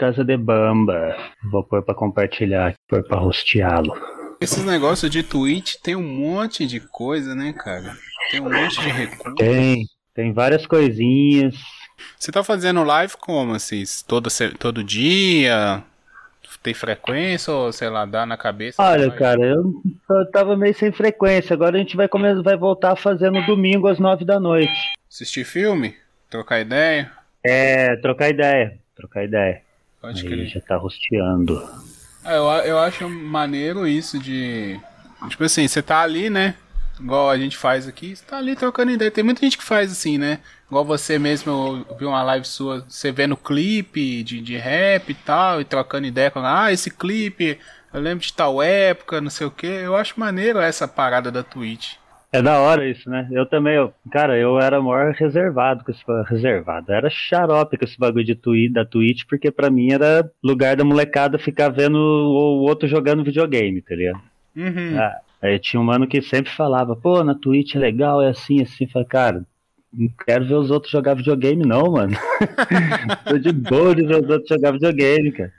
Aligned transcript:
Casa 0.00 0.24
de 0.24 0.34
Bamba. 0.34 1.14
Vou 1.52 1.62
pôr 1.62 1.82
pra 1.82 1.94
compartilhar, 1.94 2.72
pôr 2.88 3.02
pra 3.02 3.18
rosteá-lo. 3.18 3.94
Esses 4.40 4.64
negócios 4.64 5.12
de 5.12 5.22
Twitch 5.22 5.74
tem 5.74 5.94
um 5.94 6.02
monte 6.02 6.66
de 6.66 6.80
coisa, 6.80 7.34
né, 7.34 7.52
cara? 7.52 7.94
Tem 8.30 8.40
um 8.40 8.50
monte 8.50 8.80
de 8.80 8.88
recurso. 8.88 9.34
Tem, 9.34 9.84
tem 10.14 10.32
várias 10.32 10.66
coisinhas. 10.66 11.54
Você 12.18 12.32
tá 12.32 12.42
fazendo 12.42 12.82
live 12.82 13.12
como, 13.18 13.52
assim? 13.52 13.84
Todo, 14.08 14.30
todo 14.58 14.82
dia? 14.82 15.84
Tem 16.62 16.72
frequência 16.72 17.52
ou, 17.52 17.70
sei 17.70 17.90
lá, 17.90 18.06
dá 18.06 18.24
na 18.24 18.38
cabeça? 18.38 18.82
Olha, 18.82 19.10
cara, 19.10 19.44
eu, 19.44 19.82
eu 20.08 20.30
tava 20.30 20.56
meio 20.56 20.74
sem 20.74 20.90
frequência. 20.90 21.52
Agora 21.52 21.76
a 21.76 21.78
gente 21.78 21.94
vai, 21.94 22.08
começar, 22.08 22.40
vai 22.40 22.56
voltar 22.56 22.94
no 23.30 23.44
domingo 23.44 23.86
às 23.86 23.98
nove 23.98 24.24
da 24.24 24.40
noite. 24.40 24.72
Assistir 25.10 25.44
filme? 25.44 25.94
Trocar 26.30 26.58
ideia? 26.58 27.12
É, 27.44 27.96
trocar 27.96 28.30
ideia. 28.30 28.78
Trocar 28.96 29.24
ideia. 29.24 29.68
Pode 30.00 30.20
Aí 30.20 30.26
crer. 30.26 30.48
já 30.48 30.60
tá 30.60 30.76
rosteando. 30.76 31.62
Ah, 32.24 32.34
eu, 32.34 32.44
eu 32.44 32.78
acho 32.78 33.08
maneiro 33.08 33.86
isso 33.86 34.18
de. 34.18 34.80
Tipo 35.28 35.44
assim, 35.44 35.66
você 35.68 35.82
tá 35.82 36.00
ali, 36.00 36.30
né? 36.30 36.54
Igual 36.98 37.30
a 37.30 37.38
gente 37.38 37.56
faz 37.56 37.88
aqui, 37.88 38.14
você 38.14 38.24
tá 38.24 38.36
ali 38.38 38.54
trocando 38.54 38.90
ideia. 38.92 39.10
Tem 39.10 39.24
muita 39.24 39.40
gente 39.40 39.56
que 39.56 39.64
faz 39.64 39.90
assim, 39.90 40.18
né? 40.18 40.40
Igual 40.68 40.84
você 40.84 41.18
mesmo, 41.18 41.84
eu 41.88 41.96
vi 41.96 42.04
uma 42.04 42.22
live 42.22 42.46
sua, 42.46 42.84
você 42.88 43.10
vendo 43.10 43.36
clipe 43.36 44.22
de, 44.22 44.40
de 44.40 44.56
rap 44.56 45.10
e 45.10 45.14
tal, 45.14 45.60
e 45.60 45.64
trocando 45.64 46.06
ideia 46.06 46.30
com, 46.30 46.40
ah, 46.40 46.70
esse 46.70 46.90
clipe, 46.90 47.58
eu 47.92 48.00
lembro 48.00 48.24
de 48.24 48.32
tal 48.32 48.62
época, 48.62 49.20
não 49.20 49.30
sei 49.30 49.46
o 49.46 49.50
que. 49.50 49.66
Eu 49.66 49.96
acho 49.96 50.20
maneiro 50.20 50.58
essa 50.60 50.86
parada 50.86 51.30
da 51.30 51.42
Twitch. 51.42 51.94
É 52.32 52.40
da 52.40 52.60
hora 52.60 52.88
isso, 52.88 53.10
né? 53.10 53.28
Eu 53.32 53.44
também, 53.44 53.74
eu, 53.74 53.92
cara, 54.10 54.38
eu 54.38 54.60
era 54.60 54.80
maior 54.80 55.12
reservado 55.12 55.84
com 55.84 55.90
esse 55.90 56.02
reservado. 56.28 56.92
Era 56.92 57.10
xarope 57.10 57.76
com 57.76 57.84
esse 57.84 57.98
bagulho 57.98 58.24
de 58.24 58.36
tweet, 58.36 58.72
da 58.72 58.84
Twitch, 58.84 59.24
porque 59.28 59.50
pra 59.50 59.68
mim 59.68 59.92
era 59.92 60.30
lugar 60.42 60.76
da 60.76 60.84
molecada 60.84 61.40
ficar 61.40 61.70
vendo 61.70 61.96
o 61.96 62.60
outro 62.62 62.86
jogando 62.86 63.24
videogame, 63.24 63.82
tá 63.82 63.96
ligado? 63.96 64.20
Uhum. 64.56 64.96
Ah, 64.96 65.16
aí 65.42 65.58
tinha 65.58 65.80
um 65.80 65.84
mano 65.84 66.06
que 66.06 66.22
sempre 66.22 66.52
falava, 66.52 66.94
pô, 66.94 67.24
na 67.24 67.34
Twitch 67.34 67.74
é 67.74 67.80
legal, 67.80 68.22
é 68.22 68.28
assim, 68.28 68.62
assim. 68.62 68.84
Eu 68.84 68.90
falei, 68.90 69.08
cara, 69.08 69.44
não 69.92 70.08
quero 70.24 70.46
ver 70.46 70.54
os 70.54 70.70
outros 70.70 70.92
jogar 70.92 71.14
videogame, 71.14 71.66
não, 71.66 71.90
mano. 71.90 72.16
Tô 73.26 73.38
de 73.38 73.50
boa 73.50 73.92
de 73.92 74.06
ver 74.06 74.22
os 74.22 74.30
outros 74.30 74.48
jogar 74.48 74.72
videogame, 74.72 75.32
cara. 75.32 75.52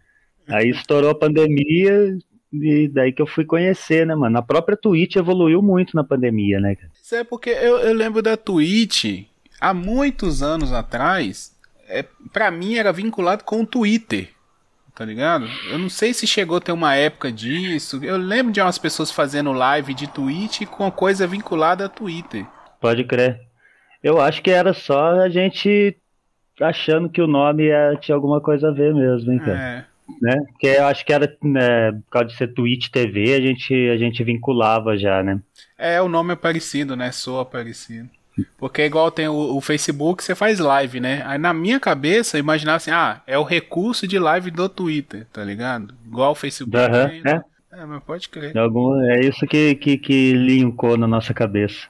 Aí 0.48 0.70
estourou 0.70 1.10
a 1.10 1.16
pandemia, 1.16 2.18
e 2.52 2.88
daí 2.88 3.14
que 3.14 3.22
eu 3.22 3.28
fui 3.28 3.46
conhecer, 3.46 4.06
né, 4.06 4.14
mano? 4.14 4.38
A 4.38 4.42
própria 4.42 4.76
Twitch 4.76 5.16
evoluiu 5.16 5.62
muito 5.62 5.96
na 5.96 6.04
pandemia, 6.04 6.60
né, 6.60 6.76
cara? 6.76 6.92
Isso 7.02 7.16
é 7.16 7.24
porque 7.24 7.50
eu, 7.50 7.78
eu 7.80 7.94
lembro 7.94 8.22
da 8.22 8.36
Twitch, 8.36 9.26
há 9.60 9.74
muitos 9.74 10.44
anos 10.44 10.74
atrás, 10.74 11.56
é, 11.88 12.06
pra 12.34 12.52
mim 12.52 12.76
era 12.76 12.92
vinculado 12.92 13.44
com 13.44 13.62
o 13.62 13.66
Twitter. 13.66 14.30
Tá 14.94 15.06
ligado? 15.06 15.48
Eu 15.70 15.80
não 15.80 15.90
sei 15.90 16.14
se 16.14 16.28
chegou 16.28 16.58
a 16.58 16.62
ter 16.62 16.74
uma 16.74 16.94
época 16.94 17.32
disso. 17.32 18.04
Eu 18.04 18.18
lembro 18.18 18.52
de 18.52 18.60
umas 18.60 18.78
pessoas 18.78 19.10
fazendo 19.10 19.54
live 19.54 19.94
de 19.94 20.08
Twitch 20.08 20.66
com 20.66 20.92
coisa 20.92 21.26
vinculada 21.26 21.86
a 21.86 21.90
Twitter. 21.90 22.46
Pode 22.80 23.04
crer. 23.06 23.40
Eu 24.04 24.20
acho 24.20 24.42
que 24.42 24.52
era 24.52 24.74
só 24.74 25.22
a 25.22 25.30
gente 25.30 25.96
achando 26.60 27.10
que 27.10 27.22
o 27.22 27.28
nome 27.28 27.68
é, 27.68 27.96
tinha 27.96 28.16
alguma 28.16 28.42
coisa 28.42 28.68
a 28.68 28.72
ver 28.72 28.94
mesmo, 28.94 29.32
hein, 29.32 29.40
cara? 29.40 29.58
É. 29.58 29.86
Né? 30.22 30.36
Porque 30.48 30.68
eu 30.68 30.86
acho 30.86 31.06
que 31.06 31.14
era, 31.14 31.38
né, 31.44 31.92
por 31.92 32.10
causa 32.10 32.28
de 32.30 32.38
ser 32.38 32.54
Twitch 32.54 32.90
TV, 32.90 33.34
a 33.34 33.42
gente, 33.42 33.74
a 33.90 33.98
gente 33.98 34.24
vinculava 34.24 34.98
já, 34.98 35.22
né? 35.22 35.40
É, 35.78 36.02
o 36.02 36.10
nome 36.10 36.34
é 36.34 36.36
parecido, 36.36 36.96
né? 36.96 37.12
Soa 37.12 37.46
parecido. 37.46 38.10
Porque 38.58 38.84
igual 38.84 39.12
tem 39.12 39.28
o, 39.28 39.56
o, 39.56 39.62
Facebook, 39.62 40.24
você 40.24 40.34
faz 40.34 40.60
live, 40.60 41.00
né? 41.00 41.22
Aí 41.26 41.38
na 41.38 41.54
minha 41.54 41.80
cabeça, 41.80 42.38
eu 42.38 42.40
imaginava 42.40 42.78
assim, 42.78 42.92
ah, 42.92 43.22
é 43.28 43.38
o 43.38 43.44
recurso 43.44 44.08
de 44.08 44.18
live 44.18 44.50
do 44.52 44.70
Twitter, 44.70 45.28
tá 45.32 45.44
ligado? 45.44 45.94
Igual 46.06 46.32
o 46.32 46.36
Facebook. 46.36 46.78
Uhum, 46.78 47.22
tem, 47.22 47.42
é. 47.74 47.86
mas 47.86 48.04
pode 48.04 48.30
crer. 48.30 48.58
Algum, 48.58 49.00
é 49.02 49.22
isso 49.22 49.46
que, 49.48 49.76
que, 49.76 49.98
que 49.98 50.34
linkou 50.34 50.98
na 50.98 51.08
nossa 51.08 51.34
cabeça. 51.34 51.88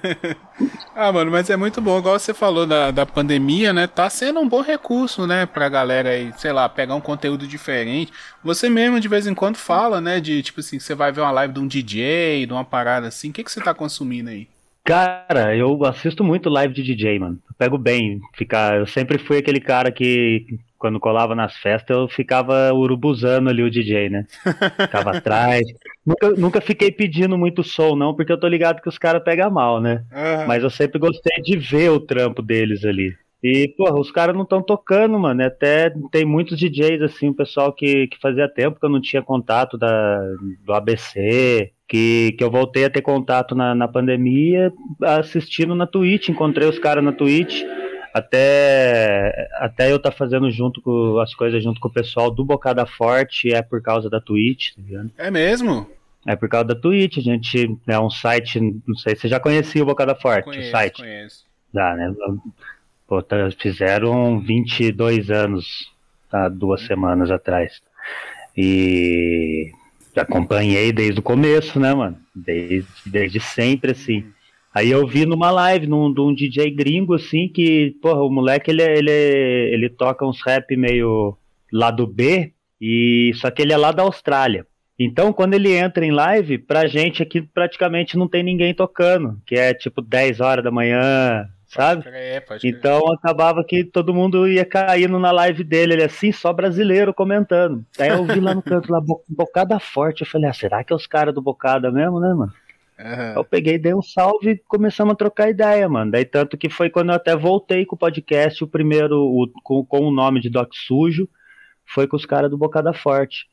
ah, 0.94 1.10
mano, 1.12 1.30
mas 1.30 1.48
é 1.50 1.56
muito 1.56 1.80
bom. 1.80 1.98
Igual 1.98 2.18
você 2.18 2.34
falou 2.34 2.66
da, 2.66 2.90
da 2.90 3.06
pandemia, 3.06 3.72
né? 3.72 3.86
Tá 3.86 4.08
sendo 4.10 4.40
um 4.40 4.48
bom 4.48 4.60
recurso, 4.60 5.26
né? 5.26 5.46
Pra 5.46 5.68
galera 5.68 6.10
aí, 6.10 6.32
sei 6.36 6.52
lá, 6.52 6.68
pegar 6.68 6.94
um 6.94 7.00
conteúdo 7.00 7.46
diferente. 7.46 8.12
Você 8.44 8.68
mesmo 8.68 9.00
de 9.00 9.08
vez 9.08 9.26
em 9.26 9.34
quando 9.34 9.56
fala, 9.56 10.00
né? 10.00 10.20
De 10.20 10.42
tipo 10.42 10.60
assim, 10.60 10.78
você 10.78 10.94
vai 10.94 11.10
ver 11.10 11.22
uma 11.22 11.30
live 11.30 11.54
de 11.54 11.60
um 11.60 11.66
DJ, 11.66 12.46
de 12.46 12.52
uma 12.52 12.64
parada 12.64 13.08
assim. 13.08 13.30
O 13.30 13.32
que, 13.32 13.42
que 13.44 13.50
você 13.50 13.60
tá 13.60 13.72
consumindo 13.74 14.30
aí? 14.30 14.46
Cara, 14.84 15.56
eu 15.56 15.84
assisto 15.84 16.24
muito 16.24 16.50
live 16.50 16.74
de 16.74 16.82
DJ, 16.82 17.18
mano. 17.18 17.38
Eu 17.48 17.54
pego 17.56 17.78
bem 17.78 18.20
ficar. 18.34 18.78
Eu 18.78 18.86
sempre 18.86 19.16
fui 19.16 19.38
aquele 19.38 19.60
cara 19.60 19.92
que, 19.92 20.58
quando 20.76 20.98
colava 20.98 21.36
nas 21.36 21.56
festas, 21.56 21.96
eu 21.96 22.08
ficava 22.08 22.72
urubuzando 22.72 23.48
ali 23.48 23.62
o 23.62 23.70
DJ, 23.70 24.10
né? 24.10 24.26
Ficava 24.82 25.16
atrás. 25.16 25.62
Nunca, 26.04 26.30
nunca 26.30 26.60
fiquei 26.60 26.90
pedindo 26.90 27.38
muito 27.38 27.62
som, 27.62 27.94
não, 27.94 28.12
porque 28.14 28.32
eu 28.32 28.40
tô 28.40 28.48
ligado 28.48 28.82
que 28.82 28.88
os 28.88 28.98
caras 28.98 29.22
pegam 29.22 29.50
mal, 29.52 29.80
né? 29.80 30.04
Uhum. 30.10 30.46
Mas 30.48 30.64
eu 30.64 30.70
sempre 30.70 30.98
gostei 30.98 31.40
de 31.42 31.56
ver 31.56 31.90
o 31.90 32.00
trampo 32.00 32.42
deles 32.42 32.84
ali. 32.84 33.14
E, 33.40 33.68
porra, 33.76 33.98
os 33.98 34.10
caras 34.10 34.34
não 34.34 34.42
estão 34.42 34.60
tocando, 34.60 35.18
mano. 35.18 35.44
Até 35.44 35.92
tem 36.10 36.24
muitos 36.24 36.58
DJs, 36.58 37.02
assim, 37.02 37.28
o 37.28 37.34
pessoal 37.34 37.72
que, 37.72 38.08
que 38.08 38.18
fazia 38.20 38.48
tempo 38.48 38.80
que 38.80 38.86
eu 38.86 38.90
não 38.90 39.00
tinha 39.00 39.22
contato 39.22 39.78
da, 39.78 40.20
do 40.64 40.72
ABC, 40.72 41.72
que, 41.92 42.32
que 42.38 42.42
eu 42.42 42.50
voltei 42.50 42.86
a 42.86 42.90
ter 42.90 43.02
contato 43.02 43.54
na, 43.54 43.74
na 43.74 43.86
pandemia 43.86 44.72
assistindo 45.02 45.74
na 45.74 45.86
Twitch. 45.86 46.30
Encontrei 46.30 46.66
os 46.66 46.78
caras 46.78 47.04
na 47.04 47.12
Twitch. 47.12 47.62
Até, 48.14 49.50
até 49.56 49.92
eu 49.92 49.98
tá 49.98 50.10
fazendo 50.10 50.50
junto 50.50 50.80
com 50.80 51.18
as 51.18 51.34
coisas 51.34 51.62
junto 51.62 51.78
com 51.78 51.88
o 51.88 51.92
pessoal 51.92 52.30
do 52.30 52.46
Bocada 52.46 52.86
Forte, 52.86 53.52
é 53.52 53.60
por 53.60 53.82
causa 53.82 54.08
da 54.08 54.22
Twitch, 54.22 54.74
tá 54.74 54.82
ligado? 54.82 55.10
É 55.18 55.30
mesmo? 55.30 55.86
É 56.26 56.34
por 56.34 56.48
causa 56.48 56.68
da 56.68 56.74
Twitch, 56.74 57.18
a 57.18 57.20
gente 57.20 57.78
é 57.86 58.00
um 58.00 58.10
site, 58.10 58.58
não 58.86 58.96
sei, 58.96 59.14
você 59.14 59.28
já 59.28 59.38
conhecia 59.38 59.82
o 59.82 59.86
Bocada 59.86 60.14
Forte, 60.14 60.44
conheço, 60.44 60.68
o 60.68 60.70
site? 60.70 61.02
Conheço. 61.02 61.44
Dá, 61.72 61.94
né? 61.94 62.14
Pô, 63.06 63.22
tá, 63.22 63.36
fizeram 63.58 64.40
22 64.40 65.30
anos 65.30 65.90
há 66.30 66.48
duas 66.48 66.82
semanas 66.86 67.30
atrás. 67.30 67.82
E 68.56 69.72
acompanhei 70.20 70.92
desde 70.92 71.20
o 71.20 71.22
começo, 71.22 71.78
né, 71.80 71.94
mano? 71.94 72.18
Desde, 72.34 72.86
desde 73.06 73.40
sempre, 73.40 73.92
assim. 73.92 74.24
Aí 74.74 74.90
eu 74.90 75.06
vi 75.06 75.26
numa 75.26 75.50
live 75.50 75.86
num, 75.86 76.12
de 76.12 76.20
um 76.20 76.34
DJ 76.34 76.70
gringo, 76.70 77.14
assim, 77.14 77.48
que, 77.48 77.96
porra, 78.00 78.22
o 78.22 78.30
moleque, 78.30 78.70
ele, 78.70 78.82
ele, 78.82 79.10
ele 79.10 79.88
toca 79.90 80.26
uns 80.26 80.40
rap 80.42 80.74
meio 80.76 81.36
lado 81.70 82.06
B, 82.06 82.52
e 82.80 83.32
só 83.34 83.50
que 83.50 83.62
ele 83.62 83.72
é 83.72 83.76
lá 83.76 83.92
da 83.92 84.02
Austrália. 84.02 84.66
Então, 84.98 85.32
quando 85.32 85.54
ele 85.54 85.72
entra 85.74 86.04
em 86.04 86.10
live, 86.10 86.58
pra 86.58 86.86
gente 86.86 87.22
aqui 87.22 87.42
praticamente 87.42 88.16
não 88.16 88.28
tem 88.28 88.42
ninguém 88.42 88.74
tocando, 88.74 89.40
que 89.46 89.54
é 89.54 89.74
tipo 89.74 90.00
10 90.00 90.40
horas 90.40 90.64
da 90.64 90.70
manhã, 90.70 91.46
sabe? 91.74 92.02
Crer, 92.02 92.44
pode 92.44 92.68
então 92.68 93.00
crer. 93.00 93.14
acabava 93.18 93.64
que 93.64 93.84
todo 93.84 94.14
mundo 94.14 94.46
ia 94.48 94.64
caindo 94.64 95.18
na 95.18 95.30
live 95.32 95.64
dele, 95.64 95.94
ele 95.94 96.04
assim, 96.04 96.30
só 96.32 96.52
brasileiro 96.52 97.12
comentando. 97.14 97.84
Aí 97.98 98.08
eu 98.10 98.24
vi 98.24 98.40
lá 98.40 98.54
no 98.54 98.62
canto, 98.62 98.92
lá, 98.92 99.00
Bocada 99.28 99.78
Forte, 99.80 100.22
eu 100.22 100.26
falei, 100.26 100.48
ah, 100.50 100.52
será 100.52 100.84
que 100.84 100.92
é 100.92 100.96
os 100.96 101.06
caras 101.06 101.34
do 101.34 101.40
Bocada 101.42 101.90
mesmo, 101.90 102.20
né, 102.20 102.32
mano? 102.34 102.52
Uhum. 102.98 103.32
Eu 103.36 103.44
peguei, 103.44 103.78
dei 103.78 103.94
um 103.94 104.02
salve 104.02 104.50
e 104.50 104.58
começamos 104.68 105.12
a 105.14 105.16
trocar 105.16 105.48
ideia, 105.50 105.88
mano. 105.88 106.12
Daí 106.12 106.24
tanto 106.24 106.56
que 106.56 106.68
foi 106.68 106.88
quando 106.88 107.08
eu 107.08 107.16
até 107.16 107.34
voltei 107.34 107.84
com 107.84 107.96
o 107.96 107.98
podcast, 107.98 108.62
o 108.62 108.68
primeiro, 108.68 109.16
o, 109.16 109.48
com, 109.64 109.84
com 109.84 110.00
o 110.06 110.10
nome 110.12 110.40
de 110.40 110.48
Doc 110.48 110.70
Sujo, 110.72 111.28
foi 111.84 112.06
com 112.06 112.16
os 112.16 112.24
caras 112.24 112.48
do 112.50 112.56
Bocada 112.58 112.92
Forte. 112.92 113.46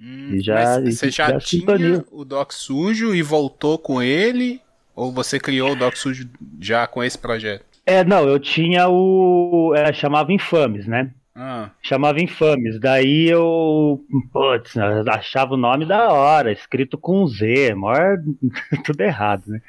Hum, 0.00 0.38
já- 0.40 0.80
você 0.80 1.10
já 1.10 1.28
já 1.32 1.38
tinha 1.38 1.40
sintonia. 1.40 2.04
o 2.10 2.24
Doc 2.24 2.52
Sujo 2.52 3.14
e 3.14 3.20
voltou 3.22 3.78
com 3.78 4.00
ele? 4.02 4.60
Ou 4.94 5.12
você 5.12 5.38
criou 5.40 5.72
o 5.72 5.76
Doc 5.76 5.96
Sujo 5.96 6.28
já 6.60 6.86
com 6.86 7.02
esse 7.02 7.18
projeto? 7.18 7.64
É, 7.86 8.02
não, 8.04 8.26
eu 8.28 8.38
tinha 8.38 8.88
o. 8.88 9.74
é, 9.76 9.92
chamava 9.92 10.32
Infames, 10.32 10.86
né? 10.86 11.10
Ah, 11.36 11.70
Chamava 11.82 12.22
Infames. 12.22 12.78
Daí 12.78 13.28
eu. 13.28 14.00
Putz, 14.32 14.76
eu 14.76 15.04
achava 15.12 15.54
o 15.54 15.56
nome 15.56 15.84
da 15.84 16.12
hora, 16.12 16.52
escrito 16.52 16.96
com 16.96 17.26
Z, 17.26 17.74
maior. 17.74 18.18
tudo 18.86 19.00
errado, 19.00 19.42
né? 19.48 19.60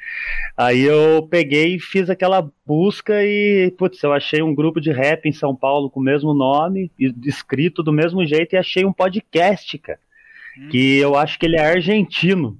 Aí 0.56 0.82
eu 0.82 1.26
peguei 1.28 1.74
e 1.74 1.80
fiz 1.80 2.08
aquela 2.08 2.48
busca 2.64 3.14
e, 3.24 3.74
putz, 3.76 4.00
eu 4.02 4.12
achei 4.12 4.40
um 4.42 4.54
grupo 4.54 4.80
de 4.80 4.92
rap 4.92 5.26
em 5.28 5.32
São 5.32 5.56
Paulo 5.56 5.90
com 5.90 5.98
o 5.98 6.02
mesmo 6.04 6.32
nome, 6.32 6.90
e- 6.98 7.12
escrito 7.24 7.82
do 7.82 7.92
mesmo 7.92 8.24
jeito, 8.24 8.54
e 8.54 8.58
achei 8.58 8.84
um 8.84 8.92
podcast, 8.92 9.76
cara. 9.78 9.98
Hum. 10.58 10.68
Que 10.70 10.98
eu 10.98 11.16
acho 11.16 11.36
que 11.36 11.46
ele 11.46 11.56
é 11.56 11.66
argentino. 11.66 12.56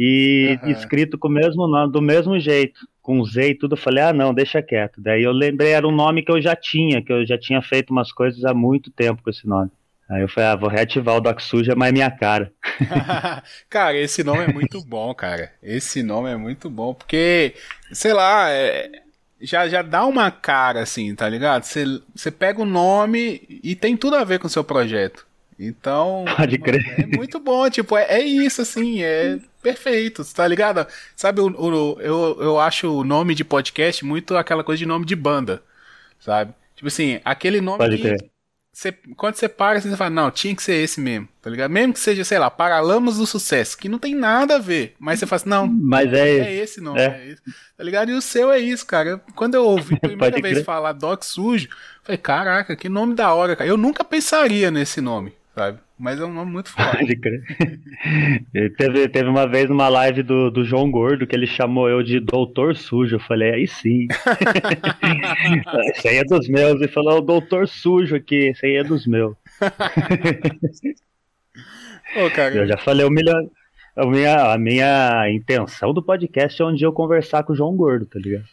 E 0.00 0.60
Aham. 0.62 0.70
escrito 0.70 1.18
com 1.18 1.26
o 1.26 1.30
mesmo 1.30 1.66
nome, 1.66 1.92
do 1.92 2.00
mesmo 2.00 2.38
jeito, 2.38 2.86
com 3.02 3.24
Z 3.24 3.48
e 3.48 3.54
tudo. 3.56 3.72
Eu 3.72 3.80
falei, 3.80 4.04
ah, 4.04 4.12
não, 4.12 4.32
deixa 4.32 4.62
quieto. 4.62 5.00
Daí 5.00 5.24
eu 5.24 5.32
lembrei, 5.32 5.72
era 5.72 5.88
um 5.88 5.90
nome 5.90 6.22
que 6.22 6.30
eu 6.30 6.40
já 6.40 6.54
tinha, 6.54 7.02
que 7.02 7.12
eu 7.12 7.26
já 7.26 7.36
tinha 7.36 7.60
feito 7.60 7.90
umas 7.90 8.12
coisas 8.12 8.44
há 8.44 8.54
muito 8.54 8.92
tempo 8.92 9.20
com 9.24 9.30
esse 9.30 9.44
nome. 9.44 9.70
Aí 10.08 10.22
eu 10.22 10.28
falei, 10.28 10.50
ah, 10.50 10.56
vou 10.56 10.70
reativar 10.70 11.16
o 11.16 11.20
Doc 11.20 11.40
Suja, 11.40 11.74
mas 11.74 11.88
é 11.88 11.92
minha 11.92 12.10
cara. 12.12 12.52
cara, 13.68 13.96
esse 13.96 14.22
nome 14.22 14.44
é 14.44 14.48
muito 14.48 14.80
bom, 14.84 15.12
cara. 15.12 15.52
Esse 15.60 16.02
nome 16.02 16.30
é 16.30 16.36
muito 16.36 16.70
bom, 16.70 16.94
porque, 16.94 17.54
sei 17.92 18.12
lá, 18.12 18.50
é- 18.50 18.90
já, 19.40 19.68
já 19.68 19.82
dá 19.82 20.06
uma 20.06 20.30
cara, 20.30 20.82
assim, 20.82 21.14
tá 21.14 21.28
ligado? 21.28 21.64
Você, 21.64 21.84
você 22.14 22.30
pega 22.30 22.62
o 22.62 22.64
nome 22.64 23.42
e 23.62 23.74
tem 23.74 23.96
tudo 23.96 24.16
a 24.16 24.24
ver 24.24 24.38
com 24.38 24.46
o 24.46 24.50
seu 24.50 24.62
projeto. 24.64 25.26
Então. 25.58 26.24
Pode 26.36 26.58
crer. 26.58 27.00
É 27.00 27.06
muito 27.06 27.40
bom, 27.40 27.68
tipo, 27.68 27.96
é, 27.96 28.20
é 28.20 28.22
isso, 28.22 28.62
assim, 28.62 29.02
é 29.02 29.38
perfeito, 29.72 30.24
tá 30.34 30.46
ligado? 30.46 30.86
Sabe, 31.16 31.40
o, 31.40 31.46
o, 31.48 32.00
eu, 32.00 32.38
eu 32.40 32.60
acho 32.60 32.88
o 32.90 33.04
nome 33.04 33.34
de 33.34 33.44
podcast 33.44 34.04
muito 34.04 34.36
aquela 34.36 34.64
coisa 34.64 34.78
de 34.78 34.86
nome 34.86 35.04
de 35.04 35.14
banda, 35.14 35.62
sabe? 36.18 36.54
Tipo 36.74 36.88
assim, 36.88 37.20
aquele 37.24 37.60
nome 37.60 37.78
Pode 37.78 37.98
que. 37.98 38.16
Você, 38.72 38.92
quando 39.16 39.34
você 39.34 39.48
para, 39.48 39.80
você 39.80 39.96
fala, 39.96 40.10
não, 40.10 40.30
tinha 40.30 40.54
que 40.54 40.62
ser 40.62 40.74
esse 40.74 41.00
mesmo, 41.00 41.28
tá 41.42 41.50
ligado? 41.50 41.68
Mesmo 41.68 41.92
que 41.92 41.98
seja, 41.98 42.22
sei 42.22 42.38
lá, 42.38 42.48
Paralamas 42.48 43.16
do 43.16 43.26
Sucesso, 43.26 43.76
que 43.76 43.88
não 43.88 43.98
tem 43.98 44.14
nada 44.14 44.54
a 44.54 44.58
ver, 44.60 44.94
mas 45.00 45.18
você 45.18 45.26
fala 45.26 45.40
assim, 45.40 45.48
não, 45.48 45.66
Mas 45.66 46.12
é, 46.12 46.38
é 46.38 46.54
esse 46.54 46.80
nome, 46.80 47.00
É. 47.00 47.06
é. 47.06 47.28
esse, 47.30 47.42
tá 47.76 47.82
ligado? 47.82 48.10
E 48.12 48.14
o 48.14 48.22
seu 48.22 48.52
é 48.52 48.60
isso, 48.60 48.86
cara. 48.86 49.20
Quando 49.34 49.56
eu 49.56 49.64
ouvi 49.64 49.96
a 50.00 50.06
primeira 50.06 50.40
vez 50.40 50.54
crer. 50.54 50.64
falar 50.64 50.92
Doc 50.92 51.24
Sujo, 51.24 51.66
eu 51.66 52.04
falei, 52.04 52.18
caraca, 52.18 52.76
que 52.76 52.88
nome 52.88 53.16
da 53.16 53.34
hora, 53.34 53.56
cara. 53.56 53.68
Eu 53.68 53.76
nunca 53.76 54.04
pensaria 54.04 54.70
nesse 54.70 55.00
nome, 55.00 55.32
sabe? 55.58 55.78
Mas 55.98 56.20
é 56.20 56.24
um 56.24 56.32
nome 56.32 56.52
muito 56.52 56.70
forte. 56.70 57.18
Teve, 58.78 59.08
teve 59.08 59.28
uma 59.28 59.48
vez 59.48 59.68
uma 59.68 59.88
live 59.88 60.22
do, 60.22 60.48
do 60.50 60.64
João 60.64 60.88
Gordo 60.88 61.26
que 61.26 61.34
ele 61.34 61.48
chamou 61.48 61.88
eu 61.88 62.00
de 62.02 62.20
Doutor 62.20 62.76
Sujo. 62.76 63.16
Eu 63.16 63.20
falei, 63.20 63.52
aí 63.52 63.66
sim. 63.66 64.06
esse 65.90 66.06
aí 66.06 66.18
é 66.18 66.24
dos 66.24 66.48
meus. 66.48 66.80
Ele 66.80 66.86
falou, 66.86 67.18
o 67.18 67.22
Doutor 67.22 67.66
Sujo 67.66 68.14
aqui, 68.14 68.50
esse 68.50 68.64
aí 68.64 68.76
é 68.76 68.84
dos 68.84 69.04
meus. 69.06 69.34
Pô, 72.14 72.30
cara, 72.30 72.54
Eu 72.54 72.66
já 72.66 72.78
falei 72.78 73.04
um 73.04 73.10
milhão. 73.10 73.50
A 73.96 74.06
minha, 74.06 74.52
a 74.52 74.58
minha 74.58 75.28
intenção 75.28 75.92
do 75.92 76.00
podcast 76.00 76.62
é 76.62 76.64
um 76.64 76.72
dia 76.72 76.86
eu 76.86 76.92
conversar 76.92 77.42
com 77.42 77.52
o 77.52 77.56
João 77.56 77.74
Gordo, 77.74 78.06
tá 78.06 78.20
ligado? 78.20 78.44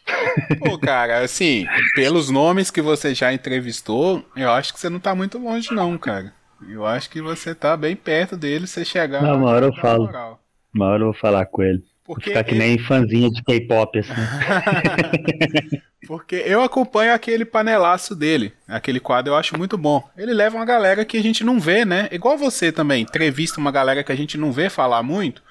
pô, 0.58 0.76
cara, 0.76 1.20
assim, 1.20 1.64
pelos 1.94 2.28
nomes 2.30 2.68
que 2.68 2.82
você 2.82 3.14
já 3.14 3.32
entrevistou, 3.32 4.26
eu 4.36 4.50
acho 4.50 4.74
que 4.74 4.80
você 4.80 4.90
não 4.90 4.98
tá 4.98 5.14
muito 5.14 5.38
longe, 5.38 5.72
não, 5.72 5.96
cara. 5.96 6.34
Eu 6.68 6.86
acho 6.86 7.10
que 7.10 7.20
você 7.20 7.54
tá 7.54 7.76
bem 7.76 7.94
perto 7.96 8.36
dele, 8.36 8.66
você 8.66 8.84
chegar. 8.84 9.22
Não, 9.22 9.36
uma 9.38 9.50
hora 9.50 9.66
eu 9.66 9.74
falo. 9.74 10.04
moral. 10.04 10.40
Uma 10.74 10.86
hora 10.86 11.02
eu 11.02 11.06
vou 11.12 11.14
falar 11.14 11.46
com 11.46 11.62
ele. 11.62 11.78
Vou 12.06 12.14
Porque 12.14 12.30
ficar 12.30 12.44
que 12.44 12.52
ele- 12.52 12.58
nem 12.60 12.78
fãzinha 12.78 13.30
de 13.30 13.42
K-pop, 13.42 13.98
assim. 13.98 14.12
Porque 16.06 16.36
eu 16.46 16.62
acompanho 16.62 17.12
aquele 17.12 17.44
panelaço 17.44 18.14
dele, 18.14 18.52
aquele 18.68 19.00
quadro 19.00 19.32
eu 19.32 19.36
acho 19.36 19.56
muito 19.58 19.76
bom. 19.76 20.08
Ele 20.16 20.32
leva 20.32 20.56
uma 20.56 20.64
galera 20.64 21.04
que 21.04 21.16
a 21.16 21.22
gente 21.22 21.42
não 21.42 21.58
vê, 21.58 21.84
né? 21.84 22.08
Igual 22.12 22.38
você 22.38 22.70
também, 22.70 23.02
entrevista 23.02 23.58
uma 23.60 23.72
galera 23.72 24.04
que 24.04 24.12
a 24.12 24.16
gente 24.16 24.38
não 24.38 24.52
vê 24.52 24.70
falar 24.70 25.02
muito. 25.02 25.42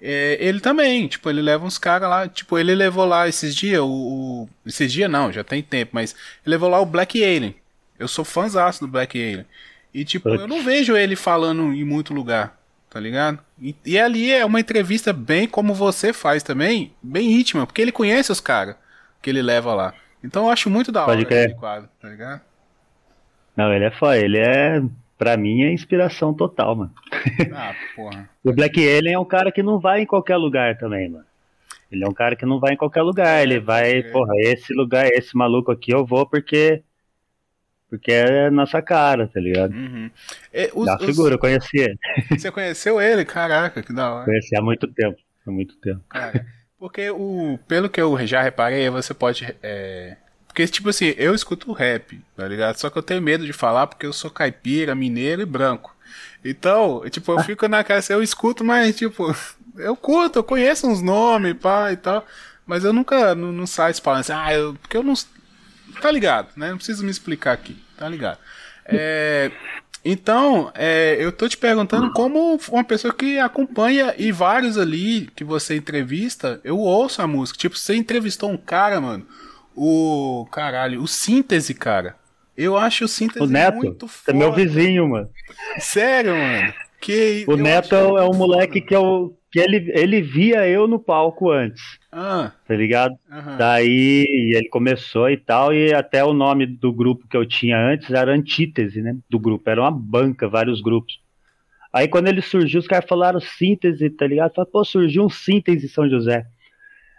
É, 0.00 0.36
ele 0.40 0.60
também, 0.60 1.06
tipo, 1.06 1.30
ele 1.30 1.40
leva 1.40 1.64
uns 1.64 1.78
caras 1.78 2.10
lá, 2.10 2.28
tipo, 2.28 2.58
ele 2.58 2.74
levou 2.74 3.04
lá 3.06 3.26
esses 3.28 3.54
dias, 3.54 3.80
o, 3.80 3.86
o- 3.86 4.48
Esses 4.66 4.92
dias 4.92 5.10
não, 5.10 5.32
já 5.32 5.42
tem 5.44 5.62
tempo, 5.62 5.92
mas 5.94 6.12
ele 6.44 6.50
levou 6.54 6.68
lá 6.68 6.78
o 6.80 6.84
Black 6.86 7.22
Alien. 7.24 7.54
Eu 7.98 8.08
sou 8.08 8.24
fãzaço 8.24 8.80
do 8.80 8.88
Black 8.88 9.16
Alien. 9.18 9.46
E, 9.94 10.04
tipo, 10.04 10.28
eu 10.28 10.48
não 10.48 10.62
vejo 10.62 10.96
ele 10.96 11.16
falando 11.16 11.72
em 11.72 11.84
muito 11.84 12.14
lugar, 12.14 12.58
tá 12.88 12.98
ligado? 12.98 13.38
E, 13.60 13.74
e 13.84 13.98
ali 13.98 14.32
é 14.32 14.44
uma 14.44 14.60
entrevista 14.60 15.12
bem 15.12 15.46
como 15.46 15.74
você 15.74 16.12
faz 16.12 16.42
também, 16.42 16.92
bem 17.02 17.32
íntima, 17.32 17.66
porque 17.66 17.82
ele 17.82 17.92
conhece 17.92 18.32
os 18.32 18.40
caras 18.40 18.76
que 19.20 19.28
ele 19.28 19.42
leva 19.42 19.74
lá. 19.74 19.94
Então 20.24 20.44
eu 20.44 20.50
acho 20.50 20.70
muito 20.70 20.90
da 20.90 21.04
hora 21.06 21.20
aquele 21.20 21.54
quadro, 21.54 21.88
tá 22.00 22.08
ligado? 22.08 22.40
Não, 23.56 23.72
ele 23.72 23.84
é 23.84 23.90
foda. 23.90 24.18
Ele 24.18 24.38
é, 24.38 24.82
pra 25.18 25.36
mim, 25.36 25.62
é 25.62 25.72
inspiração 25.72 26.32
total, 26.34 26.76
mano. 26.76 26.92
Ah, 27.54 27.74
porra. 27.94 28.28
O 28.42 28.52
Black 28.52 28.80
Alien 28.80 29.14
é 29.14 29.18
um 29.18 29.24
cara 29.24 29.52
que 29.52 29.62
não 29.62 29.78
vai 29.78 30.02
em 30.02 30.06
qualquer 30.06 30.36
lugar 30.36 30.78
também, 30.78 31.08
mano. 31.08 31.24
Ele 31.90 32.04
é 32.04 32.08
um 32.08 32.14
cara 32.14 32.34
que 32.34 32.46
não 32.46 32.58
vai 32.58 32.72
em 32.72 32.76
qualquer 32.76 33.02
lugar. 33.02 33.42
Ele 33.42 33.60
vai, 33.60 33.98
é. 33.98 34.02
porra, 34.02 34.32
esse 34.38 34.72
lugar, 34.72 35.06
esse 35.06 35.36
maluco 35.36 35.70
aqui 35.70 35.92
eu 35.92 36.04
vou 36.06 36.26
porque. 36.26 36.82
Porque 37.92 38.10
é 38.10 38.48
nossa 38.48 38.80
cara, 38.80 39.28
tá 39.28 39.38
ligado? 39.38 39.74
Uhum. 39.74 40.10
E, 40.50 40.70
os- 40.74 40.86
Da 40.86 40.96
os- 40.96 41.04
figura, 41.04 41.34
eu 41.34 41.38
conheci 41.38 41.76
ele. 41.78 41.98
Você 42.38 42.50
conheceu 42.50 42.98
ele? 42.98 43.22
Caraca, 43.22 43.82
que 43.82 43.92
da 43.92 44.10
hora. 44.14 44.24
Conheci 44.24 44.56
há 44.56 44.62
muito 44.62 44.86
tempo. 44.88 45.18
Há 45.46 45.50
muito 45.50 45.76
tempo. 45.76 46.00
Cara, 46.08 46.46
porque 46.78 47.10
o, 47.10 47.58
pelo 47.68 47.90
que 47.90 48.00
eu 48.00 48.16
já 48.26 48.40
reparei, 48.40 48.88
você 48.88 49.12
pode. 49.12 49.54
é, 49.62 50.16
porque, 50.48 50.66
tipo 50.66 50.88
assim, 50.88 51.12
eu 51.18 51.34
escuto 51.34 51.70
rap, 51.72 52.18
tá 52.34 52.48
ligado? 52.48 52.76
Só 52.76 52.88
que 52.88 52.96
eu 52.96 53.02
tenho 53.02 53.20
medo 53.20 53.44
de 53.44 53.52
falar 53.52 53.86
porque 53.86 54.06
eu 54.06 54.12
sou 54.14 54.30
caipira, 54.30 54.94
mineiro 54.94 55.42
e 55.42 55.46
branco. 55.46 55.94
Então, 56.42 57.02
tipo, 57.10 57.30
eu 57.32 57.40
fico 57.40 57.68
na 57.68 57.84
casa, 57.84 58.14
eu 58.14 58.22
escuto, 58.22 58.64
mas, 58.64 58.96
tipo, 58.96 59.34
eu 59.76 59.94
curto, 59.96 60.38
eu 60.38 60.44
conheço 60.44 60.86
uns 60.88 61.02
nomes, 61.02 61.52
pá 61.60 61.92
e 61.92 61.96
tal. 61.96 62.24
Mas 62.66 62.84
eu 62.84 62.92
nunca 62.94 63.34
não, 63.34 63.52
não 63.52 63.66
saio 63.66 63.94
falando 64.00 64.20
assim, 64.20 64.32
ah, 64.32 64.54
eu, 64.54 64.72
porque 64.76 64.96
eu 64.96 65.02
não. 65.02 65.12
Tá 66.02 66.10
ligado, 66.10 66.48
né? 66.56 66.70
Não 66.70 66.76
preciso 66.76 67.04
me 67.04 67.10
explicar 67.10 67.52
aqui, 67.52 67.76
tá 67.96 68.08
ligado? 68.08 68.38
É, 68.84 69.52
então, 70.04 70.72
é, 70.74 71.16
eu 71.20 71.30
tô 71.30 71.48
te 71.48 71.56
perguntando 71.56 72.12
como 72.12 72.58
uma 72.70 72.82
pessoa 72.82 73.14
que 73.14 73.38
acompanha 73.38 74.12
e 74.18 74.32
vários 74.32 74.76
ali 74.76 75.30
que 75.36 75.44
você 75.44 75.76
entrevista, 75.76 76.60
eu 76.64 76.76
ouço 76.76 77.22
a 77.22 77.26
música. 77.28 77.56
Tipo, 77.56 77.78
você 77.78 77.94
entrevistou 77.94 78.50
um 78.50 78.56
cara, 78.56 79.00
mano, 79.00 79.24
o. 79.76 80.44
Caralho, 80.50 81.00
o 81.00 81.06
síntese, 81.06 81.72
cara. 81.72 82.16
Eu 82.56 82.76
acho 82.76 83.04
o 83.04 83.08
síntese 83.08 83.44
O 83.44 83.46
Neto, 83.48 83.76
muito 83.76 84.06
é 84.06 84.08
foda. 84.08 84.36
meu 84.36 84.52
vizinho, 84.52 85.08
mano. 85.08 85.30
Sério, 85.78 86.34
mano. 86.36 86.74
Que 87.00 87.44
O 87.48 87.56
Neto 87.56 87.94
é 87.94 88.24
um 88.28 88.34
moleque 88.34 88.80
foda. 88.80 88.86
que 88.86 88.96
eu. 88.96 89.38
Que 89.52 89.60
ele, 89.60 89.92
ele 89.94 90.22
via 90.22 90.66
eu 90.66 90.88
no 90.88 90.98
palco 90.98 91.50
antes, 91.50 91.82
Ah, 92.10 92.52
tá 92.66 92.74
ligado? 92.74 93.14
aham. 93.30 93.56
Daí 93.58 94.24
ele 94.54 94.68
começou 94.70 95.28
e 95.28 95.36
tal, 95.36 95.74
e 95.74 95.92
até 95.92 96.24
o 96.24 96.32
nome 96.32 96.64
do 96.66 96.90
grupo 96.90 97.28
que 97.28 97.36
eu 97.36 97.44
tinha 97.46 97.76
antes 97.78 98.10
era 98.10 98.32
Antítese, 98.32 99.02
né? 99.02 99.14
Do 99.28 99.38
grupo, 99.38 99.68
era 99.68 99.80
uma 99.82 99.90
banca, 99.90 100.48
vários 100.48 100.80
grupos. 100.80 101.20
Aí 101.92 102.08
quando 102.08 102.28
ele 102.28 102.40
surgiu, 102.40 102.80
os 102.80 102.86
caras 102.86 103.06
falaram 103.06 103.38
síntese, 103.40 104.08
tá 104.08 104.26
ligado? 104.26 104.54
Falaram, 104.54 104.72
pô, 104.72 104.82
surgiu 104.84 105.22
um 105.22 105.28
síntese 105.28 105.84
em 105.84 105.88
São 105.90 106.08
José. 106.08 106.46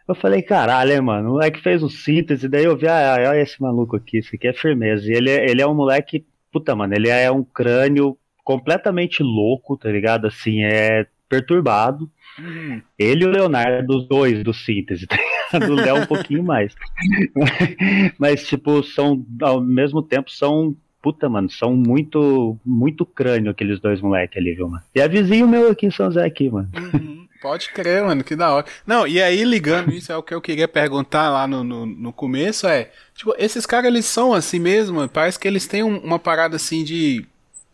Eu 0.08 0.16
falei, 0.16 0.42
caralho, 0.42 0.92
é, 0.92 1.00
mano, 1.00 1.30
o 1.30 1.32
moleque 1.34 1.62
fez 1.62 1.84
um 1.84 1.88
síntese, 1.90 2.50
daí 2.50 2.66
eu 2.66 2.76
vi, 2.76 2.88
ah, 2.88 3.16
olha 3.30 3.40
esse 3.42 3.62
maluco 3.62 3.96
aqui, 3.96 4.18
isso 4.18 4.36
aqui 4.36 4.48
é 4.48 4.54
firmeza. 4.54 5.06
E 5.08 5.14
ele, 5.16 5.30
é- 5.30 5.50
ele 5.50 5.62
é 5.62 5.68
um 5.68 5.76
moleque, 5.76 6.26
puta, 6.52 6.76
mano, 6.76 6.94
ele 6.96 7.10
é 7.10 7.32
um 7.32 7.44
crânio 7.44 8.18
completamente 8.44 9.22
louco, 9.22 9.78
tá 9.78 9.90
ligado? 9.90 10.26
Assim, 10.28 10.64
é 10.64 11.06
perturbado. 11.30 12.10
Ele 12.98 13.24
e 13.24 13.28
o 13.28 13.30
Leonardo, 13.32 13.98
os 13.98 14.08
dois 14.08 14.44
do 14.44 14.54
síntese, 14.54 15.06
tá 15.08 15.16
ligado? 15.60 15.72
O 15.72 15.76
Léo 15.76 15.96
um 16.02 16.06
pouquinho 16.06 16.44
mais. 16.44 16.74
Mas, 18.18 18.46
tipo, 18.48 18.84
são, 18.84 19.26
ao 19.42 19.62
mesmo 19.62 20.02
tempo, 20.02 20.30
são. 20.32 20.76
Puta, 21.02 21.28
mano, 21.28 21.50
são 21.50 21.76
muito, 21.76 22.58
muito 22.66 23.06
crânio 23.06 23.52
aqueles 23.52 23.78
dois 23.82 24.00
moleques 24.00 24.38
ali, 24.38 24.54
viu, 24.54 24.70
mano? 24.70 24.82
E 24.96 25.02
é 25.02 25.08
vizinho 25.08 25.46
meu 25.46 25.70
aqui 25.70 25.86
em 25.88 25.92
São 25.92 26.06
José 26.06 26.26
aqui, 26.26 26.50
mano. 26.50 26.70
Uhum, 26.74 27.28
Pode 27.42 27.72
crer, 27.72 28.06
mano, 28.06 28.24
que 28.24 28.38
da 28.38 28.54
hora. 28.54 28.66
Não, 28.88 29.06
e 29.06 29.22
aí 29.22 29.44
ligando 29.44 29.92
isso 29.92 30.14
é 30.14 30.16
o 30.16 30.24
que 30.24 30.34
eu 30.34 30.40
queria 30.40 30.66
perguntar 30.66 31.30
lá 31.30 31.46
no, 31.46 31.62
no, 31.62 31.86
no 31.86 32.14
começo, 32.14 32.66
é, 32.68 32.90
tipo, 33.14 33.36
esses 33.38 33.66
caras 33.66 33.88
eles 33.92 34.06
são 34.06 34.34
assim 34.34 34.60
mesmo, 34.60 35.06
parece 35.10 35.38
que 35.38 35.46
eles 35.46 35.68
têm 35.68 35.84
um- 35.84 35.98
uma 35.98 36.18
parada 36.18 36.56
assim 36.56 36.86
de, 36.86 37.26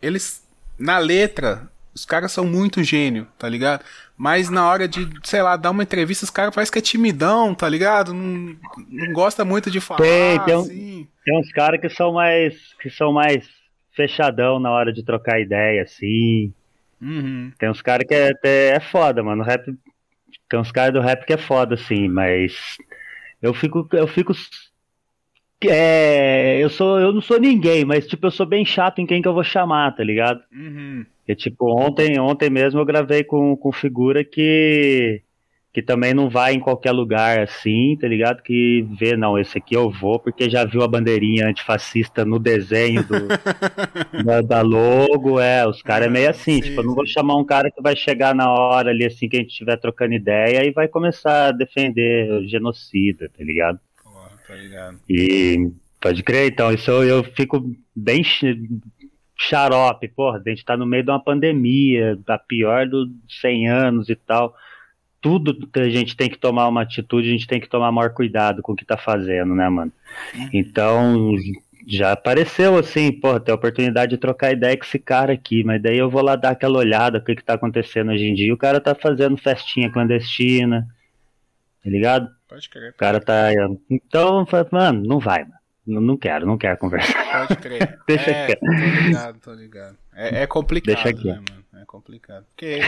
eles, 0.02 0.42
na 0.76 0.98
letra, 0.98 1.70
os 2.00 2.04
caras 2.06 2.32
são 2.32 2.44
muito 2.46 2.82
gênio, 2.82 3.26
tá 3.38 3.48
ligado? 3.48 3.84
Mas 4.16 4.48
na 4.50 4.66
hora 4.68 4.88
de, 4.88 5.08
sei 5.22 5.42
lá, 5.42 5.56
dar 5.56 5.70
uma 5.70 5.82
entrevista, 5.82 6.24
os 6.24 6.30
caras 6.30 6.54
parecem 6.54 6.72
que 6.72 6.78
é 6.78 6.82
timidão, 6.82 7.54
tá 7.54 7.68
ligado? 7.68 8.12
Não, 8.14 8.56
não 8.88 9.12
gosta 9.12 9.44
muito 9.44 9.70
de 9.70 9.80
falar, 9.80 10.00
Tem, 10.00 10.40
tem 10.44 10.56
um- 10.56 10.60
assim. 10.60 11.08
Tem 11.24 11.38
uns 11.38 11.52
caras 11.52 11.80
que 11.80 11.88
são 11.90 12.12
mais. 12.14 12.54
que 12.80 12.90
são 12.90 13.12
mais 13.12 13.46
fechadão 13.92 14.58
na 14.58 14.70
hora 14.70 14.92
de 14.92 15.02
trocar 15.04 15.40
ideia, 15.40 15.82
assim. 15.82 16.52
Uhum. 17.00 17.52
Tem 17.58 17.68
uns 17.70 17.82
caras 17.82 18.06
que 18.06 18.14
é, 18.14 18.30
até 18.30 18.76
é 18.76 18.80
foda, 18.80 19.22
mano. 19.22 19.42
Rap, 19.42 19.64
tem 20.48 20.58
uns 20.60 20.72
caras 20.72 20.92
do 20.94 21.00
rap 21.00 21.24
que 21.26 21.32
é 21.34 21.38
foda, 21.38 21.74
assim, 21.74 22.08
mas 22.08 22.76
eu 23.42 23.52
fico. 23.54 23.86
Eu 23.92 24.06
fico. 24.06 24.32
É, 25.64 26.58
eu 26.58 26.70
sou. 26.70 26.98
Eu 26.98 27.12
não 27.12 27.20
sou 27.20 27.38
ninguém, 27.38 27.84
mas 27.84 28.06
tipo, 28.06 28.26
eu 28.26 28.30
sou 28.30 28.46
bem 28.46 28.64
chato 28.64 28.98
em 28.98 29.06
quem 29.06 29.20
que 29.20 29.28
eu 29.28 29.34
vou 29.34 29.44
chamar, 29.44 29.94
tá 29.94 30.02
ligado? 30.02 30.42
Uhum. 30.52 31.04
Porque, 31.30 31.36
tipo, 31.36 31.70
ontem, 31.70 32.18
ontem 32.18 32.50
mesmo 32.50 32.80
eu 32.80 32.84
gravei 32.84 33.22
com, 33.22 33.56
com 33.56 33.70
figura 33.70 34.24
que. 34.24 35.22
Que 35.72 35.80
também 35.80 36.12
não 36.12 36.28
vai 36.28 36.52
em 36.52 36.58
qualquer 36.58 36.90
lugar 36.90 37.38
assim, 37.38 37.96
tá 38.00 38.08
ligado? 38.08 38.42
Que 38.42 38.84
vê, 38.98 39.16
não, 39.16 39.38
esse 39.38 39.56
aqui 39.56 39.76
eu 39.76 39.88
vou, 39.88 40.18
porque 40.18 40.50
já 40.50 40.64
viu 40.64 40.82
a 40.82 40.88
bandeirinha 40.88 41.46
antifascista 41.46 42.24
no 42.24 42.40
desenho 42.40 43.04
do, 43.04 43.28
da, 44.26 44.40
da 44.40 44.62
logo, 44.62 45.38
é, 45.38 45.64
os 45.64 45.80
caras 45.80 46.08
é 46.08 46.10
meio 46.10 46.28
assim, 46.28 46.54
Sim, 46.54 46.60
tipo, 46.60 46.80
eu 46.80 46.86
não 46.86 46.94
vou 46.96 47.06
chamar 47.06 47.36
um 47.36 47.44
cara 47.44 47.70
que 47.70 47.80
vai 47.80 47.94
chegar 47.94 48.34
na 48.34 48.50
hora 48.50 48.90
ali, 48.90 49.06
assim, 49.06 49.28
que 49.28 49.36
a 49.36 49.40
gente 49.40 49.50
estiver 49.50 49.76
trocando 49.76 50.12
ideia 50.12 50.66
e 50.66 50.72
vai 50.72 50.88
começar 50.88 51.50
a 51.50 51.52
defender 51.52 52.28
o 52.32 52.48
genocida, 52.48 53.28
tá 53.28 53.44
ligado? 53.44 53.78
Porra, 54.02 54.30
tá 54.48 54.56
ligado. 54.56 54.98
E 55.08 55.70
pode 56.00 56.24
crer, 56.24 56.50
então, 56.50 56.72
isso 56.72 56.90
eu, 56.90 57.04
eu 57.04 57.22
fico 57.22 57.64
bem 57.94 58.24
xarope, 59.40 60.06
porra, 60.06 60.42
a 60.44 60.48
gente 60.50 60.64
tá 60.64 60.76
no 60.76 60.84
meio 60.84 61.02
de 61.02 61.10
uma 61.10 61.18
pandemia, 61.18 62.18
a 62.28 62.38
pior 62.38 62.86
dos 62.86 63.08
100 63.40 63.68
anos 63.68 64.10
e 64.10 64.14
tal. 64.14 64.54
tudo 65.18 65.56
a 65.76 65.88
gente 65.88 66.14
tem 66.14 66.28
que 66.28 66.38
tomar 66.38 66.68
uma 66.68 66.82
atitude, 66.82 67.28
a 67.28 67.32
gente 67.32 67.46
tem 67.46 67.58
que 67.58 67.68
tomar 67.68 67.90
maior 67.90 68.10
cuidado 68.10 68.62
com 68.62 68.72
o 68.72 68.76
que 68.76 68.84
tá 68.84 68.98
fazendo, 68.98 69.54
né, 69.54 69.66
mano? 69.68 69.90
Uhum. 70.34 70.48
Então, 70.52 71.34
já 71.86 72.12
apareceu 72.12 72.76
assim, 72.76 73.10
pô, 73.10 73.40
tem 73.40 73.52
a 73.52 73.56
oportunidade 73.56 74.10
de 74.10 74.18
trocar 74.18 74.52
ideia 74.52 74.76
com 74.76 74.84
esse 74.84 74.98
cara 74.98 75.32
aqui, 75.32 75.64
mas 75.64 75.82
daí 75.82 75.96
eu 75.96 76.10
vou 76.10 76.22
lá 76.22 76.36
dar 76.36 76.50
aquela 76.50 76.78
olhada, 76.78 77.18
o 77.18 77.24
que 77.24 77.34
que 77.34 77.44
tá 77.44 77.54
acontecendo 77.54 78.12
hoje 78.12 78.26
em 78.26 78.34
dia. 78.34 78.52
O 78.52 78.58
cara 78.58 78.78
tá 78.78 78.94
fazendo 78.94 79.38
festinha 79.38 79.90
clandestina, 79.90 80.86
tá 81.82 81.90
ligado? 81.90 82.28
Pode 82.46 82.68
crer. 82.68 82.90
O 82.90 82.94
cara 82.94 83.20
tá. 83.20 83.48
Então, 83.88 84.46
mano, 84.70 85.02
não 85.02 85.18
vai, 85.18 85.44
mano. 85.44 85.59
Não, 85.90 86.00
não 86.00 86.16
quero, 86.16 86.46
não 86.46 86.56
quero 86.56 86.78
conversar. 86.78 87.46
Pode 87.46 87.60
crer. 87.60 87.98
Deixa 88.06 88.30
é, 88.30 88.46
quieto. 88.46 88.60
Tô 88.60 88.72
ligado, 88.72 89.38
tô 89.40 89.52
ligado. 89.52 89.96
É, 90.14 90.42
é 90.42 90.46
complicado, 90.46 90.94
Deixa 90.94 91.08
aqui. 91.08 91.28
né, 91.28 91.42
mano? 91.48 91.64
É 91.82 91.84
complicado. 91.84 92.44
Porque 92.54 92.80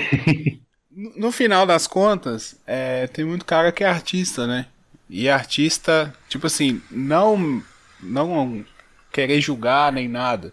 no 1.17 1.33
final 1.33 1.67
das 1.67 1.87
contas, 1.87 2.61
é, 2.67 3.07
tem 3.07 3.25
muito 3.25 3.45
cara 3.45 3.73
que 3.73 3.83
é 3.83 3.89
artista, 3.89 4.47
né? 4.47 4.67
E 5.09 5.29
artista, 5.29 6.15
tipo 6.29 6.47
assim, 6.47 6.81
não 6.91 7.63
não 8.03 8.65
querer 9.13 9.41
julgar 9.41 9.93
nem 9.93 10.09
nada. 10.09 10.53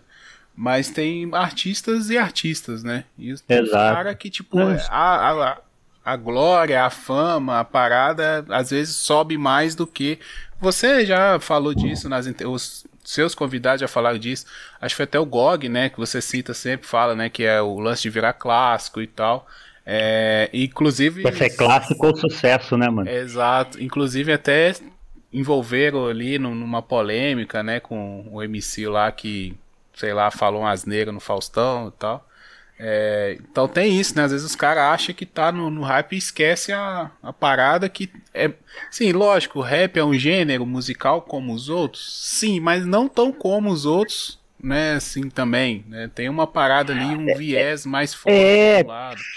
Mas 0.56 0.90
tem 0.90 1.30
artistas 1.34 2.10
e 2.10 2.18
artistas, 2.18 2.84
né? 2.84 3.06
E 3.18 3.34
tem 3.36 3.60
Exato. 3.60 3.96
cara 3.96 4.14
que, 4.14 4.30
tipo, 4.30 4.60
a, 4.60 4.74
a, 4.90 5.58
a 6.04 6.18
glória, 6.18 6.84
a 6.84 6.90
fama, 6.90 7.60
a 7.62 7.64
parada, 7.64 8.46
às 8.50 8.70
vezes 8.70 8.96
sobe 8.96 9.38
mais 9.38 9.74
do 9.74 9.88
que. 9.88 10.20
Você 10.60 11.06
já 11.06 11.40
falou 11.40 11.74
disso 11.74 12.10
nas 12.10 12.26
os 12.46 12.86
seus 13.04 13.34
convidados 13.34 13.82
já 13.82 13.88
falaram 13.88 14.20
disso. 14.20 14.46
Acho 14.80 14.94
que 14.94 14.98
foi 14.98 15.06
até 15.06 15.20
o 15.20 15.26
GOG, 15.26 15.70
né? 15.70 15.90
Que 15.90 15.98
você 15.98 16.22
cita 16.22 16.54
sempre, 16.54 16.88
fala, 16.88 17.16
né? 17.16 17.30
Que 17.30 17.44
é 17.44 17.62
o 17.62 17.80
lance 17.80 18.02
de 18.02 18.10
virar 18.10 18.34
clássico 18.34 19.02
e 19.02 19.08
tal. 19.08 19.48
É, 19.86 20.50
inclusive. 20.54 21.24
Vai 21.24 21.34
ser 21.34 21.50
clássico 21.56 22.06
ou 22.06 22.16
sucesso, 22.16 22.78
né, 22.78 22.90
mano? 22.90 23.10
Exato. 23.10 23.82
Inclusive 23.82 24.32
até 24.32 24.74
envolveram 25.32 26.08
ali 26.08 26.38
numa 26.38 26.82
polêmica, 26.82 27.62
né, 27.64 27.80
com 27.80 28.28
o 28.32 28.42
MC 28.42 28.88
lá 28.88 29.12
que, 29.12 29.56
sei 29.94 30.14
lá, 30.14 30.32
falou 30.32 30.62
umas 30.62 30.86
negras 30.86 31.14
no 31.14 31.20
Faustão 31.20 31.88
e 31.88 32.00
tal. 32.00 32.28
É, 32.82 33.38
então 33.42 33.68
tem 33.68 34.00
isso, 34.00 34.16
né? 34.16 34.24
Às 34.24 34.32
vezes 34.32 34.46
os 34.46 34.56
caras 34.56 34.84
acham 34.84 35.14
que 35.14 35.26
tá 35.26 35.52
no, 35.52 35.70
no 35.70 35.82
hype 35.82 36.14
e 36.14 36.18
esquece 36.18 36.72
a, 36.72 37.12
a 37.22 37.34
parada 37.34 37.90
que 37.90 38.10
é. 38.34 38.52
Sim, 38.90 39.12
lógico, 39.12 39.60
o 39.60 39.62
rap 39.62 39.98
é 39.98 40.04
um 40.04 40.14
gênero 40.14 40.66
musical 40.66 41.22
como 41.22 41.54
os 41.54 41.68
outros, 41.68 42.38
sim, 42.40 42.62
mas 42.62 42.86
não 42.86 43.10
tão 43.10 43.34
como 43.34 43.70
os 43.70 43.86
outros 43.86 44.40
né, 44.62 44.94
assim 44.94 45.30
também, 45.30 45.86
né? 45.88 46.10
Tem 46.14 46.28
uma 46.28 46.46
parada 46.46 46.92
ali, 46.92 47.16
um 47.16 47.30
é, 47.30 47.34
viés 47.34 47.86
mais 47.86 48.14
forte 48.14 48.36
é, 48.36 48.84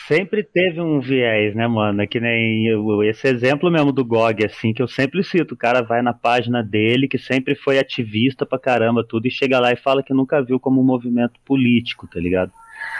Sempre 0.09 0.43
teve 0.43 0.81
um 0.81 1.01
viés, 1.01 1.55
né, 1.55 1.67
mano? 1.69 2.03
É 2.03 2.07
que 2.07 2.19
nem 2.19 2.67
esse 3.09 3.29
exemplo 3.29 3.71
mesmo 3.71 3.93
do 3.93 4.05
GOG, 4.05 4.45
assim, 4.45 4.73
que 4.73 4.83
eu 4.83 4.89
sempre 4.89 5.23
cito. 5.23 5.55
O 5.55 5.57
cara 5.57 5.81
vai 5.81 6.03
na 6.03 6.13
página 6.13 6.63
dele, 6.63 7.07
que 7.07 7.19
sempre 7.19 7.55
foi 7.55 7.79
ativista 7.79 8.45
pra 8.45 8.59
caramba, 8.59 9.05
tudo, 9.09 9.27
e 9.27 9.31
chega 9.31 9.61
lá 9.61 9.73
e 9.73 9.77
fala 9.77 10.03
que 10.03 10.13
nunca 10.13 10.43
viu 10.43 10.59
como 10.59 10.81
um 10.81 10.85
movimento 10.85 11.39
político, 11.45 12.09
tá 12.09 12.19
ligado? 12.19 12.53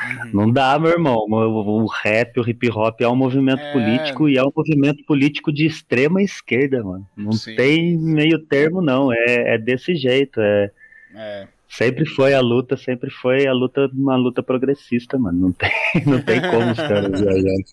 Uhum. 0.03 0.31
Não 0.33 0.51
dá, 0.51 0.79
meu 0.79 0.91
irmão. 0.91 1.27
O, 1.29 1.87
rap, 1.87 2.39
o 2.39 2.49
hip 2.49 2.69
hop 2.71 3.01
é 3.01 3.09
um 3.09 3.17
movimento 3.17 3.61
é... 3.61 3.73
político 3.73 4.29
e 4.29 4.37
é 4.37 4.43
um 4.43 4.53
movimento 4.55 5.05
político 5.05 5.53
de 5.53 5.67
extrema 5.67 6.23
esquerda, 6.23 6.83
mano. 6.83 7.07
Não 7.17 7.33
Sim. 7.33 7.55
tem 7.55 7.97
meio 7.97 8.39
termo, 8.39 8.81
não. 8.81 9.13
É, 9.13 9.55
é 9.55 9.59
desse 9.59 9.95
jeito. 9.95 10.41
É. 10.41 10.71
é. 11.15 11.49
Sempre 11.69 12.05
foi 12.05 12.35
a 12.35 12.41
luta, 12.41 12.77
sempre 12.77 13.11
foi 13.11 13.47
a 13.47 13.53
luta, 13.53 13.91
uma 13.95 14.15
luta 14.15 14.43
progressista, 14.43 15.19
mano. 15.19 15.39
Não 15.39 15.53
tem, 15.53 15.71
não 16.07 16.21
tem 16.21 16.41
como 16.41 16.71
os 16.71 16.77
caras 16.79 17.21
viajarem. 17.21 17.65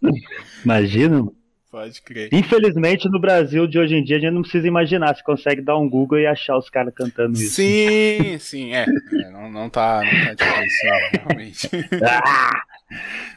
Imagina, 0.64 1.18
mano. 1.18 1.39
Pode 1.72 2.02
crer. 2.02 2.30
Infelizmente, 2.32 3.08
no 3.08 3.20
Brasil 3.20 3.68
de 3.68 3.78
hoje 3.78 3.96
em 3.96 4.04
dia, 4.04 4.18
a 4.18 4.20
gente 4.20 4.34
não 4.34 4.42
precisa 4.42 4.68
imaginar. 4.68 5.16
Você 5.16 5.22
consegue 5.22 5.62
dar 5.62 5.78
um 5.78 5.88
Google 5.88 6.20
e 6.20 6.26
achar 6.26 6.58
os 6.58 6.68
caras 6.68 6.94
cantando 6.94 7.34
isso. 7.34 7.56
Sim, 7.56 8.38
sim, 8.40 8.74
é. 8.74 8.86
é 8.86 9.30
não, 9.30 9.52
não 9.52 9.70
tá, 9.70 10.02
não 10.04 10.36
tá 10.36 10.46
difícil, 10.46 10.90
realmente. 11.14 11.70
Ah! 12.04 12.64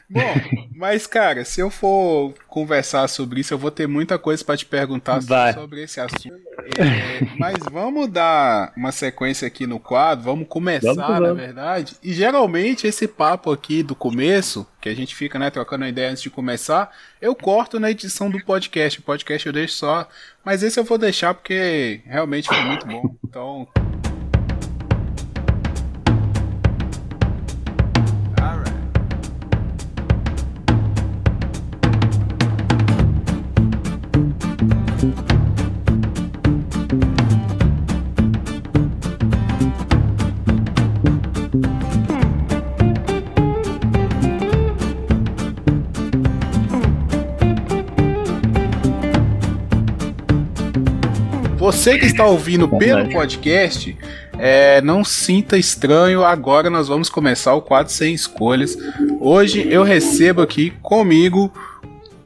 Bom, 0.09 0.33
mas 0.75 1.07
cara, 1.07 1.45
se 1.45 1.61
eu 1.61 1.69
for 1.69 2.33
conversar 2.47 3.07
sobre 3.07 3.41
isso, 3.41 3.53
eu 3.53 3.57
vou 3.57 3.71
ter 3.71 3.87
muita 3.87 4.17
coisa 4.17 4.43
para 4.43 4.57
te 4.57 4.65
perguntar 4.65 5.19
Vai. 5.19 5.53
sobre 5.53 5.83
esse 5.83 5.99
assunto. 5.99 6.43
É, 6.77 7.25
mas 7.37 7.57
vamos 7.71 8.07
dar 8.09 8.73
uma 8.75 8.91
sequência 8.91 9.47
aqui 9.47 9.67
no 9.67 9.79
quadro, 9.79 10.25
vamos 10.25 10.47
começar, 10.47 10.93
vamos, 10.93 11.19
na 11.19 11.33
verdade. 11.33 11.95
E 12.01 12.13
geralmente 12.13 12.87
esse 12.87 13.07
papo 13.07 13.51
aqui 13.51 13.83
do 13.83 13.95
começo, 13.95 14.67
que 14.79 14.89
a 14.89 14.95
gente 14.95 15.15
fica, 15.15 15.37
né, 15.37 15.49
trocando 15.49 15.85
ideia 15.85 16.09
antes 16.09 16.23
de 16.23 16.29
começar, 16.29 16.91
eu 17.21 17.35
corto 17.35 17.79
na 17.79 17.91
edição 17.91 18.29
do 18.29 18.43
podcast. 18.43 18.99
O 18.99 19.03
podcast 19.03 19.47
eu 19.47 19.53
deixo 19.53 19.75
só, 19.75 20.07
mas 20.43 20.63
esse 20.63 20.79
eu 20.79 20.83
vou 20.83 20.97
deixar 20.97 21.33
porque 21.33 22.01
realmente 22.05 22.47
foi 22.47 22.63
muito 22.63 22.85
bom. 22.87 23.15
Então, 23.23 23.67
Você 51.73 51.97
que 51.97 52.05
está 52.05 52.25
ouvindo 52.25 52.69
pelo 52.69 53.09
podcast, 53.09 53.97
é, 54.39 54.79
não 54.81 55.03
sinta 55.03 55.57
estranho. 55.57 56.23
Agora 56.23 56.69
nós 56.69 56.87
vamos 56.87 57.09
começar 57.09 57.53
o 57.55 57.61
quadro 57.61 57.91
sem 57.91 58.13
escolhas. 58.13 58.77
Hoje 59.19 59.67
eu 59.69 59.83
recebo 59.83 60.41
aqui 60.41 60.71
comigo 60.81 61.51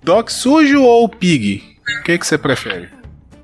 Doc 0.04 0.30
Sujo 0.30 0.84
ou 0.84 1.10
Pig? 1.10 1.63
O 2.01 2.04
que, 2.04 2.18
que 2.20 2.27
você 2.27 2.38
prefere? 2.38 2.89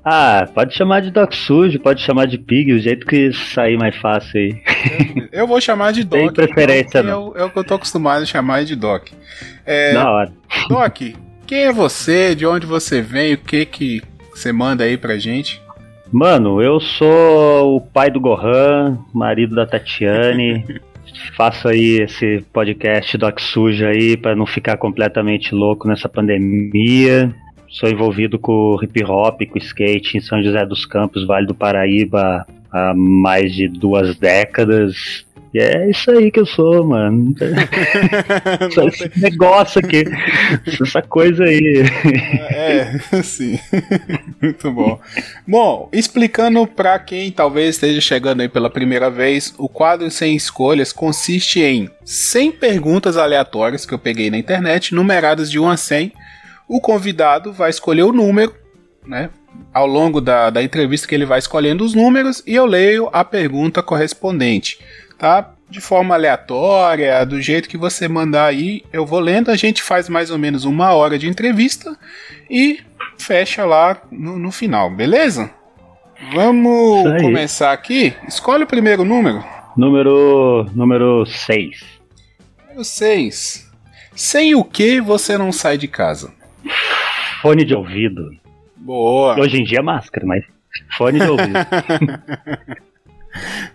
Ah, 0.04 0.46
pode 0.54 0.76
chamar 0.76 1.00
de 1.00 1.10
Doc 1.10 1.32
Sujo, 1.32 1.80
pode 1.80 2.02
chamar 2.02 2.26
de 2.26 2.38
Pig, 2.38 2.72
o 2.74 2.78
jeito 2.78 3.06
que 3.06 3.32
sair 3.32 3.76
mais 3.78 3.96
fácil 3.96 4.38
aí. 4.38 4.62
Eu 5.32 5.46
vou 5.48 5.60
chamar 5.60 5.92
de 5.92 6.04
Doc. 6.04 6.20
Tem 6.20 6.32
preferência, 6.32 7.02
não. 7.02 7.10
É 7.10 7.16
o, 7.16 7.36
é 7.38 7.44
o 7.44 7.50
que 7.50 7.58
eu 7.58 7.64
tô 7.64 7.74
acostumado 7.74 8.22
a 8.22 8.26
chamar 8.26 8.64
de 8.64 8.76
Doc. 8.76 9.08
É, 9.66 9.94
Na 9.94 10.10
hora. 10.12 10.32
Doc, 10.68 11.00
quem 11.46 11.64
é 11.64 11.72
você? 11.72 12.34
De 12.34 12.46
onde 12.46 12.66
você 12.66 13.00
vem? 13.00 13.34
O 13.34 13.38
que 13.38 13.64
que 13.66 14.02
você 14.30 14.52
manda 14.52 14.84
aí 14.84 14.96
pra 14.96 15.16
gente? 15.16 15.63
Mano, 16.14 16.62
eu 16.62 16.78
sou 16.78 17.74
o 17.74 17.80
pai 17.80 18.08
do 18.08 18.20
Gohan, 18.20 18.96
marido 19.12 19.52
da 19.52 19.66
Tatiane. 19.66 20.64
Faço 21.36 21.66
aí 21.66 22.02
esse 22.02 22.40
podcast 22.52 23.18
Doc 23.18 23.40
Suja 23.40 23.88
aí 23.88 24.16
para 24.16 24.36
não 24.36 24.46
ficar 24.46 24.76
completamente 24.76 25.52
louco 25.52 25.88
nessa 25.88 26.08
pandemia. 26.08 27.34
Sou 27.68 27.88
envolvido 27.88 28.38
com 28.38 28.78
hip 28.80 29.04
hop, 29.04 29.42
com 29.42 29.58
skate 29.58 30.16
em 30.16 30.20
São 30.20 30.40
José 30.40 30.64
dos 30.64 30.86
Campos, 30.86 31.26
Vale 31.26 31.48
do 31.48 31.54
Paraíba, 31.54 32.46
há 32.70 32.94
mais 32.94 33.52
de 33.52 33.66
duas 33.66 34.16
décadas. 34.16 35.26
E 35.54 35.60
é 35.60 35.88
isso 35.88 36.10
aí 36.10 36.32
que 36.32 36.40
eu 36.40 36.46
sou, 36.46 36.84
mano. 36.84 37.32
Só 38.74 38.88
esse 38.88 39.08
negócio 39.16 39.78
aqui. 39.78 40.02
Essa 40.82 41.00
coisa 41.00 41.44
aí. 41.44 41.84
É, 42.50 42.98
sim. 43.22 43.56
Muito 44.42 44.72
bom. 44.72 45.00
Bom, 45.46 45.88
explicando 45.92 46.66
para 46.66 46.98
quem 46.98 47.30
talvez 47.30 47.76
esteja 47.76 48.00
chegando 48.00 48.40
aí 48.40 48.48
pela 48.48 48.68
primeira 48.68 49.08
vez, 49.08 49.54
o 49.56 49.68
quadro 49.68 50.10
Sem 50.10 50.34
Escolhas 50.34 50.92
consiste 50.92 51.60
em 51.60 51.88
100 52.04 52.50
perguntas 52.50 53.16
aleatórias 53.16 53.86
que 53.86 53.94
eu 53.94 53.98
peguei 53.98 54.30
na 54.30 54.38
internet, 54.38 54.92
numeradas 54.92 55.48
de 55.48 55.60
1 55.60 55.68
a 55.68 55.76
100. 55.76 56.12
O 56.66 56.80
convidado 56.80 57.52
vai 57.52 57.70
escolher 57.70 58.02
o 58.02 58.12
número, 58.12 58.52
né? 59.06 59.30
Ao 59.72 59.86
longo 59.86 60.20
da, 60.20 60.50
da 60.50 60.64
entrevista 60.64 61.06
que 61.06 61.14
ele 61.14 61.24
vai 61.24 61.38
escolhendo 61.38 61.84
os 61.84 61.94
números 61.94 62.42
e 62.44 62.56
eu 62.56 62.66
leio 62.66 63.08
a 63.12 63.24
pergunta 63.24 63.84
correspondente 63.84 64.80
tá? 65.18 65.50
De 65.68 65.80
forma 65.80 66.14
aleatória, 66.14 67.24
do 67.24 67.40
jeito 67.40 67.68
que 67.68 67.76
você 67.76 68.06
mandar 68.06 68.46
aí, 68.46 68.84
eu 68.92 69.06
vou 69.06 69.18
lendo. 69.20 69.50
A 69.50 69.56
gente 69.56 69.82
faz 69.82 70.08
mais 70.08 70.30
ou 70.30 70.38
menos 70.38 70.64
uma 70.64 70.92
hora 70.92 71.18
de 71.18 71.28
entrevista 71.28 71.96
e 72.50 72.80
fecha 73.18 73.64
lá 73.64 74.00
no, 74.10 74.38
no 74.38 74.52
final, 74.52 74.90
beleza? 74.90 75.50
Vamos 76.32 77.20
começar 77.20 77.72
aqui. 77.72 78.14
Escolhe 78.28 78.64
o 78.64 78.66
primeiro 78.66 79.04
número. 79.04 79.44
Número 79.76 80.66
número 80.74 81.26
6. 81.26 81.80
Número 82.68 82.84
6. 82.84 83.72
Sem 84.14 84.54
o 84.54 84.62
que 84.64 85.00
você 85.00 85.36
não 85.36 85.50
sai 85.50 85.76
de 85.76 85.88
casa? 85.88 86.32
Fone 87.42 87.64
de 87.64 87.74
ouvido. 87.74 88.30
Boa. 88.76 89.38
Hoje 89.38 89.58
em 89.58 89.64
dia 89.64 89.80
é 89.80 89.82
máscara, 89.82 90.24
mas 90.24 90.44
fone 90.96 91.18
de 91.18 91.28
ouvido. 91.28 91.58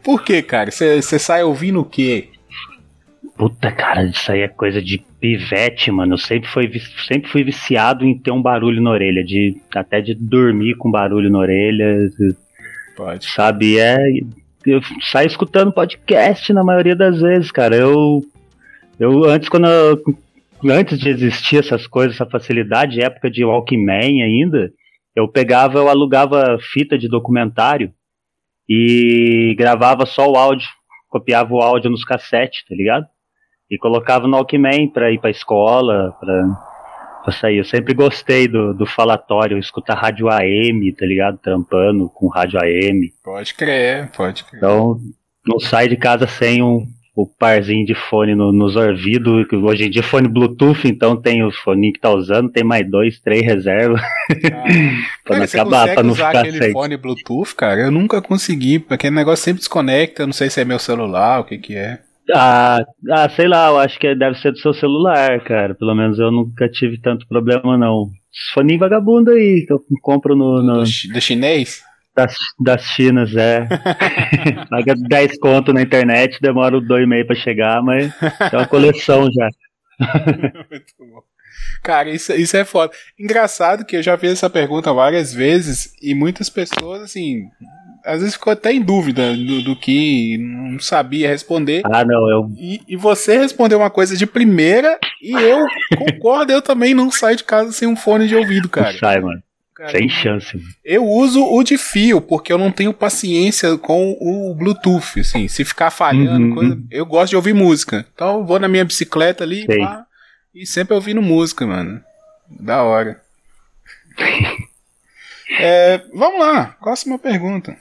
Por 0.04 0.24
que, 0.24 0.42
cara? 0.42 0.72
Você 0.72 1.02
sai 1.02 1.44
ouvindo 1.44 1.80
o 1.80 1.86
quê? 1.86 2.30
Puta, 3.38 3.72
cara, 3.72 4.04
isso 4.04 4.32
aí 4.32 4.42
é 4.42 4.48
coisa 4.48 4.82
de 4.82 5.02
pivete, 5.20 5.92
mano. 5.92 6.14
Eu 6.14 6.18
sempre 6.18 6.50
fui, 6.50 6.70
sempre 7.08 7.30
fui 7.30 7.44
viciado 7.44 8.06
em 8.06 8.18
ter 8.18 8.32
um 8.32 8.42
barulho 8.42 8.82
na 8.82 8.92
orelha, 8.92 9.24
de 9.24 9.56
até 9.74 10.02
de 10.02 10.14
dormir 10.14 10.76
com 10.76 10.92
barulho 10.92 11.30
na 11.30 11.40
orelha. 11.40 12.10
Pode. 12.96 13.26
Sabe, 13.26 13.80
é. 13.80 13.98
Eu 14.66 14.82
saio 15.10 15.28
escutando 15.28 15.72
podcast 15.72 16.52
na 16.52 16.64
maioria 16.64 16.96
das 16.96 17.22
vezes, 17.22 17.50
cara. 17.50 17.76
Eu. 17.76 18.22
Eu 19.00 19.24
antes, 19.24 19.48
quando 19.48 19.68
eu, 19.68 20.04
antes 20.70 21.00
de 21.00 21.08
existir 21.08 21.60
essas 21.60 21.88
coisas, 21.88 22.16
essa 22.16 22.26
facilidade, 22.26 23.02
época 23.02 23.32
de 23.32 23.46
Walkman 23.46 24.22
ainda, 24.22 24.70
eu 25.16 25.30
pegava, 25.30 25.80
eu 25.80 25.88
alugava 25.88 26.58
fita 26.60 26.98
de 26.98 27.08
documentário 27.08 27.94
e 28.70 29.56
gravava 29.58 30.06
só 30.06 30.30
o 30.30 30.38
áudio, 30.38 30.68
copiava 31.10 31.52
o 31.52 31.62
áudio 31.62 31.90
nos 31.90 32.06
cassetes, 32.06 32.64
tá 32.68 32.76
ligado? 32.76 33.08
E 33.70 33.78
colocava 33.78 34.28
no 34.28 34.38
Walkman 34.38 34.90
pra 34.90 35.12
ir 35.12 35.20
pra 35.20 35.32
escola, 35.32 36.16
pra, 36.20 37.24
pra 37.24 37.34
sair. 37.34 37.58
Eu 37.58 37.66
sempre 37.66 37.96
gostei 37.96 38.48
do, 38.48 38.74
do 38.74 38.86
falatório, 38.86 39.58
escutar 39.58 39.96
rádio 39.96 40.30
AM, 40.30 40.92
tá 40.94 41.06
ligado? 41.06 41.40
Trampando 41.40 42.10
com 42.10 42.28
rádio 42.28 42.60
AM. 42.60 43.12
Pode 43.24 43.56
crer, 43.56 44.12
pode 44.12 44.44
crer. 44.44 44.58
Então, 44.58 45.00
não 45.46 45.60
sai 45.60 45.88
de 45.88 45.98
casa 45.98 46.28
sem 46.28 46.62
um, 46.62 46.86
o 47.22 47.28
parzinho 47.28 47.86
de 47.86 47.94
fone 47.94 48.34
no, 48.34 48.54
nos 48.54 48.78
ouvidos. 48.78 49.46
Hoje 49.52 49.86
em 49.86 49.90
dia, 49.90 50.02
fone 50.02 50.28
Bluetooth, 50.28 50.88
então 50.88 51.18
tem 51.18 51.44
o 51.44 51.52
fone 51.52 51.92
que 51.92 52.00
tá 52.00 52.10
usando, 52.10 52.50
tem 52.50 52.64
mais 52.64 52.90
dois, 52.90 53.20
três 53.20 53.44
reservas. 53.44 54.02
Ah, 54.02 54.64
pra 55.26 55.38
não 55.38 55.44
acabar, 55.44 55.94
pra 55.94 56.04
não 56.04 56.12
usar 56.12 56.28
ficar 56.28 56.40
aquele 56.40 56.58
sem. 56.58 56.72
fone 56.72 56.96
Bluetooth, 56.96 57.56
cara? 57.56 57.82
Eu 57.82 57.92
nunca 57.92 58.22
consegui, 58.22 58.80
porque 58.80 59.10
o 59.10 59.12
negócio 59.12 59.44
sempre 59.44 59.60
desconecta. 59.60 60.26
Não 60.26 60.34
sei 60.34 60.50
se 60.50 60.62
é 60.62 60.66
meu 60.66 60.80
celular, 60.80 61.42
o 61.42 61.44
que 61.44 61.58
que 61.58 61.76
é. 61.76 62.00
Ah, 62.34 62.86
ah, 63.12 63.30
sei 63.30 63.48
lá, 63.48 63.68
eu 63.68 63.80
acho 63.80 64.00
que 64.00 64.16
deve 64.16 64.38
ser 64.38 64.52
do 64.52 64.60
seu 64.60 64.74
celular, 64.74 65.44
cara. 65.44 65.76
Pelo 65.76 65.96
menos 65.96 66.20
eu 66.20 66.32
nunca 66.32 66.70
tive 66.70 67.00
tanto 67.02 67.28
problema, 67.28 67.78
não. 67.78 68.10
Fone 68.54 68.78
vagabundo 68.78 69.32
aí, 69.32 69.66
que 69.66 69.74
eu 69.74 69.84
compro 70.02 70.36
no. 70.36 70.62
no... 70.64 70.84
Do, 70.84 71.14
do 71.14 71.22
chinês? 71.22 71.84
Das, 72.16 72.36
das 72.60 72.82
Chinas, 72.84 73.36
é. 73.36 73.68
Paga 74.70 74.96
10 74.96 75.40
conto 75.40 75.72
na 75.72 75.82
internet, 75.82 76.38
demora 76.42 76.82
dois 76.82 77.04
e 77.04 77.08
meio 77.08 77.26
pra 77.26 77.36
chegar, 77.36 77.82
mas 77.82 78.14
é 78.52 78.58
uma 78.58 78.68
coleção 78.68 79.30
já. 79.32 79.50
Muito 80.70 80.94
bom. 81.00 81.22
Cara, 81.84 82.10
isso, 82.10 82.34
isso 82.34 82.58
é 82.58 82.66
foda. 82.66 82.94
Engraçado 83.18 83.86
que 83.86 83.96
eu 83.96 84.04
já 84.04 84.18
fiz 84.18 84.32
essa 84.32 84.50
pergunta 84.50 84.94
várias 84.94 85.34
vezes 85.34 85.94
e 86.02 86.14
muitas 86.14 86.50
pessoas, 86.50 87.02
assim, 87.02 87.50
às 88.06 88.20
vezes 88.20 88.36
ficou 88.36 88.52
até 88.52 88.72
em 88.72 88.82
dúvida 88.82 89.36
do, 89.36 89.62
do 89.62 89.76
que 89.76 90.38
não 90.38 90.80
sabia 90.80 91.30
responder. 91.30 91.82
Ah, 91.86 92.04
não, 92.04 92.30
eu. 92.30 92.52
E, 92.58 92.82
e, 92.88 92.96
você 92.96 93.38
respondeu 93.38 93.78
uma 93.78 93.90
coisa 93.90 94.16
de 94.16 94.26
primeira 94.26 94.98
e 95.22 95.32
eu 95.32 95.66
concordo, 95.98 96.52
eu 96.52 96.62
também 96.62 96.94
não 96.94 97.12
saio 97.12 97.38
de 97.38 97.44
casa 97.44 97.72
sem 97.72 97.88
um 97.88 97.96
fone 97.96 98.28
de 98.28 98.36
ouvido, 98.36 98.70
cara. 98.70 98.92
Não 98.92 99.00
sai, 99.00 99.20
mano. 99.20 99.42
Cara, 99.80 99.92
sem 99.92 100.10
chance. 100.10 100.58
Mano. 100.58 100.70
Eu 100.84 101.06
uso 101.06 101.42
o 101.42 101.64
de 101.64 101.78
fio, 101.78 102.20
porque 102.20 102.52
eu 102.52 102.58
não 102.58 102.70
tenho 102.70 102.92
paciência 102.94 103.78
com 103.78 104.12
o 104.20 104.54
Bluetooth, 104.54 105.22
assim, 105.22 105.48
se 105.48 105.64
ficar 105.64 105.90
falhando, 105.90 106.48
uhum. 106.48 106.54
coisa, 106.54 106.84
eu 106.92 107.06
gosto 107.06 107.30
de 107.30 107.38
ouvir 107.38 107.54
música. 107.54 108.06
Então 108.14 108.40
eu 108.40 108.46
vou 108.46 108.60
na 108.60 108.68
minha 108.68 108.84
bicicleta 108.84 109.46
ali 109.46 109.66
pá, 109.66 110.06
e 110.54 110.66
sempre 110.66 110.94
ouvindo 110.94 111.22
música, 111.22 111.66
mano. 111.66 112.04
Da 112.50 112.84
hora. 112.84 113.22
é, 115.58 116.02
vamos 116.14 116.42
lá, 116.42 116.76
próxima 116.82 117.18
pergunta. 117.18 117.78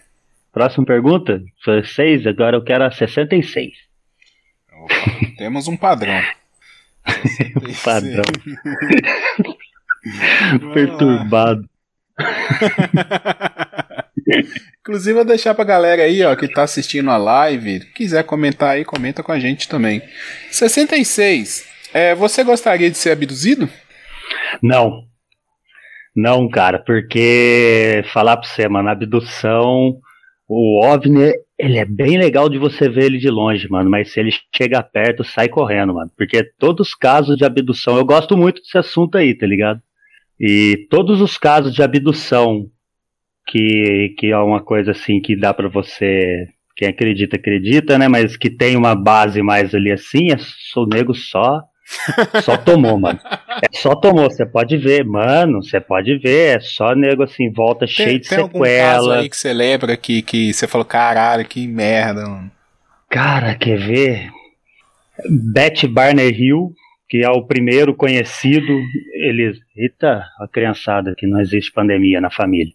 Próxima 0.52 0.86
pergunta? 0.86 1.42
Foi 1.64 1.82
6, 1.82 2.28
agora 2.28 2.56
eu 2.56 2.62
quero 2.62 2.84
a 2.84 2.92
66. 2.92 3.72
Opa, 4.72 4.94
temos 5.36 5.66
um 5.66 5.76
padrão. 5.76 6.22
um 7.60 7.74
padrão. 7.82 8.22
Perturbado. 10.72 11.68
Inclusive, 14.80 15.14
vou 15.14 15.24
deixar 15.24 15.54
pra 15.54 15.64
galera 15.64 16.02
aí, 16.02 16.22
ó, 16.22 16.34
que 16.34 16.48
tá 16.48 16.62
assistindo 16.62 17.10
a 17.10 17.16
live, 17.16 17.80
quiser 17.94 18.24
comentar 18.24 18.70
aí, 18.70 18.84
comenta 18.84 19.22
com 19.22 19.32
a 19.32 19.38
gente 19.38 19.68
também. 19.68 20.02
66. 20.50 21.66
É, 21.92 22.14
você 22.14 22.44
gostaria 22.44 22.90
de 22.90 22.98
ser 22.98 23.10
abduzido? 23.10 23.68
Não. 24.62 25.04
Não, 26.14 26.48
cara, 26.48 26.78
porque 26.78 28.02
falar 28.12 28.36
pra 28.36 28.48
você, 28.48 28.68
mano, 28.68 28.88
abdução 28.88 29.98
o 30.48 30.82
OVNI, 30.82 31.34
ele 31.58 31.78
é 31.78 31.84
bem 31.84 32.16
legal 32.16 32.48
de 32.48 32.56
você 32.56 32.88
ver 32.88 33.04
ele 33.04 33.18
de 33.18 33.28
longe, 33.28 33.68
mano, 33.68 33.90
mas 33.90 34.10
se 34.10 34.18
ele 34.18 34.30
chega 34.56 34.82
perto, 34.82 35.22
sai 35.22 35.48
correndo, 35.48 35.94
mano. 35.94 36.10
Porque 36.16 36.42
todos 36.58 36.88
os 36.88 36.94
casos 36.94 37.36
de 37.36 37.44
abdução, 37.44 37.98
eu 37.98 38.04
gosto 38.04 38.36
muito 38.36 38.62
desse 38.62 38.78
assunto 38.78 39.18
aí, 39.18 39.36
tá 39.36 39.46
ligado? 39.46 39.80
E 40.40 40.86
todos 40.90 41.20
os 41.20 41.36
casos 41.36 41.74
de 41.74 41.82
abdução, 41.82 42.66
que, 43.46 44.14
que 44.18 44.28
é 44.28 44.38
uma 44.38 44.62
coisa 44.62 44.92
assim 44.92 45.20
que 45.20 45.36
dá 45.36 45.52
para 45.52 45.68
você, 45.68 46.46
quem 46.76 46.88
acredita, 46.88 47.36
acredita, 47.36 47.98
né? 47.98 48.08
Mas 48.08 48.36
que 48.36 48.50
tem 48.50 48.76
uma 48.76 48.94
base 48.94 49.42
mais 49.42 49.74
ali 49.74 49.90
assim, 49.90 50.32
é 50.32 50.36
sou 50.38 50.86
nego 50.86 51.14
só 51.14 51.62
só 52.42 52.56
tomou, 52.56 52.98
mano. 52.98 53.18
É 53.62 53.78
só 53.78 53.94
tomou, 53.94 54.24
você 54.30 54.44
pode 54.44 54.76
ver, 54.76 55.04
mano, 55.04 55.62
você 55.62 55.80
pode 55.80 56.18
ver, 56.18 56.56
é 56.56 56.60
só 56.60 56.94
nego 56.94 57.22
assim, 57.22 57.50
volta 57.50 57.86
tem, 57.86 57.94
cheio 57.94 58.20
de 58.20 58.28
tem 58.28 58.38
sequela. 58.38 58.42
Algum 58.42 58.60
caso 58.60 59.10
aí 59.12 59.28
que 59.28 59.36
você 59.36 59.52
lembra 59.52 59.96
que, 59.96 60.22
que 60.22 60.52
você 60.52 60.66
falou, 60.66 60.84
caralho, 60.84 61.46
que 61.46 61.66
merda, 61.66 62.26
mano. 62.26 62.50
Cara, 63.08 63.54
quer 63.54 63.78
ver? 63.78 64.30
Beth 65.52 65.88
Barner 65.88 66.28
Hill, 66.28 66.72
que 67.08 67.24
é 67.24 67.30
o 67.30 67.46
primeiro 67.46 67.94
conhecido, 67.94 68.78
eles, 69.14 69.58
eita, 69.76 70.22
a 70.40 70.46
criançada 70.46 71.14
que 71.16 71.26
não 71.26 71.40
existe 71.40 71.72
pandemia 71.72 72.20
na 72.20 72.30
família. 72.30 72.72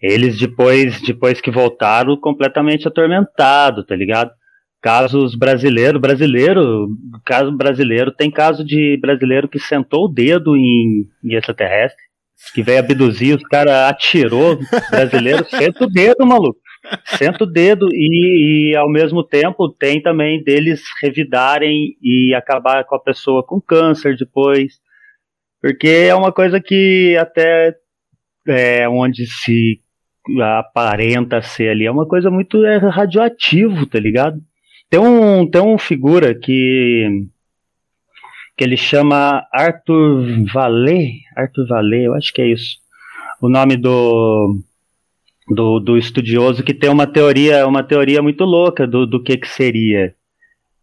Eles 0.00 0.38
depois, 0.38 1.00
depois 1.02 1.40
que 1.40 1.50
voltaram 1.50 2.16
completamente 2.16 2.86
atormentado, 2.86 3.84
tá 3.84 3.94
ligado? 3.96 4.30
casos 4.80 5.34
brasileiro, 5.34 5.98
brasileiro, 5.98 6.88
caso 7.24 7.52
brasileiro, 7.52 8.12
tem 8.12 8.30
caso 8.30 8.64
de 8.64 8.98
brasileiro 9.00 9.48
que 9.48 9.58
sentou 9.58 10.04
o 10.04 10.08
dedo 10.08 10.56
em, 10.56 11.04
em 11.24 11.34
extraterrestre, 11.34 12.02
que 12.54 12.62
veio 12.62 12.78
abduzir, 12.78 13.36
os 13.36 13.42
caras 13.44 13.90
atirou, 13.90 14.58
brasileiro 14.90 15.44
senta 15.50 15.84
o 15.84 15.90
dedo, 15.90 16.24
maluco. 16.24 16.58
Senta 17.16 17.44
o 17.44 17.46
dedo 17.46 17.88
e, 17.92 18.70
e, 18.70 18.76
ao 18.76 18.88
mesmo 18.88 19.22
tempo 19.22 19.68
tem 19.68 20.00
também 20.00 20.42
deles 20.42 20.82
revidarem 21.02 21.96
e 22.02 22.34
acabar 22.34 22.84
com 22.84 22.94
a 22.94 23.00
pessoa 23.00 23.44
com 23.44 23.60
câncer 23.60 24.16
depois. 24.16 24.80
Porque 25.60 25.88
é 25.88 26.14
uma 26.14 26.32
coisa 26.32 26.60
que 26.60 27.16
até 27.18 27.74
é, 28.46 28.88
onde 28.88 29.26
se 29.26 29.80
aparenta 30.40 31.42
ser 31.42 31.70
ali, 31.70 31.86
é 31.86 31.90
uma 31.90 32.06
coisa 32.06 32.30
muito 32.30 32.64
é, 32.64 32.76
radioativo, 32.76 33.86
tá 33.86 33.98
ligado? 33.98 34.40
Tem 34.90 35.00
um, 35.00 35.48
tem 35.48 35.60
um 35.60 35.78
figura 35.78 36.34
que 36.34 37.26
que 38.56 38.64
ele 38.64 38.76
chama 38.76 39.46
Arthur 39.52 40.44
Valet, 40.52 41.20
Arthur 41.36 41.68
Valet, 41.68 42.06
eu 42.06 42.14
acho 42.14 42.32
que 42.32 42.42
é 42.42 42.46
isso. 42.48 42.78
O 43.40 43.48
nome 43.48 43.76
do, 43.76 44.58
do, 45.48 45.80
do 45.80 45.96
estudioso 45.96 46.62
que 46.62 46.74
tem 46.74 46.90
uma 46.90 47.06
teoria, 47.06 47.66
uma 47.66 47.82
teoria 47.82 48.22
muito 48.22 48.44
louca 48.44 48.86
do, 48.86 49.06
do 49.06 49.22
que 49.22 49.36
que 49.36 49.48
seria 49.48 50.14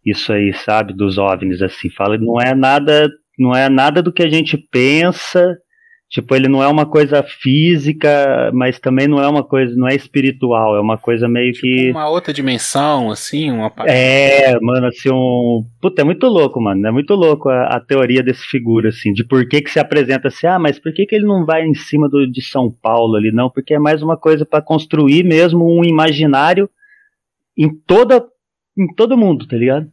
isso 0.04 0.32
aí, 0.32 0.52
sabe, 0.52 0.92
dos 0.92 1.18
OVNIs 1.18 1.62
assim. 1.62 1.90
Fala, 1.90 2.16
não 2.18 2.40
é 2.40 2.54
nada, 2.54 3.10
não 3.38 3.54
é 3.54 3.68
nada 3.68 4.02
do 4.02 4.12
que 4.12 4.22
a 4.22 4.28
gente 4.28 4.56
pensa 4.56 5.56
Tipo, 6.08 6.36
ele 6.36 6.46
não 6.46 6.62
é 6.62 6.68
uma 6.68 6.86
coisa 6.86 7.20
física, 7.24 8.52
mas 8.54 8.78
também 8.78 9.08
não 9.08 9.20
é 9.20 9.28
uma 9.28 9.42
coisa, 9.42 9.74
não 9.74 9.88
é 9.88 9.94
espiritual, 9.94 10.76
é 10.76 10.80
uma 10.80 10.96
coisa 10.96 11.28
meio 11.28 11.52
tipo 11.52 11.66
que. 11.66 11.90
Uma 11.90 12.08
outra 12.08 12.32
dimensão, 12.32 13.10
assim, 13.10 13.50
uma 13.50 13.72
É, 13.84 14.56
mano, 14.60 14.86
assim, 14.86 15.10
um. 15.12 15.64
Puta, 15.82 16.02
é 16.02 16.04
muito 16.04 16.28
louco, 16.28 16.60
mano. 16.60 16.86
É 16.86 16.92
muito 16.92 17.12
louco 17.14 17.48
a, 17.48 17.76
a, 17.76 17.80
teoria 17.80 18.22
desse 18.22 18.46
figura, 18.46 18.90
assim, 18.90 19.12
de 19.12 19.24
por 19.24 19.48
que 19.48 19.60
que 19.60 19.70
se 19.70 19.80
apresenta 19.80 20.28
assim, 20.28 20.46
ah, 20.46 20.60
mas 20.60 20.78
por 20.78 20.94
que 20.94 21.06
que 21.06 21.16
ele 21.16 21.26
não 21.26 21.44
vai 21.44 21.66
em 21.66 21.74
cima 21.74 22.08
do, 22.08 22.24
de 22.24 22.40
São 22.40 22.70
Paulo 22.70 23.16
ali? 23.16 23.32
Não, 23.32 23.50
porque 23.50 23.74
é 23.74 23.78
mais 23.78 24.00
uma 24.00 24.16
coisa 24.16 24.46
para 24.46 24.62
construir 24.62 25.24
mesmo 25.24 25.66
um 25.68 25.84
imaginário 25.84 26.70
em 27.58 27.68
toda. 27.84 28.24
em 28.78 28.86
todo 28.94 29.18
mundo, 29.18 29.44
tá 29.44 29.56
ligado? 29.56 29.90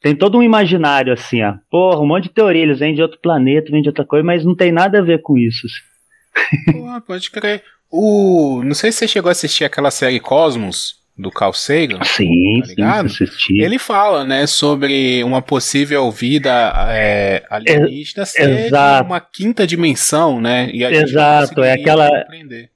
Tem 0.00 0.14
todo 0.14 0.38
um 0.38 0.42
imaginário 0.42 1.12
assim, 1.12 1.42
ó. 1.42 1.54
Porra, 1.70 2.00
um 2.00 2.06
monte 2.06 2.24
de 2.24 2.34
teoria, 2.34 2.62
eles 2.62 2.78
vêm 2.78 2.94
de 2.94 3.02
outro 3.02 3.18
planeta, 3.20 3.70
vêm 3.70 3.82
de 3.82 3.88
outra 3.88 4.04
coisa, 4.04 4.24
mas 4.24 4.44
não 4.44 4.54
tem 4.54 4.70
nada 4.70 4.98
a 4.98 5.02
ver 5.02 5.22
com 5.22 5.36
isso. 5.36 5.66
Assim. 5.66 6.72
Pô, 6.72 7.00
pode 7.06 7.30
crer. 7.30 7.62
O, 7.90 8.62
não 8.64 8.74
sei 8.74 8.92
se 8.92 8.98
você 8.98 9.08
chegou 9.08 9.28
a 9.28 9.32
assistir 9.32 9.64
aquela 9.64 9.90
série 9.90 10.20
Cosmos 10.20 10.96
do 11.16 11.30
Carl 11.30 11.52
Sagan. 11.52 12.02
Sim, 12.04 12.60
tá 12.76 13.08
sim, 13.08 13.22
assisti. 13.22 13.62
Ele 13.62 13.78
fala, 13.78 14.24
né, 14.24 14.46
sobre 14.46 15.24
uma 15.24 15.40
possível 15.40 16.10
vida 16.10 16.50
é, 16.90 17.42
alienígena 17.48 18.22
é, 18.22 18.26
ser 18.26 18.66
exato. 18.66 19.06
uma 19.06 19.20
quinta 19.20 19.66
dimensão, 19.66 20.40
né? 20.40 20.70
exato, 20.72 21.62
é 21.62 21.72
aquela. 21.72 22.08
Compreender. 22.08 22.70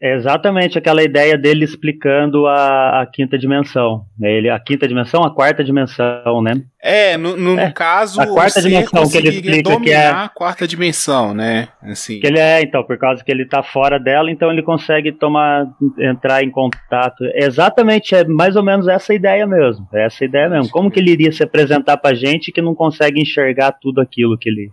É 0.00 0.14
exatamente 0.14 0.76
aquela 0.76 1.02
ideia 1.02 1.38
dele 1.38 1.64
explicando 1.64 2.46
a, 2.46 3.00
a 3.00 3.06
quinta 3.06 3.38
dimensão. 3.38 4.04
Ele, 4.20 4.50
a 4.50 4.60
quinta 4.60 4.86
dimensão, 4.86 5.24
a 5.24 5.34
quarta 5.34 5.64
dimensão, 5.64 6.42
né? 6.42 6.52
É, 6.82 7.16
no, 7.16 7.34
no 7.34 7.58
é, 7.58 7.72
caso, 7.72 8.20
a 8.20 8.26
quarta 8.26 8.60
dimensão 8.60 9.08
que 9.08 9.16
ele 9.16 9.30
explica 9.30 9.80
que 9.80 9.90
é 9.90 10.06
a 10.08 10.28
quarta 10.28 10.68
dimensão, 10.68 11.32
né? 11.32 11.68
Assim. 11.82 12.20
Que 12.20 12.26
ele 12.26 12.38
é, 12.38 12.60
então, 12.60 12.84
por 12.84 12.98
causa 12.98 13.24
que 13.24 13.32
ele 13.32 13.44
está 13.44 13.62
fora 13.62 13.98
dela, 13.98 14.30
então 14.30 14.52
ele 14.52 14.62
consegue 14.62 15.12
tomar, 15.12 15.66
entrar 15.98 16.44
em 16.44 16.50
contato. 16.50 17.24
Exatamente, 17.34 18.14
é 18.14 18.22
mais 18.22 18.54
ou 18.54 18.62
menos 18.62 18.86
essa 18.88 19.14
ideia 19.14 19.46
mesmo. 19.46 19.88
É 19.94 20.04
essa 20.04 20.22
ideia 20.26 20.50
mesmo. 20.50 20.70
Como 20.70 20.90
que 20.90 21.00
ele 21.00 21.12
iria 21.12 21.32
se 21.32 21.42
apresentar 21.42 21.96
pra 21.96 22.14
gente 22.14 22.52
que 22.52 22.60
não 22.60 22.74
consegue 22.74 23.18
enxergar 23.18 23.72
tudo 23.72 24.02
aquilo 24.02 24.36
que 24.36 24.50
ele, 24.50 24.70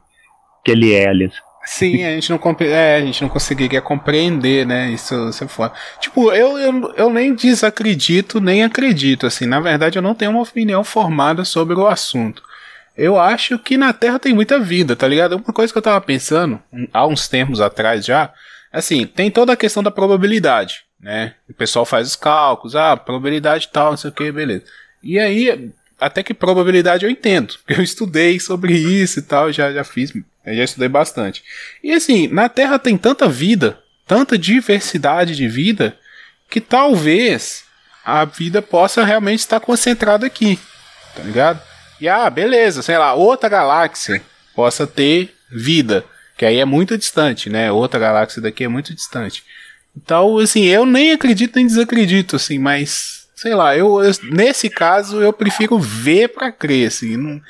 que 0.66 0.72
ele 0.74 0.94
é, 0.94 1.08
Alice? 1.08 1.38
Sim, 1.66 2.04
a 2.04 2.12
gente 2.12 2.30
não, 2.30 2.40
é, 2.60 2.98
a 2.98 3.02
gente 3.02 3.22
não 3.22 3.30
conseguiria 3.30 3.82
compreender, 3.82 4.66
né? 4.66 4.92
Isso, 4.92 5.30
isso 5.30 5.44
é 5.44 5.48
foda. 5.48 5.74
Tipo, 6.00 6.32
eu, 6.34 6.58
eu, 6.58 6.94
eu 6.96 7.10
nem 7.10 7.34
desacredito, 7.34 8.42
nem 8.42 8.64
acredito, 8.64 9.26
assim. 9.26 9.46
Na 9.46 9.62
verdade, 9.62 9.98
eu 9.98 10.02
não 10.02 10.14
tenho 10.14 10.32
uma 10.32 10.42
opinião 10.42 10.84
formada 10.84 11.46
sobre 11.46 11.76
o 11.76 11.88
assunto. 11.88 12.44
Eu 12.98 13.20
acho 13.20 13.58
que 13.58 13.78
na 13.78 13.94
Terra 13.94 14.20
tem 14.20 14.34
muita 14.34 14.60
vida, 14.60 14.96
tá 14.96 15.08
ligado? 15.08 15.38
Uma 15.38 15.54
coisa 15.54 15.72
que 15.72 15.78
eu 15.78 15.84
tava 15.84 16.02
pensando, 16.02 16.62
há 16.92 17.08
uns 17.08 17.28
tempos 17.28 17.60
atrás 17.60 18.06
já, 18.06 18.32
assim, 18.72 19.06
tem 19.06 19.32
toda 19.32 19.54
a 19.54 19.58
questão 19.58 19.82
da 19.82 19.90
probabilidade, 19.90 20.84
né? 21.00 21.34
O 21.50 21.54
pessoal 21.54 21.86
faz 21.86 22.10
os 22.10 22.16
cálculos, 22.16 22.76
ah, 22.76 22.96
probabilidade 22.96 23.70
tal, 23.72 23.92
não 23.92 23.98
sei 23.98 24.10
o 24.10 24.14
que, 24.14 24.32
beleza. 24.32 24.66
E 25.02 25.18
aí, 25.18 25.72
até 26.00 26.22
que 26.22 26.34
probabilidade 26.34 27.06
eu 27.06 27.10
entendo. 27.10 27.56
Eu 27.68 27.82
estudei 27.82 28.40
sobre 28.40 28.74
isso 28.74 29.20
e 29.20 29.22
tal, 29.24 29.52
já, 29.52 29.72
já 29.72 29.84
fiz, 29.84 30.14
já 30.46 30.64
estudei 30.64 30.90
bastante. 30.90 31.44
E 31.84 31.92
assim, 31.94 32.28
na 32.28 32.50
Terra 32.50 32.78
tem 32.78 32.98
tanta 32.98 33.30
vida, 33.30 33.80
tanta 34.06 34.38
diversidade 34.38 35.36
de 35.36 35.48
vida, 35.48 35.98
que 36.50 36.60
talvez 36.60 37.64
a 38.04 38.26
vida 38.26 38.62
possa 38.62 39.04
realmente 39.04 39.40
estar 39.40 39.60
concentrada 39.60 40.26
aqui, 40.26 40.60
tá 41.16 41.24
ligado? 41.24 41.62
E 42.02 42.10
ah, 42.10 42.30
beleza, 42.30 42.82
sei 42.82 42.98
lá, 42.98 43.14
outra 43.14 43.48
galáxia 43.48 44.22
possa 44.54 44.86
ter 44.86 45.34
vida, 45.50 46.04
que 46.38 46.46
aí 46.46 46.60
é 46.60 46.66
muito 46.66 46.98
distante, 46.98 47.50
né? 47.50 47.72
Outra 47.72 48.00
galáxia 48.00 48.42
daqui 48.42 48.66
é 48.66 48.68
muito 48.68 48.94
distante. 48.94 49.44
Então, 49.96 50.40
assim, 50.40 50.66
eu 50.66 50.86
nem 50.86 51.12
acredito 51.12 51.56
nem 51.56 51.68
desacredito, 51.68 52.36
assim, 52.36 52.58
mas 52.60 53.28
sei 53.36 53.54
lá, 53.54 53.76
eu, 53.76 54.02
eu, 54.04 54.12
nesse 54.32 54.70
caso 54.70 55.22
eu 55.22 55.32
prefiro 55.34 55.78
ver 55.80 56.30
para 56.30 56.52
crer, 56.52 56.88
assim, 56.88 57.18
não, 57.18 57.42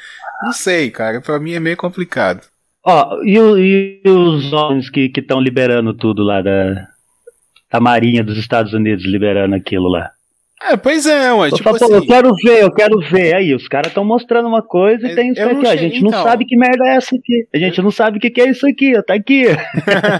não 0.42 0.52
sei, 0.52 0.90
cara, 0.92 1.22
para 1.22 1.40
mim 1.40 1.54
é 1.54 1.60
meio 1.60 1.78
complicado. 1.78 2.42
Ó, 2.86 3.16
oh, 3.16 3.24
e, 3.24 4.02
e, 4.04 4.10
os 4.10 4.52
homens 4.52 4.90
que 4.90 5.12
estão 5.16 5.40
liberando 5.40 5.94
tudo 5.94 6.22
lá 6.22 6.42
da, 6.42 6.88
da 7.72 7.80
Marinha 7.80 8.24
dos 8.24 8.38
Estados 8.38 8.74
Unidos, 8.74 9.06
liberando 9.06 9.56
aquilo 9.56 9.88
lá? 9.88 10.12
É, 10.66 10.78
pois 10.78 11.06
é, 11.06 11.34
ué, 11.34 11.50
tipo 11.50 11.64
falo, 11.64 11.76
assim... 11.76 11.94
Eu 11.94 12.06
quero 12.06 12.34
ver, 12.36 12.64
eu 12.64 12.72
quero 12.72 13.00
ver. 13.00 13.36
Aí, 13.36 13.54
os 13.54 13.68
caras 13.68 13.88
estão 13.88 14.06
mostrando 14.06 14.48
uma 14.48 14.62
coisa 14.62 15.08
e 15.08 15.14
tem 15.14 15.32
isso 15.32 15.42
aqui. 15.42 15.68
A 15.68 15.76
gente 15.76 15.98
então. 15.98 16.12
não 16.12 16.24
sabe 16.24 16.46
que 16.46 16.56
merda 16.56 16.86
é 16.86 16.96
essa 16.96 17.16
aqui. 17.16 17.48
A 17.54 17.58
gente 17.58 17.82
não 17.82 17.92
sabe 17.92 18.18
o 18.18 18.22
que, 18.22 18.30
que 18.30 18.42
é 18.42 18.50
isso 18.50 18.66
aqui, 18.66 18.94
tá 19.04 19.14
aqui. 19.14 19.46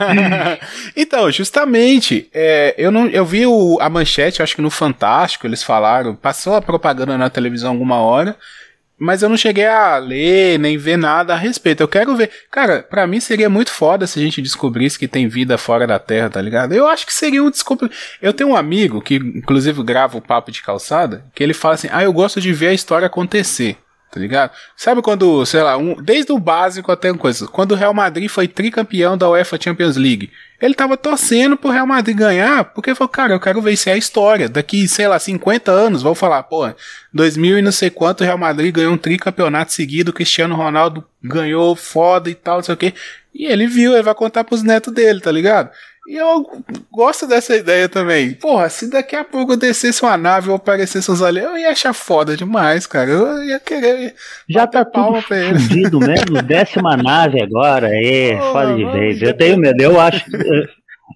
então, 0.98 1.32
justamente, 1.32 2.30
é, 2.34 2.76
eu, 2.78 2.92
não, 2.92 3.08
eu 3.08 3.24
vi 3.24 3.46
o, 3.46 3.78
a 3.80 3.90
manchete, 3.90 4.44
acho 4.44 4.56
que 4.56 4.62
no 4.62 4.70
Fantástico, 4.70 5.48
eles 5.48 5.64
falaram, 5.64 6.14
passou 6.14 6.56
a 6.56 6.62
propaganda 6.62 7.18
na 7.18 7.30
televisão 7.30 7.72
alguma 7.72 8.02
hora, 8.02 8.36
mas 8.98 9.22
eu 9.22 9.30
não 9.30 9.36
cheguei 9.36 9.66
a 9.66 9.98
ler 9.98 10.60
nem 10.60 10.78
ver 10.78 10.98
nada 10.98 11.34
a 11.34 11.38
respeito. 11.38 11.82
Eu 11.82 11.88
quero 11.88 12.16
ver. 12.16 12.30
Cara, 12.52 12.84
para 12.84 13.06
mim 13.08 13.20
seria 13.20 13.50
muito 13.50 13.72
foda 13.72 14.08
se 14.08 14.20
a 14.20 14.22
gente 14.22 14.42
descobrisse 14.42 14.98
que 14.98 15.08
tem 15.08 15.28
vida 15.28 15.58
fora 15.58 15.86
da 15.88 16.00
Terra, 16.00 16.30
tá 16.30 16.42
ligado? 16.42 16.74
Eu 16.74 16.88
acho 16.88 17.06
que 17.06 17.14
seria 17.14 17.44
um 17.44 17.50
descobrimento. 17.50 17.96
Eu 18.22 18.34
tenho 18.34 18.52
um 18.52 18.56
amigo 18.56 19.02
que, 19.02 19.16
inclusive, 19.16 19.84
grava 19.84 20.18
o 20.18 20.22
papo 20.22 20.52
de 20.52 20.62
calçada, 20.62 21.26
que 21.34 21.44
ele 21.44 21.54
fala 21.54 21.76
assim: 21.76 21.90
ah, 21.92 22.04
eu 22.04 22.14
gosto 22.14 22.40
de 22.40 22.54
ver 22.54 22.68
a 22.68 22.74
história 22.74 23.08
acontecer 23.08 23.78
tá 24.14 24.20
ligado? 24.20 24.52
Sabe 24.78 25.02
quando, 25.02 25.44
sei 25.44 25.64
lá, 25.64 25.76
um, 25.76 26.00
desde 26.00 26.32
o 26.32 26.38
básico 26.38 26.92
até 26.92 27.12
uma 27.12 27.18
coisa, 27.18 27.48
quando 27.48 27.72
o 27.72 27.76
Real 27.76 27.96
Madrid 27.96 28.30
foi 28.30 28.48
tricampeão 28.48 29.18
da 29.18 29.28
UEFA 29.28 29.60
Champions 29.60 29.98
League, 29.98 30.30
ele 30.62 30.76
tava 30.76 30.96
torcendo 30.96 31.58
pro 31.58 31.72
Real 31.72 31.88
Madrid 31.88 32.16
ganhar, 32.16 32.64
porque 32.66 32.94
falou, 32.94 33.10
cara, 33.10 33.34
eu 33.34 33.40
quero 33.40 33.64
é 33.68 33.92
a 33.92 33.98
história. 33.98 34.48
Daqui, 34.48 34.88
sei 34.88 35.08
lá, 35.08 35.18
50 35.18 35.72
anos, 35.72 36.04
vou 36.04 36.14
falar, 36.14 36.44
pô, 36.44 36.72
2000 37.12 37.58
e 37.58 37.62
não 37.64 37.72
sei 37.72 37.90
quanto, 37.90 38.22
o 38.22 38.24
Real 38.24 38.38
Madrid 38.38 38.74
ganhou 38.74 38.94
um 38.94 38.98
tricampeonato 38.98 39.74
seguido, 39.74 40.12
o 40.12 40.14
Cristiano 40.14 40.56
Ronaldo 40.56 41.04
ganhou 41.22 41.76
foda 41.76 42.30
e 42.30 42.36
tal, 42.36 42.58
não 42.58 42.64
sei 42.64 42.76
o 42.76 42.78
quê. 42.78 42.94
E 43.34 43.48
ele 43.48 43.66
viu, 43.66 43.94
ele 43.94 44.04
vai 44.04 44.14
contar 44.14 44.44
pros 44.44 44.62
netos 44.62 44.94
dele, 44.94 45.20
tá 45.20 45.32
ligado? 45.32 45.72
E 46.06 46.16
eu 46.16 46.46
gosto 46.92 47.26
dessa 47.26 47.56
ideia 47.56 47.88
também. 47.88 48.34
Porra, 48.34 48.68
se 48.68 48.90
daqui 48.90 49.16
a 49.16 49.24
pouco 49.24 49.56
descesse 49.56 50.04
uma 50.04 50.18
nave 50.18 50.50
ou 50.50 50.56
aparecesse 50.56 51.10
uns 51.10 51.22
aliens, 51.22 51.46
eu 51.46 51.58
ia 51.58 51.70
achar 51.70 51.94
foda 51.94 52.36
demais, 52.36 52.86
cara. 52.86 53.10
Eu 53.10 53.44
ia 53.44 53.60
querer. 53.60 54.14
Já 54.50 54.68
tá 54.68 54.84
tudo 54.84 55.22
fudido 55.22 56.00
mesmo. 56.00 56.42
Desce 56.44 56.78
uma 56.78 56.98
nave 56.98 57.42
agora, 57.42 57.90
é, 57.90 58.38
oh, 58.38 58.52
foda 58.52 58.76
de 58.76 58.86
vez. 58.86 59.22
Eu 59.22 59.36
tenho 59.36 59.58
medo. 59.58 59.82
Eu 59.82 60.00
acho. 60.00 60.26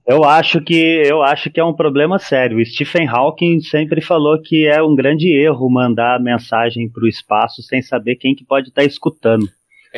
Eu 0.07 0.23
acho 0.23 0.61
que 0.61 1.03
eu 1.05 1.21
acho 1.21 1.49
que 1.49 1.59
é 1.59 1.63
um 1.63 1.73
problema 1.73 2.17
sério. 2.17 2.57
O 2.57 2.65
Stephen 2.65 3.07
Hawking 3.07 3.59
sempre 3.59 3.99
falou 3.99 4.41
que 4.41 4.65
é 4.65 4.81
um 4.81 4.95
grande 4.95 5.29
erro 5.33 5.69
mandar 5.69 6.19
mensagem 6.19 6.89
para 6.89 7.03
o 7.03 7.07
espaço 7.07 7.61
sem 7.61 7.81
saber 7.81 8.15
quem 8.15 8.33
que 8.33 8.45
pode 8.45 8.69
estar 8.69 8.83
tá 8.83 8.87
escutando. 8.87 9.47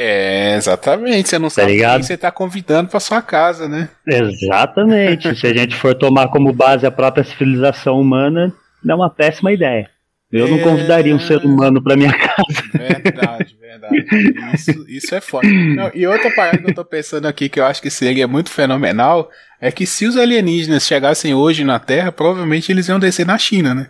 É, 0.01 0.55
exatamente. 0.55 1.27
Você 1.27 1.37
não 1.37 1.49
tá 1.49 1.55
sabe 1.55 1.73
ligado? 1.73 1.95
quem 1.95 2.03
você 2.03 2.13
está 2.13 2.31
convidando 2.31 2.89
para 2.89 3.01
sua 3.01 3.21
casa, 3.21 3.67
né? 3.67 3.89
Exatamente. 4.07 5.35
Se 5.35 5.45
a 5.45 5.53
gente 5.53 5.75
for 5.75 5.93
tomar 5.93 6.29
como 6.29 6.53
base 6.53 6.85
a 6.85 6.91
própria 6.91 7.21
civilização 7.25 7.99
humana, 7.99 8.53
é 8.87 8.95
uma 8.95 9.09
péssima 9.09 9.51
ideia. 9.51 9.89
Eu 10.31 10.47
é... 10.47 10.51
não 10.51 10.59
convidaria 10.59 11.13
um 11.13 11.19
ser 11.19 11.39
humano 11.39 11.83
para 11.83 11.97
minha 11.97 12.13
casa. 12.13 12.63
Verdade, 12.73 13.57
verdade. 13.59 14.05
Isso, 14.53 14.85
isso 14.87 15.15
é 15.15 15.19
foda. 15.19 15.45
Não, 15.49 15.91
e 15.93 16.07
outra 16.07 16.33
parada 16.33 16.59
que 16.59 16.69
eu 16.69 16.75
tô 16.75 16.85
pensando 16.85 17.27
aqui 17.27 17.49
que 17.49 17.59
eu 17.59 17.65
acho 17.65 17.81
que 17.81 17.89
seria 17.89 18.25
muito 18.25 18.49
fenomenal 18.49 19.29
é 19.59 19.69
que 19.69 19.85
se 19.85 20.05
os 20.05 20.15
alienígenas 20.15 20.87
chegassem 20.87 21.33
hoje 21.33 21.65
na 21.65 21.77
Terra, 21.77 22.09
provavelmente 22.09 22.71
eles 22.71 22.87
iam 22.87 22.99
descer 22.99 23.25
na 23.25 23.37
China, 23.37 23.75
né? 23.75 23.89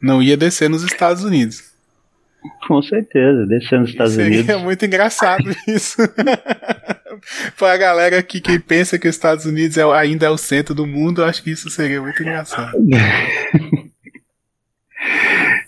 Não 0.00 0.22
ia 0.22 0.36
descer 0.36 0.70
nos 0.70 0.84
Estados 0.84 1.24
Unidos. 1.24 1.65
Com 2.66 2.82
certeza, 2.82 3.46
descendo 3.46 3.82
nos 3.82 3.90
Estados 3.90 4.14
Seria 4.14 4.38
Unidos. 4.38 4.48
É 4.48 4.56
muito 4.56 4.84
engraçado 4.84 5.44
isso. 5.68 6.02
Pra 7.58 7.76
galera 7.76 8.18
aqui 8.18 8.40
que 8.40 8.58
pensa 8.58 8.98
que 8.98 9.08
os 9.08 9.14
Estados 9.14 9.44
Unidos 9.46 9.76
é, 9.76 9.82
ainda 9.82 10.26
é 10.26 10.30
o 10.30 10.36
centro 10.36 10.74
do 10.74 10.86
mundo, 10.86 11.22
eu 11.22 11.26
acho 11.26 11.42
que 11.42 11.50
isso 11.50 11.70
seria 11.70 12.00
muito 12.00 12.22
engraçado. 12.22 12.72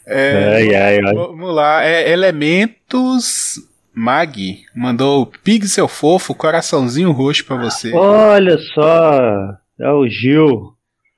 é, 0.07 0.55
ai, 0.57 0.75
ai, 0.75 1.01
ai. 1.05 1.15
Vamos 1.15 1.55
lá, 1.55 1.85
é 1.85 2.11
Elementos 2.11 3.61
Mag 3.95 4.61
mandou 4.75 5.27
Pixel 5.43 5.89
Fofo, 5.89 6.35
coraçãozinho 6.35 7.11
roxo 7.11 7.45
pra 7.45 7.57
você. 7.57 7.93
Olha 7.93 8.57
só, 8.75 9.57
é 9.81 9.91
o 9.91 10.07
Gil. 10.07 10.73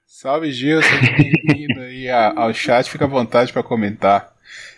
Salve 0.06 0.50
Gil, 0.50 0.82
seja 0.82 1.12
bem-vindo 1.16 1.80
aí 1.80 2.08
ao 2.10 2.52
chat, 2.54 2.90
fica 2.90 3.04
à 3.04 3.08
vontade 3.08 3.52
para 3.52 3.62
comentar. 3.62 4.32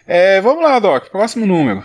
É, 0.07 0.41
vamos 0.41 0.63
lá, 0.63 0.79
Doc. 0.79 1.09
Próximo 1.11 1.47
número. 1.47 1.83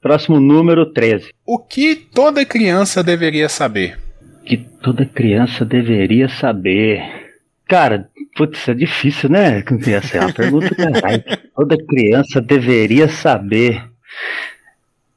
Próximo 0.00 0.38
número 0.38 0.92
13. 0.92 1.30
O 1.44 1.58
que 1.58 1.96
toda 1.96 2.44
criança 2.44 3.02
deveria 3.02 3.48
saber? 3.48 3.98
Que 4.44 4.56
toda 4.56 5.04
criança 5.04 5.64
deveria 5.64 6.28
saber. 6.28 7.02
Cara, 7.66 8.08
putz, 8.36 8.68
é 8.68 8.74
difícil, 8.74 9.28
né? 9.28 9.64
Essa 9.88 10.18
é 10.18 10.20
uma 10.20 10.32
pergunta, 10.32 10.72
caralho. 10.74 11.24
Toda 11.56 11.76
criança 11.84 12.40
deveria 12.40 13.08
saber. 13.08 13.82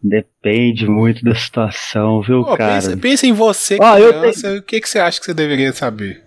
Depende 0.02 0.88
muito 0.88 1.24
da 1.24 1.36
situação, 1.36 2.22
viu, 2.22 2.40
oh, 2.40 2.56
cara? 2.56 2.76
Pensa, 2.76 2.98
pensa, 2.98 3.28
em 3.28 3.34
você, 3.34 3.78
criança, 3.78 4.56
o 4.56 4.62
que, 4.62 4.80
que 4.80 4.90
você 4.90 4.98
acha 4.98 5.20
que 5.20 5.26
você 5.26 5.34
deveria 5.34 5.74
saber? 5.74 6.24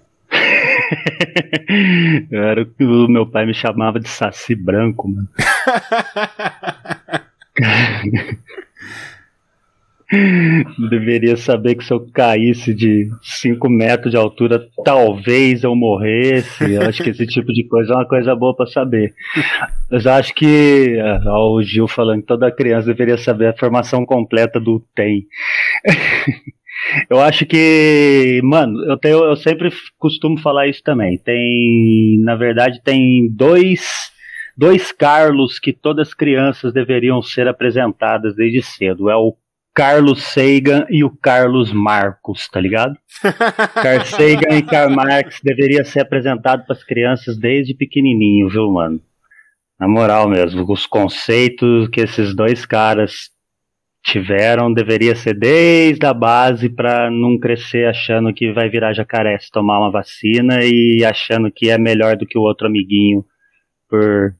Era 2.31 2.63
o 2.63 2.67
que 2.67 2.85
o 2.85 3.09
meu 3.09 3.27
pai 3.27 3.47
me 3.47 3.55
chamava 3.55 3.99
de 3.99 4.09
saci 4.09 4.55
branco, 4.55 5.09
mano. 5.09 5.29
Deveria 10.91 11.39
saber 11.39 11.75
que 11.75 11.85
se 11.85 11.93
eu 11.93 12.07
caísse 12.13 12.75
de 12.75 13.09
5 13.23 13.67
metros 13.71 14.11
de 14.11 14.17
altura, 14.17 14.69
talvez 14.85 15.65
eu 15.65 15.75
morresse. 15.75 16.71
Eu 16.71 16.83
acho 16.83 17.03
que 17.03 17.11
esse 17.11 17.27
tipo 17.27 17.51
de 17.51 17.65
coisa 17.65 17.95
é 17.95 17.97
uma 17.97 18.07
coisa 18.07 18.37
boa 18.37 18.55
para 18.55 18.67
saber. 18.67 19.15
Mas 19.91 20.07
acho 20.07 20.35
que, 20.35 20.99
ó, 21.27 21.55
o 21.55 21.63
Gil 21.63 21.89
falando 21.89 22.21
que 22.21 22.27
toda 22.27 22.53
criança 22.53 22.89
deveria 22.89 23.17
saber 23.17 23.49
a 23.49 23.57
formação 23.57 24.05
completa 24.05 24.61
do 24.61 24.85
TEM. 24.95 25.27
Eu 27.09 27.21
acho 27.21 27.47
que, 27.47 28.41
mano, 28.43 28.85
eu, 28.85 28.97
tenho, 28.97 29.25
eu 29.25 29.37
sempre 29.37 29.71
costumo 29.99 30.39
falar 30.39 30.67
isso 30.67 30.83
também. 30.83 31.19
Tem, 31.19 32.19
na 32.23 32.35
verdade, 32.35 32.81
tem 32.83 33.29
dois, 33.31 34.11
dois 34.57 34.93
Carlos 34.93 35.59
que 35.59 35.73
todas 35.73 36.09
as 36.09 36.15
crianças 36.15 36.73
deveriam 36.73 37.23
ser 37.23 37.49
apresentadas 37.49 38.35
desde 38.35 38.63
cedo. 38.63 39.09
É 39.09 39.17
o 39.17 39.37
Carlos 39.75 40.23
Sagan 40.23 40.87
e 40.91 41.03
o 41.03 41.11
Carlos 41.11 41.73
Marcos, 41.73 42.47
tá 42.49 42.61
ligado? 42.61 42.95
Carl 43.83 44.05
Sagan 44.05 44.57
e 44.57 44.63
Karl 44.63 44.91
Marx 44.91 45.41
deveria 45.43 45.85
ser 45.85 46.01
apresentado 46.01 46.65
para 46.67 46.77
as 46.77 46.85
crianças 46.85 47.39
desde 47.39 47.75
pequenininho, 47.75 48.49
viu, 48.51 48.71
mano? 48.71 49.01
Na 49.81 49.89
moral 49.89 50.29
mesmo, 50.29 50.71
os 50.71 50.87
conceitos 50.87 51.89
que 51.89 52.03
esses 52.03 52.37
dois 52.37 52.67
caras 52.67 53.32
tiveram 54.03 54.73
deveria 54.73 55.15
ser 55.15 55.35
desde 55.35 56.05
a 56.05 56.13
base 56.13 56.69
para 56.69 57.11
não 57.11 57.39
crescer 57.39 57.87
achando 57.87 58.35
que 58.35 58.53
vai 58.53 58.69
virar 58.69 58.93
jacaré 58.93 59.39
se 59.39 59.51
tomar 59.51 59.79
uma 59.79 59.91
vacina 59.91 60.59
e 60.65 61.05
achando 61.05 61.51
que 61.51 61.71
é 61.71 61.79
melhor 61.79 62.17
do 62.17 62.27
que 62.27 62.37
o 62.37 62.43
outro 62.43 62.67
amiguinho 62.67 63.25
por 63.89 64.35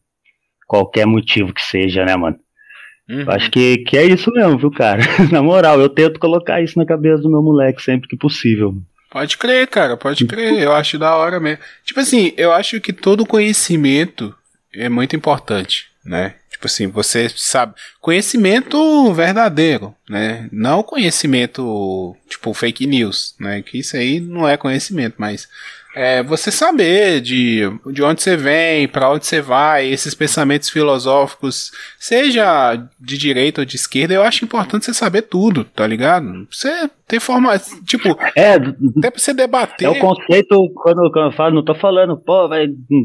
qualquer 0.67 1.07
motivo 1.07 1.53
que 1.53 1.63
seja, 1.63 2.05
né, 2.05 2.17
mano? 2.17 2.39
Uhum. 3.09 3.25
Acho 3.29 3.51
que, 3.51 3.79
que 3.79 3.99
é 3.99 4.05
isso 4.05 4.31
mesmo, 4.33 4.59
viu, 4.59 4.71
cara? 4.71 5.03
na 5.31 5.43
moral, 5.43 5.81
eu 5.81 5.89
tento 5.89 6.19
colocar 6.19 6.63
isso 6.63 6.79
na 6.79 6.87
cabeça 6.87 7.23
do 7.23 7.31
meu 7.31 7.43
moleque 7.43 7.83
sempre 7.83 8.09
que 8.09 8.17
possível. 8.17 8.75
Pode 9.11 9.37
crer, 9.37 9.67
cara, 9.69 9.97
pode 9.97 10.25
crer. 10.25 10.63
Eu 10.63 10.73
acho 10.73 10.99
da 10.99 11.15
hora 11.15 11.39
mesmo. 11.39 11.63
Tipo 11.85 12.01
assim, 12.01 12.33
eu 12.37 12.51
acho 12.51 12.81
que 12.81 12.93
todo 12.93 13.27
conhecimento 13.27 14.35
é 14.73 14.89
muito 14.89 15.15
importante, 15.15 15.89
né? 16.03 16.37
Tipo 16.63 16.67
assim, 16.69 16.87
você 16.87 17.29
sabe. 17.35 17.75
Conhecimento 18.01 19.13
verdadeiro, 19.13 19.93
né? 20.09 20.49
Não 20.53 20.83
conhecimento, 20.85 22.17
tipo, 22.29 22.55
fake 22.55 22.87
news, 22.87 23.35
né? 23.41 23.63
Que 23.63 23.79
isso 23.79 23.97
aí 23.97 24.21
não 24.21 24.49
é 24.49 24.57
conhecimento, 24.57 25.17
mas 25.19 25.49
é, 25.95 26.23
você 26.23 26.51
saber 26.51 27.21
de, 27.21 27.63
de 27.93 28.03
onde 28.03 28.23
você 28.23 28.37
vem, 28.37 28.89
para 28.89 29.11
onde 29.11 29.27
você 29.27 29.41
vai, 29.41 29.87
esses 29.87 30.15
pensamentos 30.15 30.71
filosóficos, 30.71 31.71
seja 31.99 32.77
de 32.99 33.19
direita 33.19 33.61
ou 33.61 33.65
de 33.65 33.77
esquerda, 33.77 34.15
eu 34.15 34.23
acho 34.23 34.45
importante 34.45 34.87
você 34.87 34.95
saber 34.95 35.23
tudo, 35.23 35.65
tá 35.65 35.87
ligado? 35.87 36.47
Você 36.51 36.89
ter 37.07 37.21
forma, 37.21 37.59
tipo, 37.85 38.09
é, 38.35 38.55
até 38.55 39.11
pra 39.11 39.21
você 39.21 39.35
debater. 39.35 39.87
É 39.87 39.91
o 39.91 39.99
conceito, 39.99 40.57
quando, 40.75 41.11
quando 41.13 41.27
eu 41.27 41.33
falo, 41.33 41.55
não 41.57 41.65
tô 41.65 41.75
falando, 41.75 42.17
pô, 42.17 42.49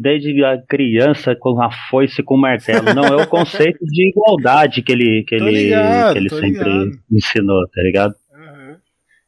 desde 0.01 0.43
a 0.45 0.57
criança 0.67 1.35
com 1.37 1.61
a 1.61 1.69
foice 1.89 2.23
com 2.23 2.35
o 2.35 2.41
martelo, 2.41 2.93
não, 2.93 3.03
é 3.03 3.23
o 3.23 3.27
conceito 3.27 3.83
de 3.83 4.09
igualdade 4.09 4.81
que 4.81 4.91
ele, 4.93 5.25
que 5.27 5.35
ele, 5.35 5.51
ligado, 5.51 6.13
que 6.13 6.19
ele 6.19 6.29
sempre 6.29 6.69
ligado. 6.69 6.99
ensinou, 7.11 7.67
tá 7.67 7.81
ligado? 7.81 8.15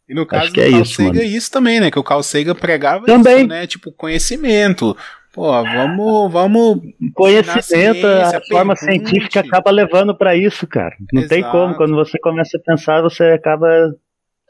E 0.09 0.13
no 0.15 0.25
caso 0.25 0.51
do 0.51 0.59
é 0.59 0.71
Carl 0.71 0.81
isso, 0.81 0.95
Sagan, 0.95 1.19
é 1.19 1.23
isso 1.23 1.51
também, 1.51 1.79
né? 1.79 1.91
Que 1.91 1.99
o 1.99 2.03
Carl 2.03 2.23
Sagan 2.23 2.55
pregava 2.55 3.05
também. 3.05 3.41
isso, 3.41 3.47
né? 3.47 3.67
Tipo, 3.67 3.91
conhecimento. 3.91 4.97
Pô, 5.31 5.51
vamos, 5.51 6.31
vamos. 6.31 6.79
Conhecimento, 7.13 7.61
ciência, 7.61 8.37
a 8.37 8.41
forma 8.49 8.75
científica 8.75 9.41
acaba 9.41 9.69
levando 9.69 10.17
para 10.17 10.35
isso, 10.35 10.65
cara. 10.65 10.95
Não 11.13 11.21
Exato. 11.21 11.35
tem 11.35 11.43
como. 11.43 11.75
Quando 11.75 11.95
você 11.95 12.17
começa 12.17 12.57
a 12.57 12.59
pensar, 12.59 13.03
você 13.03 13.25
acaba 13.25 13.67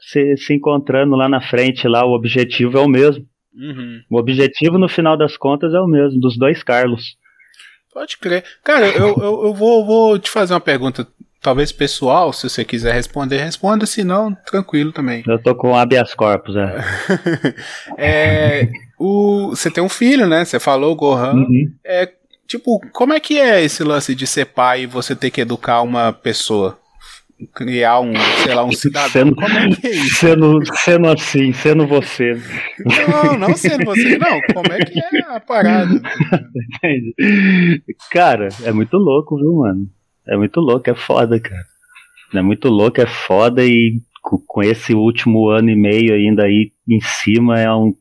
se, 0.00 0.34
se 0.38 0.54
encontrando 0.54 1.14
lá 1.14 1.28
na 1.28 1.42
frente. 1.42 1.86
Lá 1.86 2.06
o 2.06 2.14
objetivo 2.14 2.78
é 2.78 2.80
o 2.80 2.88
mesmo. 2.88 3.26
Uhum. 3.54 4.00
O 4.10 4.18
objetivo, 4.18 4.78
no 4.78 4.88
final 4.88 5.14
das 5.14 5.36
contas, 5.36 5.74
é 5.74 5.80
o 5.80 5.86
mesmo, 5.86 6.18
dos 6.18 6.38
dois 6.38 6.62
Carlos. 6.62 7.18
Pode 7.92 8.16
crer. 8.16 8.44
Cara, 8.64 8.86
eu, 8.88 9.08
eu, 9.08 9.44
eu 9.44 9.54
vou, 9.54 9.84
vou 9.84 10.18
te 10.18 10.30
fazer 10.30 10.54
uma 10.54 10.60
pergunta 10.60 11.06
Talvez 11.42 11.72
pessoal, 11.72 12.34
se 12.34 12.48
você 12.48 12.64
quiser 12.64 12.92
responder, 12.92 13.38
responda, 13.38 13.86
se 13.86 14.04
não, 14.04 14.34
tranquilo 14.34 14.92
também. 14.92 15.22
Eu 15.26 15.42
tô 15.42 15.54
com 15.54 15.74
habeas 15.74 16.12
corpus, 16.12 16.54
é. 16.54 16.84
é 17.96 18.68
o, 18.98 19.48
você 19.48 19.70
tem 19.70 19.82
um 19.82 19.88
filho, 19.88 20.26
né? 20.26 20.44
Você 20.44 20.60
falou, 20.60 20.94
Gohan. 20.94 21.32
Uhum. 21.32 21.72
É, 21.82 22.12
tipo, 22.46 22.78
como 22.92 23.14
é 23.14 23.20
que 23.20 23.38
é 23.38 23.64
esse 23.64 23.82
lance 23.82 24.14
de 24.14 24.26
ser 24.26 24.44
pai 24.46 24.82
e 24.82 24.86
você 24.86 25.16
ter 25.16 25.30
que 25.30 25.40
educar 25.40 25.80
uma 25.80 26.12
pessoa? 26.12 26.78
Criar 27.54 28.00
um, 28.00 28.12
sei 28.44 28.54
lá, 28.54 28.62
um 28.62 28.72
cidadão. 28.72 29.08
Sendo, 29.10 29.34
como 29.34 29.58
é 29.58 29.70
que 29.70 29.86
é 29.86 29.90
isso? 29.92 30.16
Sendo, 30.16 30.60
sendo 30.76 31.08
assim, 31.08 31.52
sendo 31.54 31.86
você. 31.86 32.38
Não, 32.84 33.38
não 33.38 33.56
sendo 33.56 33.86
você, 33.86 34.18
não. 34.18 34.38
Como 34.52 34.70
é 34.70 34.78
que 34.80 34.98
é 34.98 35.22
a 35.34 35.40
parada? 35.40 36.02
Cara, 38.12 38.48
é 38.62 38.72
muito 38.72 38.98
louco, 38.98 39.38
viu, 39.38 39.54
mano? 39.54 39.88
É 40.30 40.36
muito 40.36 40.60
louco, 40.60 40.88
é 40.88 40.94
foda, 40.94 41.40
cara. 41.40 41.66
É 42.32 42.40
muito 42.40 42.68
louco, 42.68 43.00
é 43.00 43.06
foda 43.06 43.64
e 43.64 44.00
com 44.22 44.62
esse 44.62 44.94
último 44.94 45.48
ano 45.48 45.70
e 45.70 45.74
meio 45.74 46.14
ainda 46.14 46.44
aí 46.44 46.70
em 46.88 47.00
cima 47.00 47.58
é 47.58 47.72
um 47.72 47.92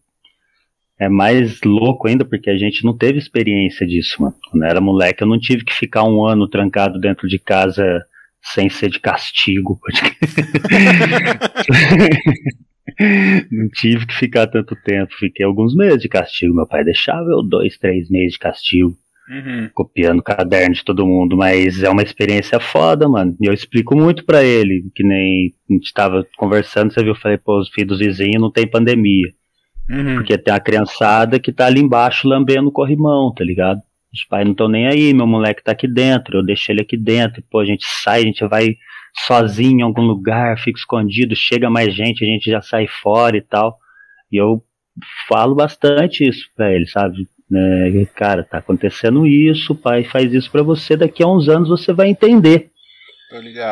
é 0.99 1.09
mais 1.09 1.61
louco 1.63 2.07
ainda 2.07 2.23
porque 2.25 2.49
a 2.49 2.57
gente 2.57 2.83
não 2.83 2.95
teve 2.95 3.17
experiência 3.17 3.87
disso, 3.87 4.21
mano. 4.21 4.35
Quando 4.51 4.63
eu 4.63 4.69
era 4.69 4.81
moleque, 4.81 5.23
eu 5.23 5.27
não 5.27 5.39
tive 5.39 5.63
que 5.63 5.73
ficar 5.73 6.03
um 6.03 6.25
ano 6.25 6.47
trancado 6.47 6.99
dentro 6.99 7.27
de 7.27 7.39
casa 7.39 8.05
sem 8.41 8.69
ser 8.69 8.89
de 8.89 8.99
castigo. 8.99 9.79
não 13.49 13.69
tive 13.69 14.05
que 14.05 14.13
ficar 14.13 14.45
tanto 14.47 14.75
tempo. 14.83 15.13
Fiquei 15.17 15.45
alguns 15.45 15.73
meses 15.73 16.01
de 16.01 16.09
castigo. 16.09 16.53
Meu 16.53 16.67
pai 16.67 16.83
deixava 16.83 17.29
eu 17.29 17.41
dois, 17.41 17.77
três 17.77 18.09
meses 18.09 18.33
de 18.33 18.39
castigo 18.39 18.97
uhum. 19.29 19.69
copiando 19.73 20.23
caderno 20.23 20.73
de 20.73 20.83
todo 20.83 21.05
mundo, 21.05 21.37
mas 21.37 21.83
é 21.83 21.89
uma 21.89 22.01
experiência 22.01 22.59
foda, 22.59 23.07
mano. 23.07 23.35
E 23.39 23.45
eu 23.45 23.53
explico 23.53 23.95
muito 23.95 24.25
para 24.25 24.43
ele, 24.43 24.89
que 24.95 25.03
nem 25.03 25.53
a 25.69 25.73
gente 25.73 25.93
tava 25.93 26.25
conversando, 26.37 26.91
você 26.91 27.01
viu, 27.01 27.13
eu 27.13 27.19
falei, 27.19 27.37
pô, 27.37 27.59
os 27.59 27.69
filhos 27.69 27.89
dos 27.89 27.99
vizinhos 27.99 28.41
não 28.41 28.51
tem 28.51 28.67
pandemia. 28.67 29.27
Uhum. 29.89 30.15
Porque 30.15 30.37
tem 30.37 30.53
a 30.53 30.59
criançada 30.59 31.39
que 31.39 31.51
tá 31.51 31.65
ali 31.65 31.79
embaixo 31.79 32.27
lambendo 32.27 32.69
o 32.69 32.71
corrimão, 32.71 33.33
tá 33.33 33.43
ligado? 33.43 33.81
Os 34.13 34.23
pais 34.23 34.43
não 34.43 34.53
estão 34.53 34.67
nem 34.67 34.87
aí, 34.87 35.13
meu 35.13 35.27
moleque 35.27 35.63
tá 35.63 35.71
aqui 35.71 35.87
dentro, 35.87 36.37
eu 36.37 36.45
deixo 36.45 36.71
ele 36.71 36.81
aqui 36.81 36.97
dentro, 36.97 37.43
pô, 37.49 37.59
a 37.59 37.65
gente 37.65 37.85
sai, 37.85 38.21
a 38.21 38.25
gente 38.25 38.43
vai 38.47 38.75
sozinho 39.25 39.79
em 39.79 39.83
algum 39.83 40.01
lugar, 40.01 40.57
fica 40.59 40.79
escondido, 40.79 41.35
chega 41.35 41.69
mais 41.69 41.93
gente, 41.93 42.23
a 42.23 42.27
gente 42.27 42.49
já 42.49 42.61
sai 42.61 42.87
fora 42.87 43.37
e 43.37 43.41
tal. 43.41 43.77
E 44.31 44.37
eu 44.37 44.63
falo 45.27 45.55
bastante 45.55 46.27
isso 46.27 46.49
pra 46.55 46.71
ele, 46.73 46.87
sabe? 46.87 47.27
Né? 47.49 48.05
Cara, 48.15 48.43
tá 48.43 48.59
acontecendo 48.59 49.25
isso, 49.25 49.73
o 49.73 49.75
pai 49.75 50.03
faz 50.03 50.33
isso 50.33 50.51
para 50.51 50.61
você, 50.61 50.95
daqui 50.95 51.23
a 51.23 51.27
uns 51.27 51.49
anos 51.49 51.69
você 51.69 51.91
vai 51.91 52.09
entender. 52.09 52.69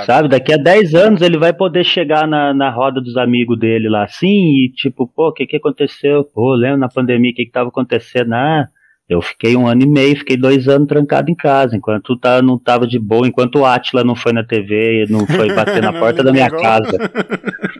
Sabe, 0.05 0.29
daqui 0.29 0.53
a 0.53 0.57
10 0.57 0.93
anos 0.93 1.21
ele 1.21 1.37
vai 1.37 1.51
poder 1.51 1.83
chegar 1.83 2.27
na, 2.27 2.53
na 2.53 2.69
roda 2.69 3.01
dos 3.01 3.17
amigos 3.17 3.57
dele 3.57 3.89
lá 3.89 4.03
assim 4.03 4.65
e 4.65 4.71
tipo, 4.71 5.07
pô, 5.07 5.29
o 5.29 5.33
que 5.33 5.47
que 5.47 5.57
aconteceu? 5.57 6.23
Pô, 6.23 6.53
lembra 6.53 6.77
na 6.77 6.89
pandemia 6.89 7.31
o 7.31 7.33
que 7.33 7.45
que 7.45 7.51
tava 7.51 7.69
acontecendo? 7.69 8.33
Ah, 8.33 8.67
eu 9.09 9.19
fiquei 9.19 9.55
um 9.55 9.65
ano 9.65 9.81
e 9.81 9.87
meio, 9.87 10.17
fiquei 10.17 10.37
dois 10.37 10.67
anos 10.67 10.87
trancado 10.87 11.31
em 11.31 11.35
casa, 11.35 11.75
enquanto 11.75 12.15
tá, 12.19 12.39
não 12.41 12.59
tava 12.59 12.85
de 12.85 12.99
boa, 12.99 13.27
enquanto 13.27 13.59
o 13.59 13.65
Atila 13.65 14.03
não 14.03 14.15
foi 14.15 14.33
na 14.33 14.43
TV, 14.43 15.05
não 15.09 15.25
foi 15.25 15.51
bater 15.53 15.81
na 15.81 15.93
porta 15.97 16.23
da 16.23 16.31
minha 16.31 16.49
casa. 16.51 16.97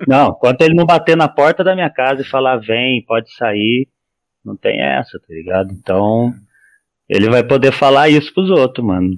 Não, 0.07 0.29
enquanto 0.29 0.61
ele 0.61 0.73
não 0.73 0.85
bater 0.85 1.15
na 1.17 1.27
porta 1.27 1.63
da 1.63 1.75
minha 1.75 1.89
casa 1.89 2.21
e 2.21 2.25
falar, 2.25 2.57
vem, 2.57 3.03
pode 3.05 3.31
sair, 3.35 3.87
não 4.47 4.55
tem 4.55 4.81
essa, 4.81 5.19
tá 5.19 5.33
ligado? 5.33 5.71
Então, 5.71 6.33
ele 7.07 7.29
vai 7.29 7.43
poder 7.43 7.71
falar 7.71 8.09
isso 8.09 8.33
pros 8.33 8.49
outros, 8.49 8.85
mano. 8.85 9.09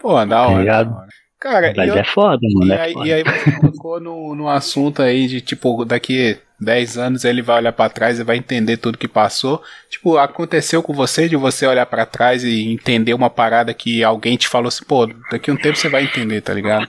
Pô, 0.00 0.14
da 0.24 0.26
tá 0.26 0.48
hora. 0.48 0.84
Tá 0.84 1.06
Cara, 1.40 1.72
Mas 1.74 1.88
eu, 1.88 1.96
é 1.96 2.04
foda, 2.04 2.46
mano. 2.52 2.70
E, 2.70 2.76
é 2.76 2.80
aí, 2.80 2.92
foda. 2.92 3.08
e 3.08 3.12
aí 3.14 3.22
você 3.24 3.52
colocou 3.52 3.98
no, 3.98 4.34
no 4.34 4.46
assunto 4.46 5.00
aí 5.00 5.26
de, 5.26 5.40
tipo, 5.40 5.86
daqui 5.86 6.38
10 6.60 6.98
anos 6.98 7.24
ele 7.24 7.40
vai 7.40 7.56
olhar 7.56 7.72
para 7.72 7.88
trás 7.88 8.18
e 8.18 8.24
vai 8.24 8.36
entender 8.36 8.76
tudo 8.76 8.98
que 8.98 9.08
passou. 9.08 9.62
Tipo, 9.88 10.18
aconteceu 10.18 10.82
com 10.82 10.92
você 10.92 11.28
de 11.28 11.36
você 11.36 11.66
olhar 11.66 11.86
para 11.86 12.04
trás 12.04 12.44
e 12.44 12.70
entender 12.70 13.14
uma 13.14 13.30
parada 13.30 13.72
que 13.72 14.04
alguém 14.04 14.36
te 14.36 14.48
falou 14.48 14.68
assim, 14.68 14.84
pô, 14.84 15.06
daqui 15.30 15.50
um 15.50 15.56
tempo 15.56 15.78
você 15.78 15.88
vai 15.88 16.04
entender, 16.04 16.42
tá 16.42 16.52
ligado? 16.52 16.86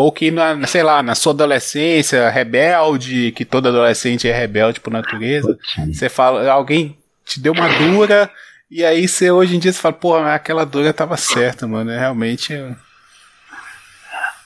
Ou 0.00 0.10
que, 0.10 0.30
na, 0.30 0.66
sei 0.66 0.82
lá, 0.82 1.02
na 1.02 1.14
sua 1.14 1.34
adolescência, 1.34 2.30
rebelde, 2.30 3.32
que 3.32 3.44
todo 3.44 3.68
adolescente 3.68 4.26
é 4.26 4.32
rebelde 4.32 4.80
por 4.80 4.90
natureza, 4.90 5.58
você 5.92 6.08
fala, 6.08 6.50
alguém 6.50 6.96
te 7.22 7.38
deu 7.38 7.52
uma 7.52 7.68
dura, 7.68 8.30
e 8.70 8.82
aí 8.82 9.06
você 9.06 9.30
hoje 9.30 9.56
em 9.56 9.58
dia 9.58 9.70
você 9.70 9.78
fala, 9.78 9.92
pô, 9.92 10.16
aquela 10.16 10.64
dura 10.64 10.94
tava 10.94 11.18
certa, 11.18 11.68
mano. 11.68 11.90
É 11.90 11.98
realmente. 11.98 12.54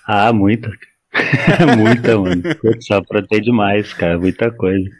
Ah, 0.04 0.32
muita. 0.32 0.72
muita, 1.78 2.18
mano. 2.18 2.42
Só 2.80 3.00
pra 3.00 3.22
ter 3.22 3.40
demais, 3.40 3.92
cara. 3.92 4.18
Muita 4.18 4.50
coisa. 4.50 4.90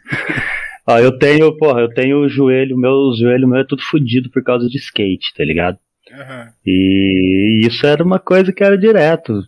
Ó, 0.87 0.97
eu 0.99 1.19
tenho, 1.19 1.51
porra, 1.57 1.81
eu 1.81 1.93
tenho 1.93 2.19
o 2.19 2.29
joelho, 2.29 2.77
meu 2.77 3.11
joelho 3.19 3.45
meu 3.45 3.59
é 3.59 3.65
tudo 3.65 3.83
fodido 3.83 4.29
por 4.29 4.41
causa 4.41 4.69
de 4.69 4.77
skate, 4.77 5.33
tá 5.35 5.43
ligado? 5.43 5.77
Uhum. 6.09 6.47
E 6.65 7.67
isso 7.67 7.85
era 7.85 8.01
uma 8.01 8.19
coisa 8.19 8.53
que 8.53 8.63
era 8.63 8.77
direto 8.77 9.43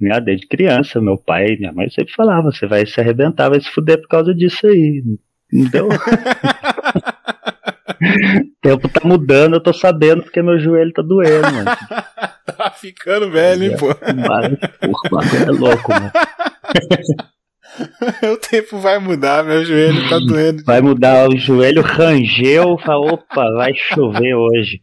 né, 0.00 0.20
desde 0.20 0.46
criança, 0.46 1.00
meu 1.00 1.16
pai 1.16 1.50
e 1.50 1.58
minha 1.58 1.72
mãe 1.72 1.88
sempre 1.88 2.12
falavam, 2.14 2.50
você 2.50 2.66
vai 2.66 2.84
se 2.86 3.00
arrebentar, 3.00 3.48
vai 3.48 3.60
se 3.60 3.70
fuder 3.70 4.00
por 4.00 4.08
causa 4.08 4.34
disso 4.34 4.66
aí. 4.66 5.04
Não 5.52 5.70
deu. 5.70 5.88
o 5.88 5.90
tempo 8.60 8.88
tá 8.88 9.00
mudando, 9.04 9.54
eu 9.54 9.62
tô 9.62 9.72
sabendo 9.72 10.22
porque 10.22 10.42
meu 10.42 10.58
joelho 10.58 10.92
tá 10.92 11.02
doendo, 11.02 11.52
mano. 11.52 11.70
tá 12.56 12.70
ficando 12.70 13.30
velho, 13.30 13.64
hein, 13.64 13.76
pô. 13.78 13.88
Mas, 13.88 14.56
porra, 14.80 15.02
o 15.06 15.10
bagulho 15.10 15.44
é 15.44 15.50
louco, 15.50 15.92
mano. 15.92 16.10
o 18.32 18.36
tempo 18.36 18.78
vai 18.78 18.98
mudar, 18.98 19.44
meu 19.44 19.64
joelho 19.64 20.08
tá 20.08 20.18
doendo. 20.18 20.64
Vai 20.64 20.80
mudar, 20.80 21.28
o 21.28 21.36
joelho 21.36 21.82
rangeu, 21.82 22.78
fala, 22.78 23.12
opa, 23.12 23.50
vai 23.52 23.72
chover 23.74 24.34
hoje. 24.34 24.80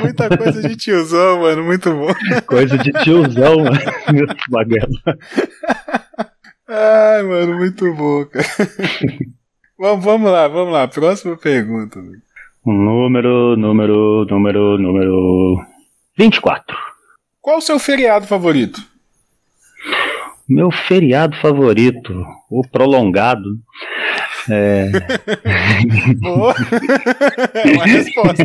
Muita 0.00 0.36
coisa 0.36 0.68
de 0.68 0.76
tiozão, 0.76 1.40
mano, 1.40 1.64
muito 1.64 1.90
bom. 1.92 2.12
Coisa 2.46 2.76
de 2.78 2.92
tiozão, 2.92 3.58
mano. 3.58 3.78
Bagulho. 4.50 4.88
Ai, 6.68 7.22
mano, 7.22 7.56
muito 7.58 7.94
bom, 7.94 8.24
cara. 8.26 8.46
vamos, 9.78 10.04
vamos 10.04 10.32
lá, 10.32 10.48
vamos 10.48 10.72
lá. 10.72 10.88
Próxima 10.88 11.36
pergunta. 11.36 12.00
Número, 12.64 13.56
número, 13.56 14.24
número, 14.28 14.78
número 14.78 15.64
24. 16.16 16.76
Qual 17.40 17.58
o 17.58 17.60
seu 17.60 17.78
feriado 17.78 18.26
favorito? 18.26 18.93
Meu 20.48 20.70
feriado 20.70 21.36
favorito, 21.36 22.24
o 22.50 22.62
prolongado. 22.68 23.58
É... 24.50 24.90
Boa! 26.20 26.54
É 27.54 27.72
uma 27.72 27.84
resposta. 27.84 28.44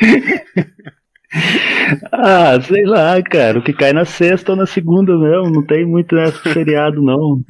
ah, 2.12 2.60
sei 2.60 2.84
lá, 2.84 3.20
cara. 3.22 3.58
O 3.58 3.62
que 3.62 3.72
cai 3.72 3.92
na 3.92 4.04
sexta 4.04 4.52
ou 4.52 4.58
na 4.58 4.66
segunda 4.66 5.16
mesmo. 5.18 5.50
Não 5.50 5.66
tem 5.66 5.84
muito 5.84 6.14
nesse 6.14 6.40
feriado, 6.52 7.02
não. 7.02 7.42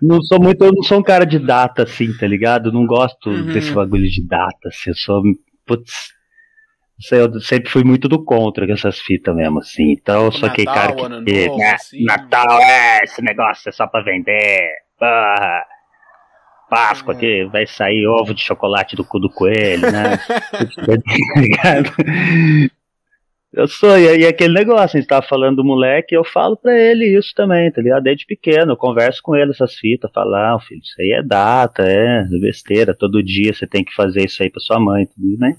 Não 0.00 0.20
sou 0.22 0.40
muito. 0.40 0.64
Eu 0.64 0.72
não 0.72 0.82
sou 0.82 0.98
um 0.98 1.02
cara 1.02 1.24
de 1.24 1.38
data, 1.38 1.84
assim, 1.84 2.12
tá 2.16 2.26
ligado? 2.26 2.72
Não 2.72 2.86
gosto 2.86 3.30
uhum. 3.30 3.46
desse 3.46 3.72
bagulho 3.72 4.08
de 4.08 4.26
data, 4.26 4.68
assim. 4.68 4.90
Eu 4.90 4.96
sou. 4.96 5.22
Putz. 5.66 6.12
Eu 7.10 7.40
sempre 7.40 7.70
fui 7.70 7.82
muito 7.82 8.08
do 8.08 8.22
contra 8.22 8.66
com 8.66 8.72
essas 8.72 9.00
fitas 9.00 9.34
mesmo, 9.34 9.58
assim. 9.58 9.92
Então, 9.92 10.30
só 10.30 10.48
que 10.48 10.64
cara 10.64 10.94
que. 10.94 11.08
Novo, 11.08 11.58
né? 11.58 11.72
assim, 11.74 12.04
Natal, 12.04 12.60
é, 12.60 13.00
esse 13.02 13.22
negócio 13.22 13.68
é 13.68 13.72
só 13.72 13.86
pra 13.86 14.02
vender. 14.02 14.70
Ah. 15.00 15.64
Páscoa, 16.70 17.14
que 17.14 17.44
vai 17.52 17.66
sair 17.66 18.06
ovo 18.06 18.32
de 18.32 18.40
chocolate 18.40 18.96
do 18.96 19.04
cu 19.04 19.18
do 19.18 19.28
coelho, 19.28 19.92
né? 19.92 20.18
eu 23.52 23.68
sou, 23.68 23.98
e 23.98 24.08
aí 24.08 24.26
aquele 24.26 24.54
negócio, 24.54 24.96
a 24.96 25.00
gente 25.00 25.06
tava 25.06 25.26
falando 25.26 25.56
do 25.56 25.64
moleque, 25.64 26.16
eu 26.16 26.24
falo 26.24 26.56
pra 26.56 26.74
ele 26.74 27.18
isso 27.18 27.34
também, 27.34 27.70
tá 27.70 27.82
ligado? 27.82 28.04
Desde 28.04 28.24
pequeno, 28.24 28.72
eu 28.72 28.76
converso 28.78 29.20
com 29.22 29.36
ele 29.36 29.50
essas 29.50 29.74
fitas, 29.74 30.10
falar, 30.14 30.54
ah, 30.54 30.60
filho, 30.60 30.80
isso 30.80 30.94
aí 30.98 31.12
é 31.12 31.22
data, 31.22 31.82
é 31.82 32.24
besteira, 32.40 32.94
todo 32.94 33.22
dia 33.22 33.52
você 33.52 33.66
tem 33.66 33.84
que 33.84 33.92
fazer 33.92 34.24
isso 34.24 34.42
aí 34.42 34.48
pra 34.48 34.58
sua 34.58 34.80
mãe, 34.80 35.04
tudo, 35.04 35.36
né? 35.36 35.58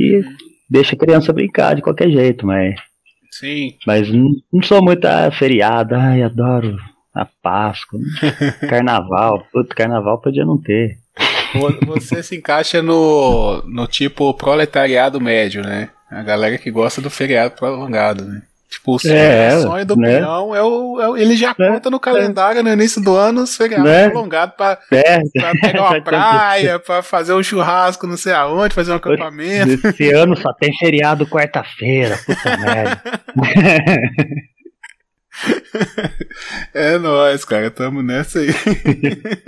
E 0.00 0.24
deixa 0.68 0.94
a 0.94 0.98
criança 0.98 1.32
brincar 1.32 1.76
de 1.76 1.82
qualquer 1.82 2.10
jeito, 2.10 2.46
mas. 2.46 2.74
Sim. 3.30 3.74
Mas 3.86 4.10
não, 4.10 4.30
não 4.50 4.62
sou 4.62 4.82
muito 4.82 5.04
ah, 5.04 5.30
feriado, 5.30 5.94
ai, 5.94 6.22
adoro 6.22 6.76
a 7.14 7.26
Páscoa, 7.42 8.00
Carnaval. 8.68 9.46
Putz, 9.52 9.74
Carnaval 9.74 10.20
podia 10.20 10.44
não 10.44 10.56
ter. 10.56 10.96
Você 11.86 12.22
se 12.22 12.36
encaixa 12.36 12.80
no, 12.80 13.62
no 13.66 13.86
tipo 13.86 14.32
proletariado 14.34 15.20
médio, 15.20 15.62
né? 15.62 15.90
A 16.08 16.22
galera 16.22 16.56
que 16.56 16.70
gosta 16.70 17.00
do 17.00 17.10
feriado 17.10 17.54
prolongado, 17.54 18.24
né? 18.24 18.42
Tipo, 18.70 18.94
o 18.94 18.98
sonho, 19.00 19.14
é, 19.14 19.60
sonho 19.60 19.84
do 19.84 19.96
né? 19.96 20.20
peão 20.20 20.54
é 20.54 20.62
o, 20.62 21.00
é 21.00 21.08
o, 21.08 21.16
Ele 21.16 21.34
já 21.34 21.50
é, 21.50 21.54
conta 21.54 21.90
no 21.90 21.98
calendário 21.98 22.62
no 22.62 22.72
início 22.72 23.02
do 23.02 23.16
ano 23.16 23.42
os 23.42 23.56
feriados 23.56 23.90
né? 23.90 24.08
prolongados 24.08 24.54
pra, 24.54 24.78
é. 24.92 25.20
pra 25.28 25.52
pegar 25.60 25.82
uma 25.90 26.00
praia, 26.00 26.78
pra 26.78 27.02
fazer 27.02 27.32
um 27.34 27.42
churrasco 27.42 28.06
não 28.06 28.16
sei 28.16 28.32
aonde, 28.32 28.72
fazer 28.72 28.92
um 28.92 28.96
acampamento. 28.96 29.88
Esse 29.88 30.12
ano 30.12 30.36
só 30.36 30.52
tem 30.52 30.72
feriado 30.78 31.26
quarta-feira, 31.26 32.16
puta 32.24 32.56
merda. 32.62 33.02
é 36.72 36.96
nóis, 36.98 37.44
cara. 37.44 37.72
Tamo 37.72 38.02
nessa 38.02 38.38
aí. 38.38 38.50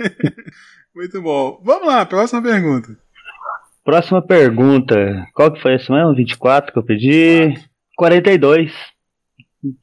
Muito 0.93 1.21
bom. 1.21 1.61
Vamos 1.63 1.87
lá, 1.87 2.05
próxima 2.05 2.41
pergunta. 2.41 2.89
Próxima 3.85 4.21
pergunta. 4.21 5.25
Qual 5.33 5.51
que 5.53 5.61
foi 5.61 5.75
esse 5.75 5.89
mesmo? 5.89 6.13
24 6.13 6.73
que 6.73 6.79
eu 6.79 6.83
pedi? 6.83 7.53
42. 7.95 8.92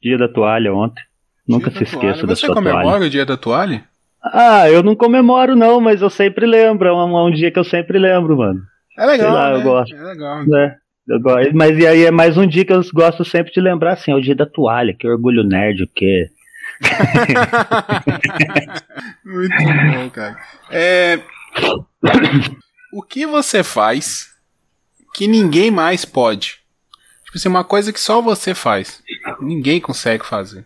Dia 0.01 0.17
da 0.17 0.27
toalha 0.27 0.73
ontem. 0.73 1.01
Dia 1.47 1.57
Nunca 1.57 1.71
se 1.71 1.83
esqueça 1.83 2.27
da 2.27 2.35
sua 2.35 2.53
toalha. 2.53 2.61
Você 2.61 2.71
comemora 2.71 3.05
o 3.05 3.09
dia 3.09 3.25
da 3.25 3.37
toalha? 3.37 3.83
Ah, 4.23 4.69
eu 4.69 4.83
não 4.83 4.95
comemoro 4.95 5.55
não, 5.55 5.81
mas 5.81 6.01
eu 6.01 6.09
sempre 6.09 6.45
lembro. 6.45 6.87
É 6.87 6.93
um, 6.93 7.17
é 7.17 7.23
um 7.23 7.31
dia 7.31 7.51
que 7.51 7.57
eu 7.57 7.63
sempre 7.63 7.97
lembro, 7.97 8.37
mano. 8.37 8.61
É 8.97 9.05
legal, 9.05 9.33
lá, 9.33 9.49
né? 9.49 9.57
eu 9.57 9.63
gosto. 9.63 9.95
É 9.95 10.03
legal. 10.03 10.43
É. 10.55 10.77
Mas 11.53 11.77
e 11.77 11.87
aí 11.87 12.05
é 12.05 12.11
mais 12.11 12.37
um 12.37 12.47
dia 12.47 12.63
que 12.63 12.71
eu 12.71 12.81
gosto 12.93 13.25
sempre 13.25 13.51
de 13.51 13.59
lembrar, 13.59 13.93
assim, 13.93 14.11
é 14.11 14.15
o 14.15 14.21
dia 14.21 14.35
da 14.35 14.45
toalha, 14.45 14.93
que 14.93 15.07
orgulho 15.07 15.43
nerd, 15.43 15.83
o 15.83 15.87
quê? 15.87 16.29
Muito 19.25 19.57
bom, 19.57 20.09
cara. 20.11 20.37
É... 20.69 21.19
O 22.93 23.01
que 23.01 23.25
você 23.25 23.63
faz 23.63 24.31
que 25.13 25.27
ninguém 25.27 25.71
mais 25.71 26.05
pode? 26.05 26.59
Tipo 27.25 27.37
assim, 27.37 27.49
uma 27.49 27.63
coisa 27.63 27.91
que 27.91 27.99
só 27.99 28.21
você 28.21 28.53
faz. 28.53 29.01
Ninguém 29.41 29.81
consegue 29.81 30.25
fazer. 30.25 30.65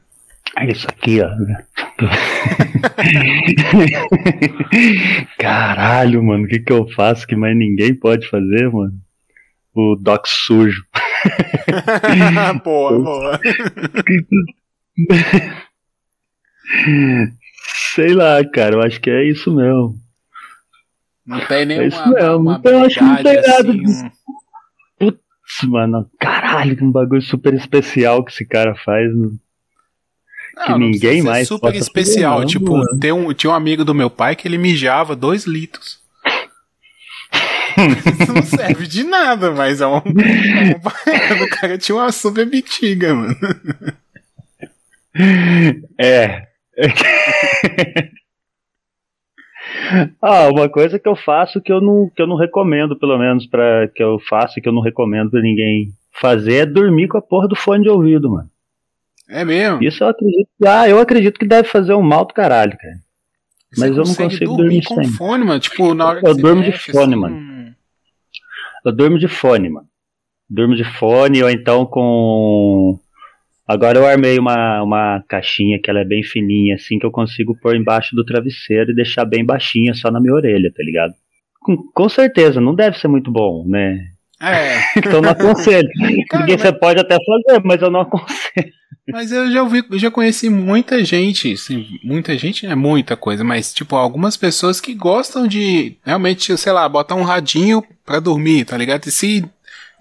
É 0.58 0.72
isso 0.72 0.88
aqui, 0.88 1.20
ó. 1.22 1.30
Caralho, 5.38 6.24
mano, 6.24 6.46
o 6.46 6.48
que 6.48 6.60
que 6.60 6.72
eu 6.72 6.88
faço 6.90 7.28
que 7.28 7.36
mais 7.36 7.58
ninguém 7.58 7.94
pode 7.94 8.30
fazer, 8.30 8.72
mano? 8.72 8.94
o 9.76 9.96
Doc 9.96 10.26
sujo. 10.26 10.84
boa, 12.64 13.00
boa. 13.00 13.40
Sei 17.94 18.14
lá, 18.14 18.42
cara, 18.46 18.76
eu 18.76 18.82
acho 18.82 19.02
que 19.02 19.10
é 19.10 19.26
isso 19.26 19.54
mesmo. 19.54 20.00
Não 21.26 21.46
tem 21.46 21.66
nenhuma. 21.66 21.84
É 21.84 21.88
isso 21.88 22.10
mesmo. 22.10 22.38
Uma 22.38 22.56
então, 22.58 22.72
eu 22.72 22.86
acho 22.86 23.00
que 23.00 23.04
não 23.04 23.16
tem 23.18 23.36
nada. 23.36 23.52
Assim, 23.52 23.84
Putz, 23.84 24.04
mano, 25.68 26.10
caralho, 26.20 26.78
um 26.84 26.92
bagulho 26.92 27.22
super 27.22 27.54
especial 27.54 28.24
que 28.24 28.32
esse 28.32 28.46
cara 28.46 28.76
faz. 28.76 29.14
Não, 29.14 29.38
que 30.64 30.72
não 30.72 30.80
ninguém 30.80 31.22
mais. 31.22 31.48
Super 31.48 31.76
especial. 31.76 32.42
Fazer, 32.42 32.48
tipo, 32.48 32.98
tem 33.00 33.12
um, 33.12 33.34
tinha 33.34 33.52
um 33.52 33.56
amigo 33.56 33.84
do 33.86 33.94
meu 33.94 34.10
pai 34.10 34.36
que 34.36 34.48
ele 34.48 34.58
mijava 34.58 35.16
dois 35.16 35.46
litros. 35.46 36.04
Isso 38.22 38.34
não 38.34 38.44
serve 38.44 38.88
de 38.88 39.04
nada, 39.04 39.52
mas 39.52 39.82
é 39.82 39.88
um. 39.88 39.98
É 39.98 41.40
um 41.40 41.44
o 41.44 41.50
cara 41.50 41.78
tinha 41.78 41.96
uma 41.96 42.12
super 42.12 42.46
bexiga, 42.46 43.14
mano. 43.14 43.36
É. 46.00 46.48
ah, 50.22 50.48
uma 50.50 50.70
coisa 50.70 51.00
que 51.00 51.08
eu 51.08 51.16
faço 51.16 51.62
que 51.62 51.72
eu 51.72 51.82
não, 51.82 52.10
que 52.16 52.22
eu 52.22 52.28
não 52.28 52.36
recomendo, 52.36 52.98
pelo 52.98 53.18
menos, 53.18 53.46
para 53.46 53.88
que 53.88 54.02
eu 54.02 54.20
faço 54.20 54.62
que 54.62 54.68
eu 54.68 54.74
não 54.74 54.82
recomendo 54.82 55.32
pra 55.32 55.42
ninguém 55.42 55.90
fazer 56.12 56.56
é 56.56 56.66
dormir 56.66 57.08
com 57.08 57.18
a 57.18 57.22
porra 57.22 57.48
do 57.48 57.56
fone 57.56 57.84
de 57.84 57.90
ouvido, 57.90 58.30
mano. 58.30 58.50
É 59.28 59.44
mesmo? 59.44 59.84
Isso 59.84 60.04
eu 60.04 60.08
acredito. 60.08 60.50
Ah, 60.66 60.88
eu 60.88 61.00
acredito 61.00 61.40
que 61.40 61.48
deve 61.48 61.68
fazer 61.68 61.94
um 61.94 62.02
mal 62.02 62.26
do 62.26 62.34
caralho, 62.34 62.78
cara. 62.78 62.96
Você 63.74 63.82
Mas 63.82 63.98
eu 63.98 64.04
não 64.04 64.16
consigo 64.16 64.56
dormir, 64.56 64.82
dormir 64.82 64.84
com 64.86 64.96
sem. 64.96 65.12
fone, 65.12 65.46
mano? 65.46 65.60
Tipo, 65.60 65.94
na 65.94 66.08
hora 66.08 66.22
que 66.22 66.28
Eu 66.28 66.36
durmo 66.36 66.64
de 66.64 66.72
fone, 66.72 67.14
assim, 67.14 67.16
mano. 67.16 67.76
Eu 68.86 68.92
durmo 68.92 69.18
de 69.18 69.28
fone, 69.28 69.70
mano. 69.70 69.88
Durmo 70.50 70.76
de 70.76 70.84
fone 70.84 71.44
ou 71.44 71.50
então 71.50 71.86
com. 71.86 73.00
Agora 73.68 73.98
eu 73.98 74.06
armei 74.06 74.38
uma, 74.38 74.84
uma 74.84 75.24
caixinha 75.28 75.80
que 75.82 75.90
ela 75.90 76.02
é 76.02 76.06
bem 76.06 76.22
fininha, 76.24 76.76
assim, 76.76 77.00
que 77.00 77.06
eu 77.06 77.12
consigo 77.12 77.58
pôr 77.60 77.76
embaixo 77.76 78.16
do 78.16 78.24
travesseiro 78.24 78.92
e 78.92 78.96
deixar 78.96 79.26
bem 79.26 79.44
baixinha 79.44 79.94
só 79.96 80.12
na 80.12 80.22
minha 80.22 80.36
orelha, 80.36 80.72
tá 80.76 80.84
ligado? 80.84 81.14
Com, 81.62 81.78
com 81.94 82.08
certeza, 82.08 82.62
não 82.62 82.76
deve 82.76 83.00
ser 83.00 83.08
muito 83.08 83.32
bom, 83.32 83.66
né? 83.68 84.00
É. 84.40 84.78
então 85.00 85.20
não 85.20 85.32
aconselho. 85.32 85.90
Cara, 86.30 86.44
Porque 86.44 86.54
mas... 86.54 86.62
você 86.62 86.72
pode 86.74 87.00
até 87.00 87.18
fazer, 87.18 87.62
mas 87.64 87.82
eu 87.82 87.90
não 87.90 88.02
aconselho. 88.02 88.72
Mas 89.12 89.32
eu 89.32 89.52
já 89.52 89.62
ouvi, 89.62 89.84
já 89.94 90.10
conheci 90.10 90.50
muita 90.50 91.04
gente, 91.04 91.54
assim, 91.54 91.86
muita 92.04 92.36
gente 92.38 92.66
é 92.66 92.74
muita 92.74 93.16
coisa, 93.16 93.44
mas 93.44 93.72
tipo, 93.72 93.96
algumas 93.96 94.36
pessoas 94.36 94.82
que 94.82 94.96
gostam 94.96 95.48
de 95.48 95.96
realmente, 96.04 96.56
sei 96.58 96.72
lá, 96.72 96.90
botar 96.90 97.14
um 97.14 97.22
radinho 97.22 97.84
pra 98.04 98.20
dormir, 98.20 98.66
tá 98.66 98.76
ligado? 98.76 99.06
E 99.06 99.12
se 99.12 99.46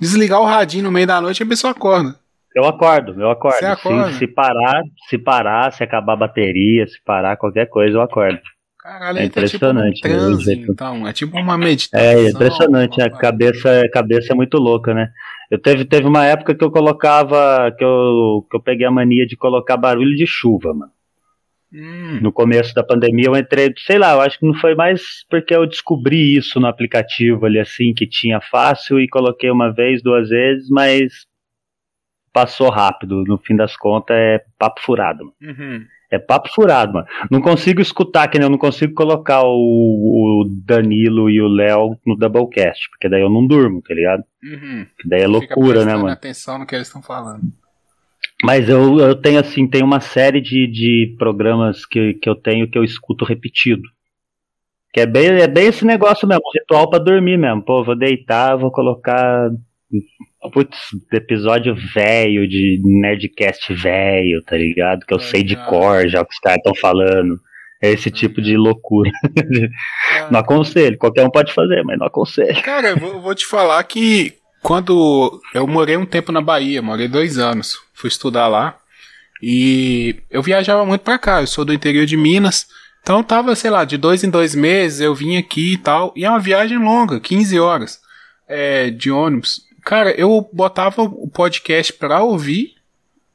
desligar 0.00 0.40
o 0.40 0.46
radinho 0.46 0.84
no 0.84 0.92
meio 0.92 1.06
da 1.06 1.20
noite, 1.20 1.42
a 1.42 1.46
pessoa 1.46 1.72
acorda. 1.72 2.18
Eu 2.54 2.64
acordo, 2.64 3.20
eu 3.20 3.30
acordo. 3.30 3.58
Você 3.58 3.64
acorda? 3.64 4.12
Se, 4.12 4.18
se 4.18 4.26
parar, 4.28 4.82
se 5.08 5.18
parar, 5.18 5.72
se 5.72 5.82
acabar 5.82 6.12
a 6.12 6.16
bateria, 6.16 6.86
se 6.86 7.02
parar 7.04 7.36
qualquer 7.36 7.66
coisa, 7.68 7.96
eu 7.96 8.02
acordo. 8.02 8.40
Caralho, 8.78 9.18
é 9.18 9.24
impressionante. 9.24 10.00
Tá 10.00 10.08
tipo 10.08 10.20
um 10.20 10.28
transe, 10.28 10.64
então, 10.68 11.08
é 11.08 11.12
tipo 11.12 11.36
uma 11.38 11.56
meditação. 11.56 12.06
É, 12.06 12.28
impressionante, 12.28 13.00
a 13.00 13.10
cabeça, 13.10 13.80
a 13.80 13.90
cabeça 13.90 14.32
é 14.32 14.36
muito 14.36 14.58
louca, 14.58 14.92
né? 14.92 15.08
Eu 15.50 15.58
teve, 15.58 15.84
teve 15.84 16.06
uma 16.06 16.24
época 16.24 16.54
que 16.54 16.62
eu 16.62 16.70
colocava, 16.70 17.72
que 17.76 17.82
eu, 17.82 18.46
que 18.50 18.56
eu 18.56 18.60
peguei 18.60 18.86
a 18.86 18.90
mania 18.90 19.26
de 19.26 19.36
colocar 19.36 19.76
barulho 19.76 20.14
de 20.14 20.26
chuva, 20.26 20.74
mano. 20.74 20.92
Hum. 21.72 22.20
No 22.22 22.30
começo 22.30 22.72
da 22.72 22.84
pandemia 22.84 23.26
eu 23.26 23.36
entrei, 23.36 23.72
sei 23.78 23.98
lá, 23.98 24.12
eu 24.12 24.20
acho 24.20 24.38
que 24.38 24.46
não 24.46 24.54
foi 24.54 24.76
mais 24.76 25.02
porque 25.28 25.52
eu 25.54 25.66
descobri 25.66 26.36
isso 26.36 26.60
no 26.60 26.68
aplicativo 26.68 27.46
ali 27.46 27.58
assim, 27.58 27.92
que 27.92 28.06
tinha 28.06 28.40
fácil 28.40 29.00
e 29.00 29.08
coloquei 29.08 29.50
uma 29.50 29.72
vez, 29.72 30.00
duas 30.00 30.28
vezes, 30.28 30.68
mas 30.70 31.26
passou 32.34 32.68
rápido. 32.68 33.22
No 33.24 33.38
fim 33.38 33.54
das 33.54 33.76
contas 33.76 34.16
é 34.16 34.44
papo 34.58 34.82
furado. 34.82 35.32
Uhum. 35.40 35.86
É 36.10 36.18
papo 36.18 36.48
furado, 36.52 36.92
mano. 36.92 37.06
Não 37.30 37.40
consigo 37.40 37.80
escutar, 37.80 38.28
que 38.28 38.38
nem 38.38 38.46
eu 38.46 38.50
não 38.50 38.58
consigo 38.58 38.92
colocar 38.92 39.42
o, 39.42 39.48
o 39.48 40.44
Danilo 40.64 41.30
e 41.30 41.40
o 41.40 41.48
Léo 41.48 41.96
no 42.04 42.16
Doublecast, 42.16 42.90
porque 42.90 43.08
daí 43.08 43.22
eu 43.22 43.30
não 43.30 43.46
durmo, 43.46 43.80
tá 43.80 43.94
ligado? 43.94 44.24
Uhum. 44.42 44.86
Que 44.98 45.08
daí 45.08 45.22
é 45.22 45.26
loucura, 45.26 45.84
né, 45.84 45.94
mano? 45.94 46.08
atenção 46.08 46.58
no 46.58 46.66
que 46.66 46.74
eles 46.74 46.88
estão 46.88 47.02
falando. 47.02 47.42
Mas 48.42 48.68
eu, 48.68 48.98
eu 48.98 49.14
tenho, 49.14 49.40
assim, 49.40 49.66
tem 49.66 49.82
uma 49.82 50.00
série 50.00 50.40
de, 50.40 50.66
de 50.66 51.16
programas 51.18 51.86
que, 51.86 52.14
que 52.14 52.28
eu 52.28 52.34
tenho 52.34 52.68
que 52.68 52.76
eu 52.76 52.84
escuto 52.84 53.24
repetido. 53.24 53.82
Que 54.92 55.00
é 55.00 55.06
bem, 55.06 55.28
é 55.40 55.48
bem 55.48 55.68
esse 55.68 55.84
negócio 55.84 56.28
mesmo, 56.28 56.42
ritual 56.54 56.90
pra 56.90 56.98
dormir 56.98 57.38
mesmo. 57.38 57.62
Pô, 57.62 57.82
vou 57.82 57.96
deitar, 57.96 58.56
vou 58.56 58.70
colocar 58.70 59.50
Putz, 60.52 60.78
episódio 61.12 61.74
velho 61.74 62.48
de 62.48 62.80
Nerdcast 62.84 63.72
velho, 63.74 64.42
tá 64.44 64.56
ligado? 64.56 65.04
Que 65.06 65.14
eu 65.14 65.18
sei 65.18 65.42
de 65.42 65.56
cor 65.66 66.08
já 66.08 66.20
o 66.20 66.26
que 66.26 66.34
os 66.34 66.40
caras 66.40 66.58
estão 66.58 66.74
falando. 66.74 67.38
É 67.82 67.90
esse 67.90 68.10
tipo 68.10 68.40
de 68.40 68.56
loucura. 68.56 69.10
não 70.30 70.40
aconselho, 70.40 70.98
qualquer 70.98 71.24
um 71.24 71.30
pode 71.30 71.52
fazer, 71.52 71.82
mas 71.82 71.98
não 71.98 72.06
aconselho. 72.06 72.62
Cara, 72.62 72.90
eu 72.90 72.96
vou, 72.96 73.20
vou 73.20 73.34
te 73.34 73.46
falar 73.46 73.82
que 73.84 74.34
quando 74.62 75.40
eu 75.52 75.66
morei 75.66 75.96
um 75.96 76.06
tempo 76.06 76.32
na 76.32 76.40
Bahia, 76.40 76.80
morei 76.80 77.06
dois 77.06 77.36
anos, 77.38 77.76
fui 77.92 78.08
estudar 78.08 78.48
lá. 78.48 78.78
E 79.42 80.16
eu 80.30 80.42
viajava 80.42 80.86
muito 80.86 81.02
pra 81.02 81.18
cá, 81.18 81.42
eu 81.42 81.46
sou 81.46 81.64
do 81.64 81.74
interior 81.74 82.06
de 82.06 82.16
Minas. 82.16 82.66
Então 83.02 83.22
tava, 83.22 83.54
sei 83.54 83.70
lá, 83.70 83.84
de 83.84 83.98
dois 83.98 84.24
em 84.24 84.30
dois 84.30 84.54
meses 84.54 85.00
eu 85.00 85.14
vim 85.14 85.36
aqui 85.36 85.74
e 85.74 85.76
tal. 85.76 86.14
E 86.16 86.24
é 86.24 86.30
uma 86.30 86.40
viagem 86.40 86.78
longa, 86.78 87.20
15 87.20 87.60
horas 87.60 88.00
é, 88.48 88.88
de 88.88 89.10
ônibus. 89.10 89.60
Cara, 89.84 90.12
eu 90.12 90.48
botava 90.52 91.02
o 91.02 91.28
podcast 91.28 91.92
pra 91.92 92.22
ouvir 92.22 92.74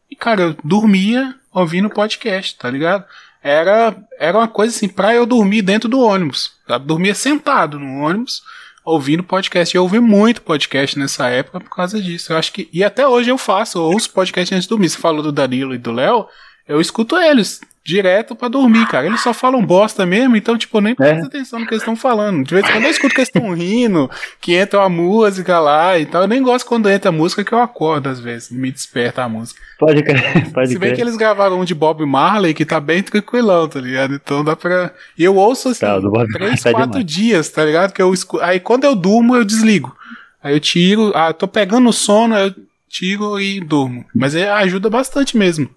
e, 0.09 0.15
cara, 0.15 0.41
eu 0.41 0.55
dormia 0.63 1.35
ouvindo 1.53 1.87
o 1.87 1.93
podcast, 1.93 2.57
tá 2.57 2.69
ligado? 2.69 3.05
Era, 3.41 3.95
era 4.17 4.37
uma 4.37 4.47
coisa 4.47 4.75
assim, 4.75 4.89
pra 4.89 5.13
eu 5.13 5.25
dormir 5.25 5.61
dentro 5.61 5.87
do 5.87 6.01
ônibus. 6.01 6.51
Eu 6.67 6.79
dormia 6.79 7.13
sentado 7.13 7.79
no 7.79 7.99
ônibus, 7.99 8.41
ouvindo 8.83 9.23
podcast. 9.23 9.75
Eu 9.75 9.83
ouvi 9.83 9.99
muito 9.99 10.41
podcast 10.41 10.97
nessa 10.97 11.29
época 11.29 11.59
por 11.59 11.69
causa 11.69 12.01
disso. 12.01 12.33
Eu 12.33 12.37
acho 12.37 12.51
que. 12.51 12.67
E 12.73 12.83
até 12.83 13.07
hoje 13.07 13.29
eu 13.29 13.37
faço, 13.37 13.77
eu 13.77 13.83
ouço 13.83 14.11
podcast 14.11 14.53
antes 14.53 14.65
de 14.65 14.69
dormir. 14.69 14.89
Você 14.89 14.97
falou 14.97 15.21
do 15.21 15.31
Danilo 15.31 15.75
e 15.75 15.77
do 15.77 15.91
Léo, 15.91 16.27
eu 16.69 16.79
escuto 16.79 17.17
eles 17.17 17.59
direto 17.83 18.35
para 18.35 18.47
dormir, 18.47 18.85
cara. 18.87 19.07
Eles 19.07 19.21
só 19.21 19.33
falam 19.33 19.65
bosta 19.65 20.05
mesmo, 20.05 20.35
então, 20.35 20.55
tipo, 20.55 20.79
nem 20.79 20.93
presto 20.93 21.23
é. 21.23 21.25
atenção 21.25 21.59
no 21.59 21.65
que 21.65 21.73
eles 21.73 21.81
estão 21.81 21.95
falando. 21.95 22.43
De 22.43 22.53
vez 22.53 22.63
em 22.63 22.71
quando 22.71 22.83
eu 22.83 22.91
escuto 22.91 23.15
que 23.15 23.21
eles 23.21 23.31
estão 23.33 23.51
rindo, 23.51 24.11
que 24.39 24.53
entra 24.53 24.79
uma 24.79 24.89
música 24.89 25.59
lá 25.59 25.97
e 25.97 26.05
tal. 26.05 26.21
Eu 26.21 26.27
nem 26.27 26.43
gosto 26.43 26.67
quando 26.67 26.87
entra 26.87 27.09
a 27.09 27.11
música 27.11 27.43
que 27.43 27.51
eu 27.51 27.59
acordo, 27.59 28.07
às 28.07 28.19
vezes. 28.19 28.51
Me 28.51 28.71
desperta 28.71 29.23
a 29.23 29.29
música. 29.29 29.59
Pode 29.79 30.03
crer, 30.03 30.51
pode 30.53 30.69
Se 30.69 30.77
bem 30.77 30.93
que 30.93 31.01
eles 31.01 31.17
gravaram 31.17 31.59
um 31.59 31.65
de 31.65 31.73
Bob 31.73 32.05
Marley, 32.05 32.53
que 32.53 32.65
tá 32.65 32.79
bem 32.79 33.01
tranquilão, 33.01 33.67
tá 33.67 33.81
ligado? 33.81 34.13
Então 34.13 34.43
dá 34.43 34.55
pra. 34.55 34.93
E 35.17 35.23
eu 35.23 35.35
ouço 35.35 35.69
assim, 35.69 35.79
tá, 35.79 35.99
três, 36.31 36.61
tá 36.61 36.71
quatro 36.71 36.91
demais. 36.91 37.05
dias, 37.05 37.49
tá 37.49 37.65
ligado? 37.65 37.91
Que 37.91 38.01
eu 38.01 38.13
escuto. 38.13 38.43
Aí 38.43 38.59
quando 38.59 38.83
eu 38.83 38.95
durmo, 38.95 39.35
eu 39.35 39.43
desligo. 39.43 39.97
Aí 40.43 40.53
eu 40.53 40.59
tiro, 40.59 41.11
ah, 41.15 41.33
tô 41.33 41.47
pegando 41.47 41.91
sono, 41.91 42.37
eu 42.37 42.53
tiro 42.87 43.39
e 43.39 43.59
durmo. 43.59 44.05
Mas 44.13 44.35
é, 44.35 44.49
ajuda 44.49 44.89
bastante 44.91 45.35
mesmo. 45.35 45.69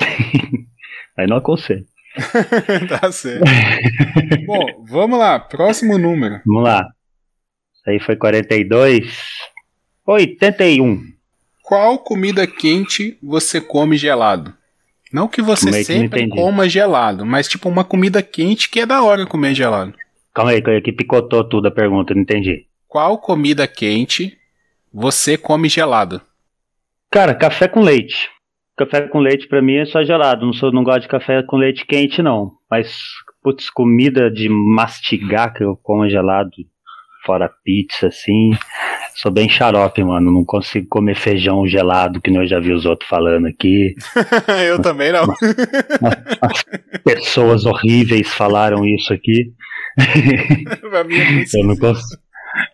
Aí 1.16 1.26
não 1.26 1.36
aconselho. 1.36 1.84
tá 2.88 3.12
certo. 3.12 3.44
Bom, 4.46 4.84
vamos 4.88 5.18
lá. 5.18 5.38
Próximo 5.38 5.98
número. 5.98 6.40
Vamos 6.44 6.64
lá. 6.64 6.86
Isso 7.74 7.90
aí 7.90 8.00
foi 8.00 8.16
42. 8.16 9.28
81. 10.06 11.02
Qual 11.62 11.98
comida 11.98 12.46
quente 12.46 13.16
você 13.22 13.60
come 13.60 13.96
gelado? 13.96 14.54
Não 15.12 15.28
que 15.28 15.42
você 15.42 15.70
que 15.70 15.84
sempre 15.84 16.28
coma 16.28 16.68
gelado, 16.68 17.26
mas 17.26 17.48
tipo 17.48 17.68
uma 17.68 17.84
comida 17.84 18.22
quente 18.22 18.68
que 18.68 18.80
é 18.80 18.86
da 18.86 19.02
hora 19.02 19.26
comer 19.26 19.54
gelado. 19.54 19.94
Calma 20.32 20.52
aí, 20.52 20.62
que 20.80 20.92
picotou 20.92 21.42
tudo 21.42 21.68
a 21.68 21.70
pergunta, 21.70 22.14
não 22.14 22.22
entendi. 22.22 22.66
Qual 22.86 23.18
comida 23.18 23.66
quente 23.66 24.38
você 24.92 25.36
come 25.36 25.68
gelado? 25.68 26.20
Cara, 27.10 27.34
café 27.34 27.66
com 27.66 27.80
leite 27.80 28.30
café 28.76 29.08
com 29.08 29.18
leite 29.18 29.48
para 29.48 29.62
mim 29.62 29.76
é 29.76 29.84
só 29.84 30.02
gelado. 30.02 30.44
Não, 30.44 30.52
sou, 30.52 30.72
não 30.72 30.82
gosto 30.84 31.02
de 31.02 31.08
café 31.08 31.42
com 31.42 31.56
leite 31.56 31.86
quente, 31.86 32.22
não. 32.22 32.52
Mas, 32.70 32.94
putz, 33.42 33.70
comida 33.70 34.30
de 34.30 34.48
mastigar 34.48 35.52
que 35.52 35.62
eu 35.62 35.76
como 35.82 36.08
gelado, 36.08 36.50
fora 37.24 37.50
pizza, 37.64 38.08
assim. 38.08 38.50
Sou 39.14 39.30
bem 39.30 39.48
xarope, 39.48 40.02
mano. 40.02 40.32
Não 40.32 40.44
consigo 40.44 40.86
comer 40.88 41.16
feijão 41.16 41.66
gelado, 41.66 42.20
que 42.20 42.30
nem 42.30 42.40
eu 42.40 42.46
já 42.46 42.58
vi 42.58 42.72
os 42.72 42.86
outros 42.86 43.08
falando 43.08 43.46
aqui. 43.46 43.94
eu 44.66 44.80
também 44.80 45.12
não. 45.12 45.26
pessoas 47.04 47.66
horríveis 47.66 48.28
falaram 48.32 48.86
isso 48.86 49.12
aqui. 49.12 49.52
eu 51.54 51.66
não 51.66 51.76
consigo. 51.76 52.29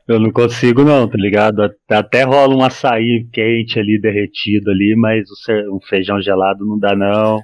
Eu 0.09 0.21
não 0.21 0.31
consigo 0.31 0.85
não, 0.85 1.09
tá 1.09 1.17
ligado? 1.19 1.69
Até 1.91 2.23
rola 2.23 2.55
um 2.55 2.63
açaí 2.63 3.27
quente 3.33 3.79
ali, 3.79 4.01
derretido 4.01 4.71
ali, 4.71 4.95
mas 4.97 5.25
o 5.71 5.81
feijão 5.89 6.21
gelado 6.23 6.65
não 6.65 6.79
dá 6.79 6.95
não. 6.95 7.41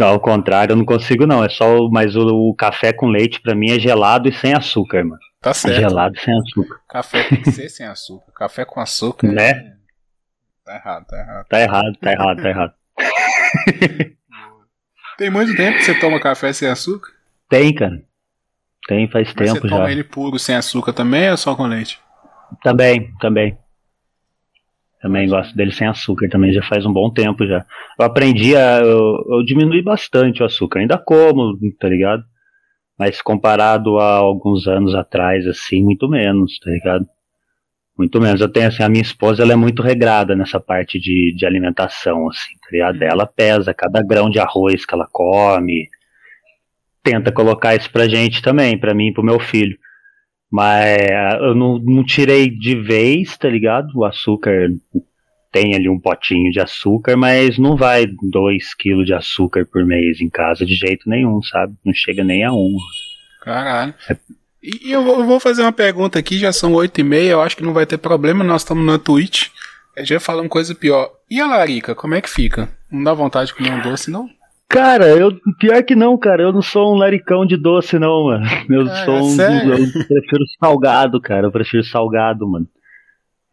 Ao 0.00 0.20
contrário, 0.20 0.72
eu 0.72 0.76
não 0.76 0.84
consigo 0.84 1.26
não. 1.26 1.42
É 1.42 1.48
só, 1.48 1.88
mas 1.88 2.14
o, 2.14 2.50
o 2.50 2.54
café 2.54 2.92
com 2.92 3.06
leite 3.06 3.40
para 3.40 3.54
mim 3.54 3.70
é 3.70 3.78
gelado 3.78 4.28
e 4.28 4.32
sem 4.32 4.54
açúcar, 4.54 5.04
mano. 5.04 5.20
Tá 5.40 5.52
certo. 5.52 5.76
Gelado 5.76 6.16
e 6.16 6.20
sem 6.20 6.38
açúcar. 6.38 6.80
Café 6.88 7.24
tem 7.24 7.42
que 7.42 7.50
ser 7.50 7.68
sem 7.68 7.86
açúcar. 7.86 8.32
Café 8.32 8.64
com 8.64 8.80
açúcar. 8.80 9.28
Né? 9.28 9.50
É... 9.50 9.74
Tá 10.64 10.74
errado, 10.76 11.06
tá 11.06 11.18
errado. 11.18 11.46
Tá 11.48 11.60
errado, 11.60 11.98
tá 12.00 12.12
errado, 12.12 12.42
tá 12.42 12.48
errado. 12.48 12.74
tem 15.18 15.30
muito 15.30 15.54
tempo 15.54 15.78
que 15.78 15.84
você 15.84 15.98
toma 15.98 16.18
café 16.20 16.52
sem 16.52 16.68
açúcar? 16.68 17.10
Tem, 17.48 17.74
cara. 17.74 18.02
Tem, 18.88 19.08
faz 19.08 19.28
Mas 19.28 19.34
tempo 19.34 19.54
já. 19.54 19.60
Você 19.60 19.68
toma 19.68 19.92
ele 19.92 20.04
puro, 20.04 20.38
sem 20.38 20.56
açúcar 20.56 20.92
também 20.92 21.30
ou 21.30 21.36
só 21.36 21.54
com 21.54 21.66
leite? 21.66 22.00
Também, 22.62 23.10
também. 23.20 23.56
Também 25.00 25.28
gosto 25.28 25.54
dele 25.54 25.70
sem 25.70 25.86
açúcar, 25.86 26.28
também 26.30 26.52
já 26.52 26.62
faz 26.62 26.86
um 26.86 26.92
bom 26.92 27.12
tempo 27.12 27.46
já. 27.46 27.64
Eu 27.98 28.06
aprendi 28.06 28.56
a. 28.56 28.80
Eu, 28.80 29.22
eu 29.28 29.44
diminui 29.44 29.82
bastante 29.82 30.42
o 30.42 30.46
açúcar, 30.46 30.80
ainda 30.80 30.96
como, 30.96 31.58
tá 31.78 31.88
ligado? 31.88 32.24
Mas 32.98 33.20
comparado 33.20 33.98
a 33.98 34.14
alguns 34.14 34.66
anos 34.66 34.94
atrás, 34.94 35.46
assim, 35.46 35.82
muito 35.82 36.08
menos, 36.08 36.58
tá 36.58 36.70
ligado? 36.70 37.06
Muito 37.98 38.20
menos. 38.20 38.40
Eu 38.40 38.48
tenho 38.48 38.68
assim, 38.68 38.82
a 38.82 38.88
minha 38.88 39.02
esposa 39.02 39.42
ela 39.42 39.52
é 39.52 39.56
muito 39.56 39.82
regrada 39.82 40.34
nessa 40.34 40.58
parte 40.58 40.98
de, 40.98 41.34
de 41.36 41.44
alimentação, 41.44 42.28
assim, 42.28 42.54
tá 42.62 42.68
ligado? 42.72 43.02
Ela 43.02 43.26
pesa 43.26 43.74
cada 43.74 44.02
grão 44.02 44.30
de 44.30 44.38
arroz 44.38 44.86
que 44.86 44.94
ela 44.94 45.06
come, 45.12 45.88
tenta 47.02 47.30
colocar 47.30 47.74
isso 47.74 47.90
pra 47.92 48.08
gente 48.08 48.40
também, 48.40 48.78
pra 48.78 48.94
mim 48.94 49.08
e 49.08 49.12
pro 49.12 49.22
meu 49.22 49.38
filho. 49.38 49.76
Mas 50.54 51.00
eu 51.40 51.52
não, 51.52 51.80
não 51.80 52.04
tirei 52.04 52.48
de 52.48 52.76
vez, 52.76 53.36
tá 53.36 53.48
ligado? 53.48 53.88
O 53.92 54.04
açúcar 54.04 54.68
tem 55.50 55.74
ali 55.74 55.88
um 55.88 55.98
potinho 55.98 56.52
de 56.52 56.60
açúcar, 56.60 57.16
mas 57.16 57.58
não 57.58 57.76
vai 57.76 58.06
2 58.06 58.74
kg 58.74 59.04
de 59.04 59.12
açúcar 59.12 59.66
por 59.66 59.84
mês 59.84 60.20
em 60.20 60.30
casa 60.30 60.64
de 60.64 60.76
jeito 60.76 61.10
nenhum, 61.10 61.42
sabe? 61.42 61.74
Não 61.84 61.92
chega 61.92 62.22
nem 62.22 62.44
a 62.44 62.52
um. 62.52 62.76
Caralho. 63.42 63.94
É. 64.08 64.16
E 64.62 64.92
eu 64.92 65.02
vou 65.26 65.40
fazer 65.40 65.62
uma 65.62 65.72
pergunta 65.72 66.20
aqui, 66.20 66.38
já 66.38 66.52
são 66.52 66.72
8 66.72 67.00
e 67.00 67.02
meia, 67.02 67.30
eu 67.32 67.42
acho 67.42 67.56
que 67.56 67.64
não 67.64 67.72
vai 67.72 67.84
ter 67.84 67.98
problema, 67.98 68.44
nós 68.44 68.62
estamos 68.62 68.86
na 68.86 68.96
Twitch. 68.96 69.48
Vai 70.08 70.20
falar 70.20 70.42
uma 70.42 70.48
coisa 70.48 70.72
pior. 70.72 71.10
E 71.28 71.40
a 71.40 71.48
larica, 71.48 71.96
como 71.96 72.14
é 72.14 72.20
que 72.20 72.30
fica? 72.30 72.68
Não 72.88 73.02
dá 73.02 73.12
vontade 73.12 73.48
de 73.48 73.54
comer 73.54 73.72
um 73.72 73.82
doce, 73.82 74.08
não? 74.08 74.28
Cara, 74.68 75.06
eu 75.08 75.38
pior 75.58 75.82
que 75.84 75.94
não, 75.94 76.18
cara. 76.18 76.42
Eu 76.42 76.52
não 76.52 76.62
sou 76.62 76.94
um 76.94 76.98
laricão 76.98 77.46
de 77.46 77.56
doce, 77.56 77.98
não, 77.98 78.24
mano. 78.24 78.44
Eu 78.68 78.82
ah, 78.82 79.04
sou 79.04 79.14
um. 79.14 79.40
Eu 79.40 79.92
prefiro 79.92 80.44
salgado, 80.58 81.20
cara. 81.20 81.46
Eu 81.46 81.52
prefiro 81.52 81.84
salgado, 81.84 82.48
mano. 82.48 82.66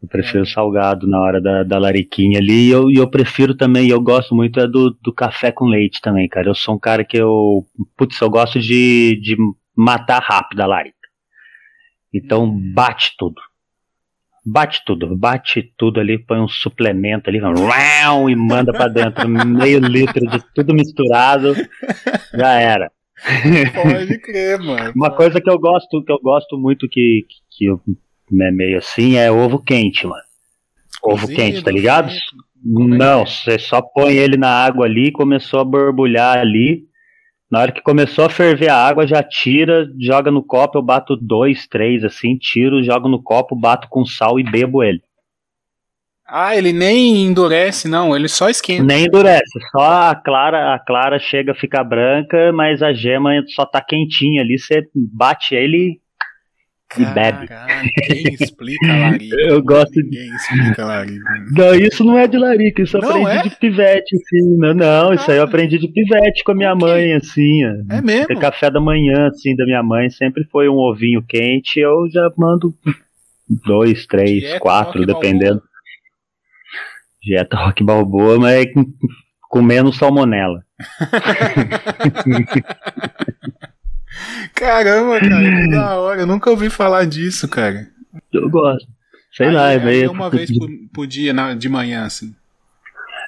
Eu 0.02 0.08
prefiro 0.08 0.42
é. 0.42 0.46
salgado 0.46 1.06
na 1.06 1.20
hora 1.20 1.40
da, 1.40 1.62
da 1.62 1.78
lariquinha 1.78 2.38
ali. 2.38 2.68
E 2.68 2.70
eu, 2.70 2.90
eu 2.90 3.08
prefiro 3.08 3.54
também, 3.54 3.88
eu 3.88 4.00
gosto 4.00 4.34
muito 4.34 4.58
é 4.58 4.66
do, 4.66 4.90
do 5.00 5.12
café 5.12 5.52
com 5.52 5.66
leite 5.66 6.00
também, 6.00 6.28
cara. 6.28 6.48
Eu 6.48 6.54
sou 6.54 6.74
um 6.74 6.78
cara 6.78 7.04
que 7.04 7.16
eu. 7.16 7.64
Putz, 7.96 8.20
eu 8.20 8.28
gosto 8.28 8.58
de, 8.58 9.20
de 9.22 9.36
matar 9.76 10.20
rápido 10.20 10.60
a 10.60 10.66
larica. 10.66 10.96
Então 12.12 12.44
hum. 12.44 12.72
bate 12.74 13.14
tudo 13.16 13.40
bate 14.44 14.82
tudo, 14.84 15.16
bate 15.16 15.72
tudo 15.76 16.00
ali, 16.00 16.18
põe 16.18 16.40
um 16.40 16.48
suplemento 16.48 17.30
ali, 17.30 17.38
e 18.28 18.36
manda 18.36 18.72
para 18.72 18.88
dentro 18.88 19.28
meio 19.28 19.78
litro 19.78 20.26
de 20.26 20.42
tudo 20.54 20.74
misturado, 20.74 21.54
já 22.34 22.54
era. 22.54 22.90
Pode 23.74 24.18
crer, 24.18 24.58
mano. 24.58 24.92
Uma 24.96 25.10
coisa 25.10 25.40
que 25.40 25.48
eu 25.48 25.58
gosto, 25.58 26.02
que 26.04 26.12
eu 26.12 26.18
gosto 26.20 26.58
muito 26.58 26.88
que, 26.88 27.24
que, 27.50 27.66
que 27.66 28.42
é 28.42 28.50
meio 28.50 28.78
assim 28.78 29.16
é 29.16 29.30
ovo 29.30 29.62
quente, 29.62 30.06
mano. 30.06 30.22
Ovo 31.02 31.22
Cozido, 31.22 31.36
quente, 31.36 31.62
tá 31.62 31.70
ligado? 31.70 32.10
É 32.10 32.14
Não, 32.64 33.26
você 33.26 33.58
só 33.58 33.80
põe 33.80 34.14
ele 34.14 34.36
na 34.36 34.48
água 34.48 34.86
ali, 34.86 35.12
começou 35.12 35.60
a 35.60 35.64
borbulhar 35.64 36.38
ali, 36.38 36.84
na 37.52 37.60
hora 37.60 37.72
que 37.72 37.82
começou 37.82 38.24
a 38.24 38.30
ferver 38.30 38.70
a 38.70 38.76
água, 38.76 39.06
já 39.06 39.22
tira, 39.22 39.86
joga 40.00 40.30
no 40.30 40.42
copo, 40.42 40.78
eu 40.78 40.82
bato 40.82 41.14
dois, 41.14 41.66
três, 41.66 42.02
assim, 42.02 42.38
tiro, 42.38 42.82
jogo 42.82 43.10
no 43.10 43.22
copo, 43.22 43.54
bato 43.54 43.88
com 43.90 44.06
sal 44.06 44.40
e 44.40 44.42
bebo 44.42 44.82
ele. 44.82 45.02
Ah, 46.26 46.56
ele 46.56 46.72
nem 46.72 47.26
endurece, 47.26 47.88
não, 47.88 48.16
ele 48.16 48.26
só 48.26 48.48
esquenta. 48.48 48.84
Nem 48.84 49.04
endurece, 49.04 49.60
só 49.70 50.08
a 50.08 50.14
clara, 50.14 50.74
a 50.74 50.78
clara 50.78 51.18
chega 51.18 51.52
a 51.52 51.54
ficar 51.54 51.84
branca, 51.84 52.50
mas 52.54 52.82
a 52.82 52.94
gema 52.94 53.32
só 53.48 53.66
tá 53.66 53.82
quentinha 53.82 54.40
ali, 54.40 54.58
você 54.58 54.88
bate 54.94 55.54
ele 55.54 56.00
e 56.98 57.04
bebe. 57.04 57.46
Quem 58.06 58.34
explica 58.34 58.86
larica? 58.86 59.36
Eu 59.48 59.62
gosto 59.62 59.92
de. 59.92 60.10
Quem 60.10 60.34
explica 60.34 60.84
larica? 60.84 61.24
Não, 61.52 61.74
isso 61.74 62.04
não 62.04 62.18
é 62.18 62.26
de 62.26 62.38
larica, 62.38 62.82
isso 62.82 62.96
eu 62.96 63.02
aprendi 63.02 63.30
é? 63.30 63.42
de 63.42 63.50
pivete, 63.56 64.16
assim. 64.16 64.56
Não, 64.56 64.74
não 64.74 65.14
isso 65.14 65.30
aí 65.30 65.38
eu 65.38 65.44
aprendi 65.44 65.78
de 65.78 65.88
pivete 65.88 66.44
com 66.44 66.52
a 66.52 66.54
minha 66.54 66.74
mãe, 66.74 67.14
assim. 67.14 67.62
É 67.90 68.00
mesmo? 68.00 68.38
café 68.38 68.70
da 68.70 68.80
manhã, 68.80 69.28
assim, 69.28 69.54
da 69.56 69.64
minha 69.64 69.82
mãe 69.82 70.10
sempre 70.10 70.44
foi 70.44 70.68
um 70.68 70.76
ovinho 70.76 71.22
quente, 71.22 71.78
eu 71.78 72.08
já 72.10 72.30
mando 72.36 72.74
dois, 73.64 74.06
três, 74.06 74.40
Dieta 74.40 74.60
quatro, 74.60 75.06
dependendo. 75.06 75.60
Balboa. 75.60 75.72
Dieta 77.22 77.56
rock 77.56 77.84
balboa, 77.84 78.38
mas 78.38 78.66
com 79.48 79.62
menos 79.62 79.96
salmonela. 79.96 80.64
Caramba, 84.54 85.20
cara, 85.20 85.62
que 85.62 85.68
da 85.70 85.96
hora. 85.96 86.20
Eu 86.20 86.26
nunca 86.26 86.50
ouvi 86.50 86.70
falar 86.70 87.04
disso, 87.06 87.48
cara. 87.48 87.88
Eu 88.32 88.48
gosto. 88.50 88.86
Sei 89.32 89.46
aí, 89.46 89.52
lá, 89.52 89.72
é 89.72 89.78
meio. 89.78 90.10
Uma 90.10 90.28
vez 90.28 90.50
por, 90.56 90.68
por 90.92 91.06
dia, 91.06 91.32
na, 91.32 91.54
de 91.54 91.68
manhã, 91.68 92.04
assim. 92.04 92.34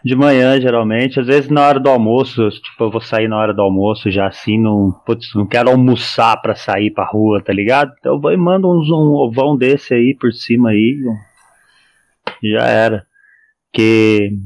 De 0.04 0.14
manhã, 0.14 0.60
geralmente. 0.60 1.18
Às 1.18 1.26
vezes 1.26 1.48
na 1.48 1.66
hora 1.66 1.80
do 1.80 1.88
almoço, 1.88 2.50
tipo, 2.50 2.84
eu 2.84 2.90
vou 2.90 3.00
sair 3.00 3.26
na 3.26 3.38
hora 3.38 3.54
do 3.54 3.62
almoço 3.62 4.10
já 4.10 4.26
assim, 4.26 4.60
não, 4.60 4.92
putz, 5.06 5.34
não 5.34 5.46
quero 5.46 5.70
almoçar 5.70 6.36
pra 6.42 6.54
sair 6.54 6.90
pra 6.90 7.06
rua, 7.06 7.42
tá 7.42 7.52
ligado? 7.52 7.94
Então 7.98 8.14
eu 8.14 8.20
vou 8.20 8.30
e 8.30 8.36
mando 8.36 8.70
uns, 8.70 8.90
um 8.90 9.14
ovão 9.14 9.56
desse 9.56 9.94
aí 9.94 10.14
por 10.14 10.30
cima 10.32 10.70
aí. 10.70 11.00
Já 12.42 12.66
era. 12.66 13.06
Que 13.72 14.36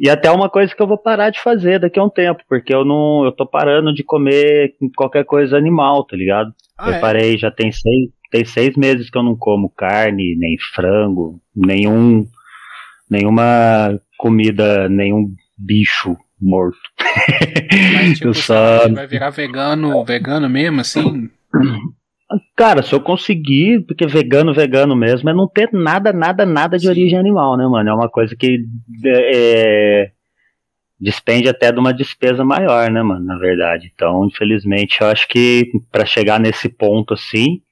e 0.00 0.08
até 0.08 0.30
uma 0.30 0.48
coisa 0.48 0.74
que 0.74 0.80
eu 0.80 0.86
vou 0.86 0.96
parar 0.96 1.28
de 1.28 1.38
fazer 1.42 1.78
daqui 1.78 2.00
a 2.00 2.04
um 2.04 2.08
tempo, 2.08 2.42
porque 2.48 2.74
eu 2.74 2.86
não. 2.86 3.22
Eu 3.26 3.32
tô 3.32 3.46
parando 3.46 3.92
de 3.92 4.02
comer 4.02 4.74
qualquer 4.96 5.26
coisa 5.26 5.58
animal, 5.58 6.06
tá 6.06 6.16
ligado? 6.16 6.54
Ah, 6.78 6.88
eu 6.88 6.94
é? 6.94 7.00
parei, 7.00 7.36
já 7.36 7.50
tem 7.50 7.70
seis, 7.70 8.08
tem 8.30 8.42
seis 8.42 8.74
meses 8.76 9.10
que 9.10 9.18
eu 9.18 9.22
não 9.22 9.36
como 9.36 9.68
carne, 9.68 10.36
nem 10.38 10.56
frango, 10.74 11.38
nenhum. 11.54 12.26
nenhuma 13.10 14.00
comida, 14.16 14.88
nenhum 14.88 15.34
bicho 15.58 16.16
morto. 16.40 16.78
Mas, 17.92 18.16
tipo, 18.16 18.28
eu 18.28 18.34
só... 18.34 18.88
vai 18.88 19.06
virar 19.06 19.28
vegano, 19.28 20.02
vegano 20.02 20.48
mesmo, 20.48 20.80
assim? 20.80 21.28
Cara, 22.56 22.82
se 22.82 22.92
eu 22.92 23.00
conseguir, 23.00 23.84
porque 23.86 24.06
vegano, 24.06 24.54
vegano 24.54 24.94
mesmo, 24.94 25.28
é 25.28 25.34
não 25.34 25.48
ter 25.48 25.68
nada, 25.72 26.12
nada, 26.12 26.46
nada 26.46 26.76
de 26.76 26.84
Sim. 26.84 26.90
origem 26.90 27.18
animal, 27.18 27.56
né, 27.56 27.66
mano? 27.66 27.90
É 27.90 27.94
uma 27.94 28.08
coisa 28.08 28.36
que 28.36 28.64
é, 29.04 29.32
é, 29.34 30.10
despende 31.00 31.48
até 31.48 31.72
de 31.72 31.80
uma 31.80 31.92
despesa 31.92 32.44
maior, 32.44 32.90
né, 32.90 33.02
mano? 33.02 33.24
Na 33.24 33.36
verdade. 33.36 33.90
Então, 33.92 34.26
infelizmente, 34.26 35.00
eu 35.00 35.08
acho 35.08 35.26
que 35.26 35.70
para 35.90 36.06
chegar 36.06 36.38
nesse 36.38 36.68
ponto 36.68 37.14
assim, 37.14 37.62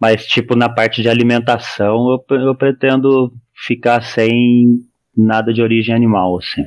mas 0.00 0.26
tipo 0.26 0.56
na 0.56 0.68
parte 0.68 1.02
de 1.02 1.08
alimentação, 1.08 2.08
eu, 2.30 2.38
eu 2.38 2.54
pretendo 2.54 3.32
ficar 3.66 4.02
sem 4.02 4.80
nada 5.16 5.52
de 5.52 5.62
origem 5.62 5.94
animal, 5.94 6.38
assim. 6.38 6.64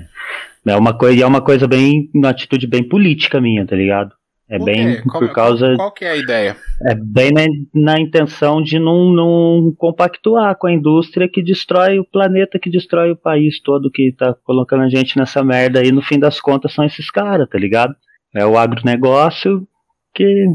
É 0.65 0.75
uma 0.75 0.93
coisa, 0.93 1.23
é 1.23 1.25
uma 1.25 1.41
coisa 1.41 1.67
bem, 1.67 2.09
uma 2.13 2.29
atitude 2.29 2.67
bem 2.67 2.83
política 2.87 3.39
minha, 3.39 3.65
tá 3.65 3.75
ligado? 3.75 4.13
É 4.49 4.57
bem 4.57 5.01
qual, 5.03 5.19
por 5.19 5.33
causa. 5.33 5.75
Qual 5.75 5.91
que 5.91 6.05
é 6.05 6.11
a 6.11 6.15
ideia? 6.15 6.55
É 6.81 6.95
bem 6.95 7.31
na, 7.31 7.41
na 7.73 7.99
intenção 7.99 8.61
de 8.61 8.79
não, 8.79 9.11
não 9.11 9.73
compactuar 9.77 10.57
com 10.57 10.67
a 10.67 10.71
indústria 10.71 11.27
que 11.27 11.43
destrói 11.43 11.99
o 11.99 12.05
planeta, 12.05 12.57
que 12.57 12.69
destrói 12.69 13.11
o 13.11 13.17
país 13.17 13.61
todo, 13.61 13.91
que 13.91 14.13
tá 14.17 14.33
colocando 14.45 14.83
a 14.83 14.89
gente 14.89 15.17
nessa 15.17 15.43
merda 15.43 15.81
aí. 15.81 15.91
No 15.91 16.01
fim 16.01 16.17
das 16.17 16.39
contas, 16.39 16.73
são 16.73 16.85
esses 16.85 17.11
caras, 17.11 17.49
tá 17.49 17.57
ligado? 17.57 17.93
É 18.33 18.45
o 18.45 18.57
agronegócio 18.57 19.67
que, 20.15 20.45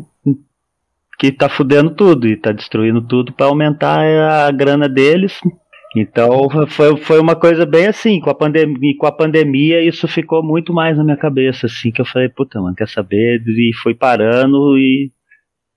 que 1.19 1.31
tá 1.31 1.51
fudendo 1.51 1.91
tudo 1.91 2.27
e 2.27 2.37
tá 2.37 2.51
destruindo 2.51 3.03
tudo 3.03 3.33
para 3.33 3.47
aumentar 3.47 4.01
a 4.47 4.51
grana 4.51 4.89
deles, 4.89 5.39
então 5.95 6.49
foi, 6.69 6.97
foi 6.97 7.21
uma 7.21 7.37
coisa 7.37 7.67
bem 7.67 7.87
assim, 7.87 8.19
com 8.19 8.31
a, 8.31 8.35
pandemia, 8.35 8.95
com 8.97 9.07
a 9.07 9.13
pandemia 9.13 9.83
isso 9.83 10.09
ficou 10.09 10.43
muito 10.43 10.73
mais 10.73 10.97
na 10.97 11.05
minha 11.05 11.17
cabeça, 11.17 11.67
assim, 11.67 11.91
que 11.91 12.01
eu 12.01 12.07
falei, 12.07 12.29
puta, 12.29 12.61
mano, 12.61 12.75
quer 12.75 12.89
saber? 12.89 13.43
E 13.47 13.71
fui 13.83 13.95
parando 13.95 14.79
e, 14.79 15.13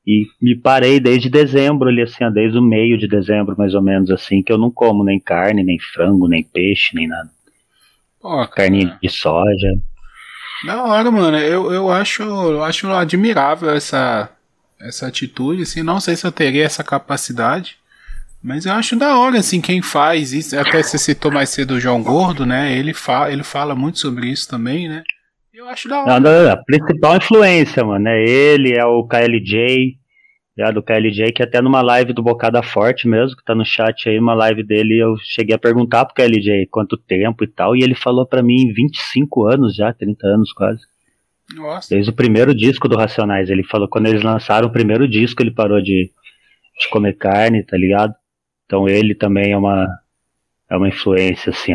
e 0.07 0.25
me 0.41 0.55
parei 0.55 0.99
desde 0.99 1.29
dezembro 1.29 1.89
ali, 1.89 2.01
assim, 2.01 2.23
desde 2.31 2.57
o 2.57 2.61
meio 2.61 2.97
de 2.97 3.07
dezembro, 3.07 3.55
mais 3.57 3.73
ou 3.73 3.81
menos, 3.81 4.09
assim, 4.09 4.41
que 4.41 4.53
eu 4.53 4.57
não 4.57 4.71
como 4.71 5.03
nem 5.03 5.19
carne, 5.19 5.63
nem 5.63 5.77
frango, 5.79 6.29
nem 6.29 6.43
peixe, 6.43 6.95
nem 6.95 7.07
nada. 7.07 7.29
Pô, 8.21 8.47
Carne 8.47 8.91
de 9.01 9.09
soja. 9.09 9.73
Da 10.65 10.83
hora, 10.83 11.11
mano, 11.11 11.37
eu, 11.37 11.71
eu 11.71 11.91
acho, 11.91 12.23
eu 12.23 12.63
acho 12.63 12.87
admirável 12.89 13.69
essa, 13.69 14.29
essa 14.79 15.07
atitude, 15.07 15.63
assim, 15.63 15.83
não 15.83 15.99
sei 15.99 16.15
se 16.15 16.25
eu 16.25 16.31
teria 16.31 16.63
essa 16.63 16.83
capacidade. 16.83 17.77
Mas 18.45 18.67
eu 18.67 18.73
acho 18.73 18.95
da 18.95 19.17
hora, 19.17 19.39
assim, 19.39 19.59
quem 19.59 19.81
faz 19.81 20.31
isso. 20.31 20.55
Até 20.55 20.83
você 20.83 20.99
citou 20.99 21.31
mais 21.31 21.49
cedo 21.49 21.71
o 21.71 21.79
João 21.79 22.03
Gordo, 22.03 22.45
né? 22.45 22.77
Ele 22.77 22.93
fala, 22.93 23.31
ele 23.31 23.41
fala 23.41 23.73
muito 23.73 23.97
sobre 23.97 24.27
isso 24.27 24.47
também, 24.47 24.87
né? 24.87 25.01
Eu 25.51 25.67
acho 25.67 25.89
da 25.89 26.03
hora. 26.03 26.19
Não, 26.19 26.51
a 26.51 26.55
principal 26.55 27.17
influência, 27.17 27.83
mano, 27.83 28.07
é 28.07 28.23
ele, 28.23 28.77
é 28.77 28.85
o 28.85 29.03
KLJ, 29.03 29.97
é 30.59 30.71
do 30.71 30.83
KLJ, 30.83 31.31
que 31.31 31.41
até 31.41 31.59
numa 31.59 31.81
live 31.81 32.13
do 32.13 32.21
Bocada 32.21 32.61
Forte 32.61 33.07
mesmo, 33.07 33.35
que 33.35 33.43
tá 33.43 33.55
no 33.55 33.65
chat 33.65 34.07
aí, 34.07 34.19
uma 34.19 34.35
live 34.35 34.61
dele, 34.61 34.99
eu 34.99 35.15
cheguei 35.23 35.55
a 35.55 35.59
perguntar 35.59 36.05
pro 36.05 36.13
KLJ 36.13 36.67
quanto 36.67 36.97
tempo 36.97 37.43
e 37.43 37.47
tal, 37.47 37.75
e 37.75 37.81
ele 37.81 37.95
falou 37.95 38.27
para 38.27 38.43
mim 38.43 38.71
25 38.71 39.47
anos 39.47 39.75
já, 39.75 39.91
30 39.91 40.27
anos 40.27 40.53
quase. 40.53 40.81
Nossa. 41.55 41.95
Desde 41.95 42.11
o 42.11 42.15
primeiro 42.15 42.53
disco 42.53 42.87
do 42.87 42.95
Racionais, 42.95 43.49
ele 43.49 43.63
falou 43.63 43.87
quando 43.87 44.05
eles 44.05 44.21
lançaram 44.21 44.67
o 44.67 44.71
primeiro 44.71 45.07
disco, 45.07 45.41
ele 45.41 45.51
parou 45.51 45.81
de, 45.81 46.11
de 46.79 46.89
comer 46.91 47.17
carne, 47.17 47.63
tá 47.63 47.75
ligado? 47.75 48.13
Então 48.65 48.87
ele 48.87 49.15
também 49.15 49.51
é 49.51 49.57
uma 49.57 49.87
é 50.69 50.75
uma 50.75 50.87
influência 50.87 51.51
assim 51.51 51.73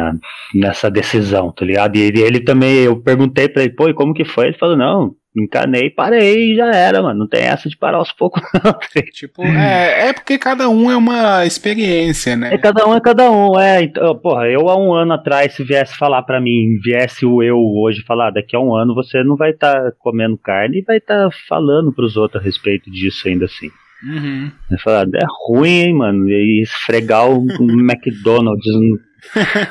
nessa 0.55 0.91
decisão, 0.91 1.53
tá 1.53 1.65
ligado? 1.65 1.97
E 1.97 2.01
ele, 2.01 2.21
ele 2.21 2.41
também, 2.41 2.85
eu 2.85 3.01
perguntei 3.01 3.49
pra 3.49 3.63
ele, 3.63 3.73
pô, 3.73 3.89
e 3.89 3.95
como 3.95 4.13
que 4.13 4.25
foi? 4.25 4.49
Ele 4.49 4.59
falou, 4.59 4.77
não, 4.77 5.15
encanei, 5.37 5.91
parei 5.91 6.53
e 6.53 6.57
já 6.57 6.67
era, 6.75 7.03
mano. 7.03 7.21
Não 7.21 7.29
tem 7.29 7.43
essa 7.43 7.69
de 7.69 7.77
parar 7.77 7.99
aos 7.99 8.13
poucos, 8.13 8.43
não. 8.65 8.75
Tipo, 9.13 9.45
é, 9.45 10.09
é 10.09 10.13
porque 10.13 10.39
cada 10.39 10.69
um 10.69 10.91
é 10.91 10.97
uma 10.97 11.47
experiência, 11.47 12.37
né? 12.37 12.55
É 12.55 12.59
cada 12.59 12.87
um 12.87 12.95
é 12.95 13.01
cada 13.01 13.31
um, 13.31 13.59
é. 13.59 13.83
Então, 13.83 14.17
porra, 14.19 14.49
eu 14.49 14.69
há 14.69 14.77
um 14.77 14.93
ano 14.93 15.13
atrás, 15.13 15.55
se 15.55 15.63
viesse 15.63 15.97
falar 15.97 16.23
para 16.23 16.41
mim, 16.41 16.79
viesse 16.83 17.25
o 17.25 17.43
eu 17.43 17.59
hoje 17.59 18.03
falar, 18.03 18.31
daqui 18.31 18.57
a 18.57 18.61
um 18.61 18.75
ano 18.75 18.95
você 18.95 19.23
não 19.23 19.37
vai 19.37 19.51
estar 19.51 19.73
tá 19.73 19.93
comendo 19.99 20.37
carne 20.37 20.79
e 20.79 20.83
vai 20.83 20.99
estar 20.99 21.29
tá 21.29 21.37
falando 21.49 21.93
pros 21.93 22.17
outros 22.17 22.43
a 22.43 22.45
respeito 22.45 22.91
disso 22.91 23.29
ainda 23.29 23.45
assim. 23.45 23.71
Uhum. 24.03 24.51
Falar, 24.83 25.07
é 25.15 25.27
ruim, 25.47 25.81
hein, 25.81 25.95
mano? 25.95 26.29
E 26.29 26.63
esfregar 26.63 27.29
o, 27.29 27.47
McDonald's 27.61 28.65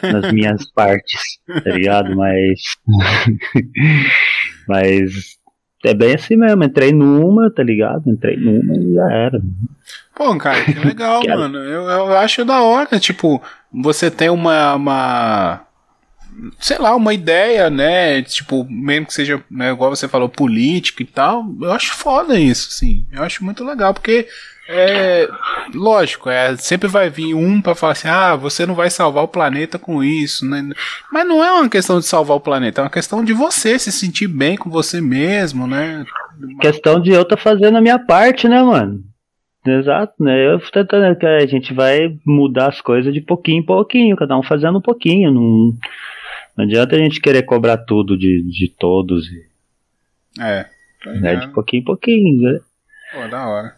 nas 0.04 0.32
minhas 0.32 0.72
partes, 0.72 1.40
tá 1.64 1.72
ligado? 1.72 2.16
Mas. 2.16 2.60
Mas. 4.68 5.40
É 5.86 5.94
bem 5.94 6.16
assim 6.16 6.36
mesmo. 6.36 6.64
Entrei 6.64 6.92
numa, 6.92 7.50
tá 7.50 7.64
ligado? 7.64 8.10
Entrei 8.10 8.36
numa 8.36 8.76
e 8.76 8.94
já 8.94 9.12
era. 9.12 9.42
Pô, 10.14 10.38
cara, 10.38 10.66
que 10.66 10.78
legal, 10.80 11.22
mano. 11.28 11.58
Eu, 11.60 11.84
eu 11.84 12.18
acho 12.18 12.44
da 12.44 12.62
hora, 12.62 13.00
tipo, 13.00 13.42
você 13.72 14.12
tem 14.12 14.30
uma, 14.30 14.76
uma 14.76 15.62
sei 16.60 16.78
lá, 16.78 16.96
uma 16.96 17.14
ideia, 17.14 17.70
né? 17.70 18.22
Tipo, 18.22 18.66
mesmo 18.70 19.08
que 19.08 19.14
seja, 19.14 19.44
né, 19.50 19.72
igual 19.72 19.96
você 19.96 20.08
falou, 20.08 20.30
político 20.30 21.02
e 21.02 21.06
tal, 21.06 21.46
eu 21.62 21.72
acho 21.72 21.94
foda 21.94 22.40
isso, 22.40 22.70
assim. 22.72 23.06
Eu 23.12 23.24
acho 23.24 23.44
muito 23.44 23.64
legal, 23.64 23.94
porque 23.94 24.28
é 24.72 25.28
lógico, 25.74 26.30
é, 26.30 26.56
sempre 26.56 26.88
vai 26.88 27.10
vir 27.10 27.34
um 27.34 27.60
para 27.60 27.74
falar 27.74 27.94
assim: 27.94 28.08
"Ah, 28.08 28.36
você 28.36 28.68
não 28.68 28.76
vai 28.76 28.90
salvar 28.92 29.24
o 29.24 29.28
planeta 29.28 29.80
com 29.80 30.04
isso", 30.04 30.46
né? 30.46 30.64
Mas 31.12 31.28
não 31.28 31.44
é 31.44 31.52
uma 31.52 31.68
questão 31.68 32.00
de 32.00 32.06
salvar 32.06 32.38
o 32.38 32.42
planeta, 32.42 32.82
é 32.82 32.84
uma 32.84 32.90
questão 32.90 33.24
de 33.24 33.34
você 33.34 33.80
se 33.80 33.92
sentir 33.92 34.28
bem 34.28 34.56
com 34.56 34.70
você 34.70 35.02
mesmo, 35.02 35.66
né? 35.66 36.06
Questão 36.62 37.02
de 37.02 37.10
eu 37.10 37.26
tá 37.26 37.36
fazendo 37.36 37.78
a 37.80 37.82
minha 37.82 37.98
parte, 37.98 38.48
né, 38.48 38.62
mano? 38.62 39.02
Exato, 39.66 40.14
né? 40.20 40.54
Eu 40.54 40.60
tentando 40.72 41.18
que 41.18 41.26
a 41.26 41.46
gente 41.48 41.74
vai 41.74 42.16
mudar 42.26 42.70
as 42.70 42.80
coisas 42.80 43.12
de 43.12 43.22
pouquinho 43.22 43.62
em 43.62 43.66
pouquinho, 43.66 44.16
cada 44.16 44.38
um 44.38 44.44
fazendo 44.44 44.78
um 44.78 44.82
pouquinho, 44.82 45.32
não 45.32 45.74
não 46.60 46.66
adianta 46.66 46.94
a 46.94 47.00
gente 47.00 47.22
querer 47.22 47.44
cobrar 47.44 47.78
tudo 47.78 48.18
de, 48.18 48.44
de 48.44 48.68
todos. 48.78 49.30
É. 50.38 50.66
Né, 51.06 51.38
de 51.38 51.48
pouquinho 51.54 51.82
em 51.82 51.86
pouquinho, 51.86 52.42
né? 52.42 52.60
Pô, 53.14 53.28
da 53.30 53.48
hora. 53.48 53.76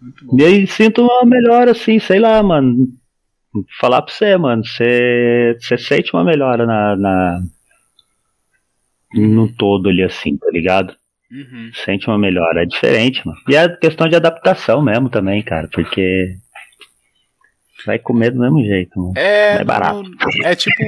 Muito 0.00 0.24
bom. 0.24 0.40
E 0.40 0.42
aí 0.42 0.66
sinto 0.66 1.02
uma 1.02 1.26
melhora, 1.26 1.72
assim, 1.72 1.98
sei 1.98 2.18
lá, 2.18 2.42
mano. 2.42 2.88
Falar 3.78 4.00
pra 4.00 4.14
você, 4.14 4.38
mano. 4.38 4.64
Você, 4.64 5.54
você 5.60 5.76
sente 5.76 6.14
uma 6.14 6.24
melhora 6.24 6.64
na, 6.64 6.96
na. 6.96 7.42
No 9.12 9.52
todo 9.52 9.90
ali, 9.90 10.02
assim, 10.02 10.38
tá 10.38 10.48
ligado? 10.50 10.96
Uhum. 11.30 11.72
Sente 11.74 12.08
uma 12.08 12.16
melhora. 12.16 12.62
É 12.62 12.66
diferente, 12.66 13.20
mano. 13.26 13.38
E 13.46 13.54
é 13.54 13.68
questão 13.68 14.08
de 14.08 14.16
adaptação 14.16 14.82
mesmo 14.82 15.10
também, 15.10 15.42
cara, 15.42 15.68
porque 15.70 16.38
vai 17.84 17.98
comer 17.98 18.30
do 18.30 18.40
mesmo 18.40 18.62
jeito, 18.62 18.98
mano. 18.98 19.12
É, 19.16 19.56
é 19.56 19.64
barato. 19.64 20.10
É 20.42 20.54
tipo, 20.54 20.82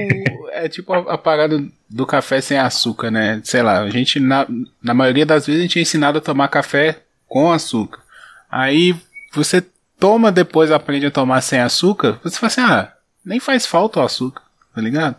é 0.51 0.69
tipo 0.69 0.93
a, 0.93 1.13
a, 1.13 1.17
parada 1.17 1.63
do 1.89 2.05
café 2.05 2.41
sem 2.41 2.57
açúcar, 2.57 3.11
né? 3.11 3.41
Sei 3.43 3.61
lá, 3.61 3.81
a 3.81 3.89
gente, 3.89 4.19
na, 4.19 4.47
na 4.81 4.93
maioria 4.93 5.25
das 5.25 5.45
vezes, 5.45 5.59
a 5.59 5.63
gente 5.63 5.79
é 5.79 5.81
ensinado 5.81 6.17
a 6.17 6.21
tomar 6.21 6.47
café 6.47 6.99
com 7.27 7.51
açúcar. 7.51 7.99
Aí 8.49 8.95
você 9.33 9.63
toma 9.99 10.31
depois, 10.31 10.71
aprende 10.71 11.05
a 11.05 11.11
tomar 11.11 11.41
sem 11.41 11.59
açúcar, 11.59 12.19
você 12.23 12.37
fala 12.37 12.47
assim, 12.47 12.61
ah, 12.61 12.93
nem 13.25 13.39
faz 13.39 13.65
falta 13.65 13.99
o 13.99 14.03
açúcar, 14.03 14.41
tá 14.73 14.81
ligado? 14.81 15.15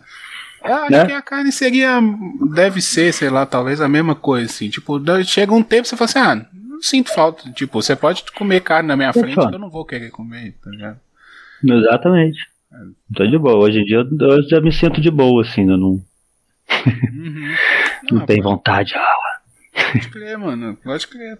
Eu 0.63 0.75
acho 0.75 0.91
né? 0.91 1.05
que 1.05 1.13
a 1.13 1.21
carne 1.21 1.51
seria, 1.51 1.99
deve 2.53 2.81
ser, 2.81 3.13
sei 3.13 3.29
lá, 3.29 3.45
talvez 3.45 3.79
a 3.79 3.87
mesma 3.87 4.13
coisa, 4.13 4.45
assim. 4.45 4.69
Tipo, 4.69 4.99
chega 5.23 5.53
um 5.53 5.63
tempo 5.63 5.87
você 5.87 5.95
fala 5.95 6.09
assim, 6.09 6.19
ah, 6.19 6.45
não 6.53 6.81
sinto 6.81 7.13
falta. 7.13 7.49
Tipo, 7.51 7.81
você 7.81 7.95
pode 7.95 8.23
comer 8.33 8.61
carne 8.61 8.87
na 8.87 8.97
minha 8.97 9.13
frente 9.13 9.35
que 9.35 9.55
eu 9.55 9.59
não 9.59 9.69
vou 9.69 9.85
querer 9.85 10.09
comer, 10.09 10.55
tá 10.61 10.69
ligado? 10.69 10.99
Exatamente. 11.63 12.39
Tô 13.15 13.25
de 13.25 13.37
boa. 13.37 13.57
Hoje 13.57 13.79
em 13.79 13.85
dia 13.85 13.97
eu, 13.97 14.43
já 14.43 14.61
me 14.61 14.71
sinto 14.71 15.01
de 15.01 15.09
boa, 15.09 15.41
assim, 15.41 15.69
eu 15.69 15.77
não. 15.77 15.89
Uhum. 15.89 17.55
não, 18.11 18.25
tem 18.25 18.41
vontade. 18.41 18.93
Ah. 18.95 19.29
Pode 19.91 20.09
crer, 20.09 20.37
mano. 20.37 20.77
Pode 20.83 21.07
crer. 21.07 21.37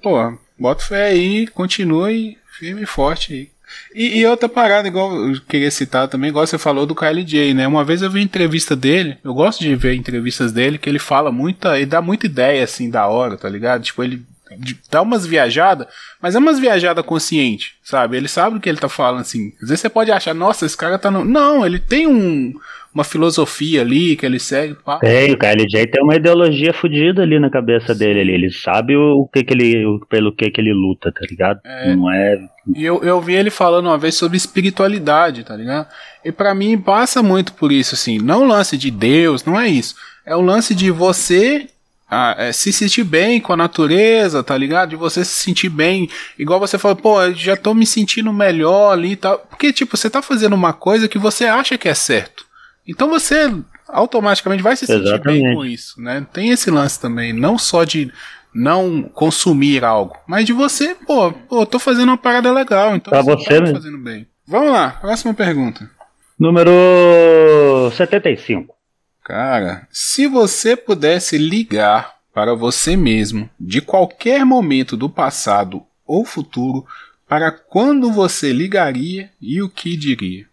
Bota 0.58 0.84
fé 0.84 1.08
aí, 1.08 1.48
continue 1.48 2.38
firme 2.58 2.84
e 2.84 2.86
forte 2.86 3.34
aí. 3.34 3.50
E, 3.94 4.20
e, 4.20 4.26
outra 4.26 4.50
parada, 4.50 4.88
igual 4.88 5.16
eu 5.16 5.40
queria 5.42 5.70
citar 5.70 6.08
também, 6.08 6.30
igual 6.30 6.46
você 6.46 6.58
falou 6.58 6.88
do 6.88 6.96
KLJ, 6.96 7.54
né? 7.54 7.68
Uma 7.68 7.84
vez 7.84 8.02
eu 8.02 8.10
vi 8.10 8.22
entrevista 8.22 8.76
dele, 8.76 9.18
eu 9.24 9.34
gosto 9.34 9.60
de 9.60 9.76
ver 9.76 9.94
entrevistas 9.94 10.52
dele, 10.52 10.80
que 10.80 10.90
ele 10.90 10.98
fala 10.98 11.32
muita, 11.32 11.78
ele 11.78 11.86
dá 11.86 12.02
muita 12.02 12.26
ideia, 12.26 12.64
assim, 12.64 12.90
da 12.90 13.08
hora, 13.08 13.38
tá 13.38 13.48
ligado? 13.48 13.84
Tipo, 13.84 14.04
ele 14.04 14.24
dá 14.90 15.02
umas 15.02 15.26
viajadas, 15.26 15.88
mas 16.22 16.36
é 16.36 16.40
umas 16.40 16.60
viajadas 16.60 17.06
consciente, 17.06 17.76
sabe? 17.84 18.18
Ele 18.18 18.28
sabe 18.28 18.58
o 18.58 18.60
que 18.60 18.68
ele 18.68 18.78
tá 18.78 18.90
falando, 18.90 19.22
assim. 19.22 19.54
Às 19.62 19.70
vezes 19.70 19.82
você 19.82 19.90
pode 19.90 20.12
achar, 20.12 20.34
nossa, 20.34 20.66
esse 20.66 20.78
cara 20.78 20.98
tá 20.98 21.12
no. 21.12 21.24
Não, 21.24 21.66
ele 21.66 21.80
tem 21.80 22.08
um, 22.08 22.54
uma 22.94 23.04
filosofia 23.04 23.82
ali 23.82 24.16
que 24.16 24.26
ele 24.26 24.40
segue. 24.40 24.76
Pá. 24.76 24.98
Tem, 25.00 25.32
o 25.32 25.38
KLJ 25.38 25.88
tem 25.88 26.04
uma 26.04 26.16
ideologia 26.16 26.74
fodida 26.74 27.22
ali 27.22 27.40
na 27.40 27.50
cabeça 27.50 27.94
Sim. 27.94 28.00
dele 28.00 28.22
ali. 28.22 28.34
Ele 28.34 28.52
sabe 28.52 28.96
o, 28.96 29.28
que, 29.32 29.44
que 29.44 29.54
ele. 29.54 29.86
O, 29.86 30.00
pelo 30.08 30.36
que, 30.36 30.50
que 30.50 30.60
ele 30.60 30.74
luta, 30.74 31.12
tá 31.12 31.22
ligado? 31.30 31.60
É, 31.64 31.96
Não 31.96 32.12
é. 32.12 32.40
E 32.76 32.84
eu, 32.84 33.04
eu 33.04 33.22
vi 33.22 33.36
ele 33.36 33.50
falando 33.50 33.86
uma 33.86 33.98
vez 33.98 34.16
sobre 34.16 34.38
espiritualidade, 34.38 35.44
tá 35.44 35.56
ligado? 35.56 35.88
E 36.24 36.32
para 36.32 36.54
mim 36.54 36.78
passa 36.78 37.22
muito 37.22 37.54
por 37.54 37.72
isso, 37.72 37.96
assim. 37.96 38.18
Não 38.20 38.44
o 38.44 38.48
lance 38.48 38.78
de 38.78 38.92
Deus, 38.92 39.46
não 39.46 39.60
é 39.60 39.68
isso. 39.68 39.96
É 40.26 40.36
o 40.36 40.42
lance 40.42 40.76
de 40.76 40.92
você 40.92 41.68
ah, 42.10 42.36
é, 42.38 42.52
se 42.52 42.74
sentir 42.74 43.04
bem 43.04 43.40
com 43.40 43.54
a 43.54 43.58
natureza, 43.58 44.44
tá 44.44 44.58
ligado? 44.58 44.90
De 44.90 44.96
você 44.96 45.24
se 45.24 45.36
sentir 45.44 45.70
bem. 45.70 46.10
Igual 46.40 46.60
você 46.60 46.78
falou, 46.78 46.98
pô, 46.98 47.32
já 47.34 47.56
tô 47.56 47.74
me 47.74 47.86
sentindo 47.86 48.34
melhor 48.34 48.94
ali 48.94 49.12
e 49.12 49.16
tal. 49.16 49.38
Porque, 49.38 49.72
tipo, 49.72 49.96
você 49.96 50.10
tá 50.10 50.22
fazendo 50.22 50.54
uma 50.54 50.74
coisa 50.74 51.08
que 51.08 51.20
você 51.20 51.46
acha 51.46 51.78
que 51.78 51.88
é 51.88 51.94
certo. 51.94 52.46
Então 52.88 53.08
você 53.08 53.54
automaticamente 53.88 54.64
vai 54.64 54.76
se 54.76 54.88
sentir 54.88 55.08
Exatamente. 55.08 55.44
bem 55.44 55.56
com 55.56 55.66
isso, 55.66 56.02
né? 56.02 56.26
Tem 56.34 56.50
esse 56.50 56.72
lance 56.72 57.00
também. 57.00 57.32
Não 57.32 57.58
só 57.58 57.84
de 57.84 58.12
não 58.54 59.04
consumir 59.04 59.86
algo, 59.86 60.18
mas 60.28 60.46
de 60.46 60.54
você, 60.54 60.96
pô, 60.96 61.32
pô, 61.32 61.66
tô 61.68 61.78
fazendo 61.78 62.10
uma 62.10 62.18
parada 62.18 62.52
legal, 62.52 62.96
então 62.96 63.12
pra 63.12 63.22
você, 63.22 63.62
tá 63.62 63.74
fazendo 63.74 64.00
bem. 64.00 64.28
Vamos 64.48 64.72
lá, 64.72 64.90
próxima 64.90 65.36
pergunta. 65.36 65.88
Número 66.40 66.72
75. 67.96 68.79
Cara, 69.30 69.88
se 69.92 70.26
você 70.26 70.76
pudesse 70.76 71.38
ligar 71.38 72.16
para 72.34 72.56
você 72.56 72.98
mesmo 72.98 73.48
de 73.60 73.80
qualquer 73.80 74.44
momento 74.44 74.98
do 74.98 75.08
passado 75.08 75.84
ou 76.04 76.26
futuro, 76.26 76.84
para 77.28 77.52
quando 77.52 78.12
você 78.12 78.52
ligaria 78.52 79.30
e 79.40 79.62
o 79.62 79.70
que 79.70 79.96
diria? 79.96 80.48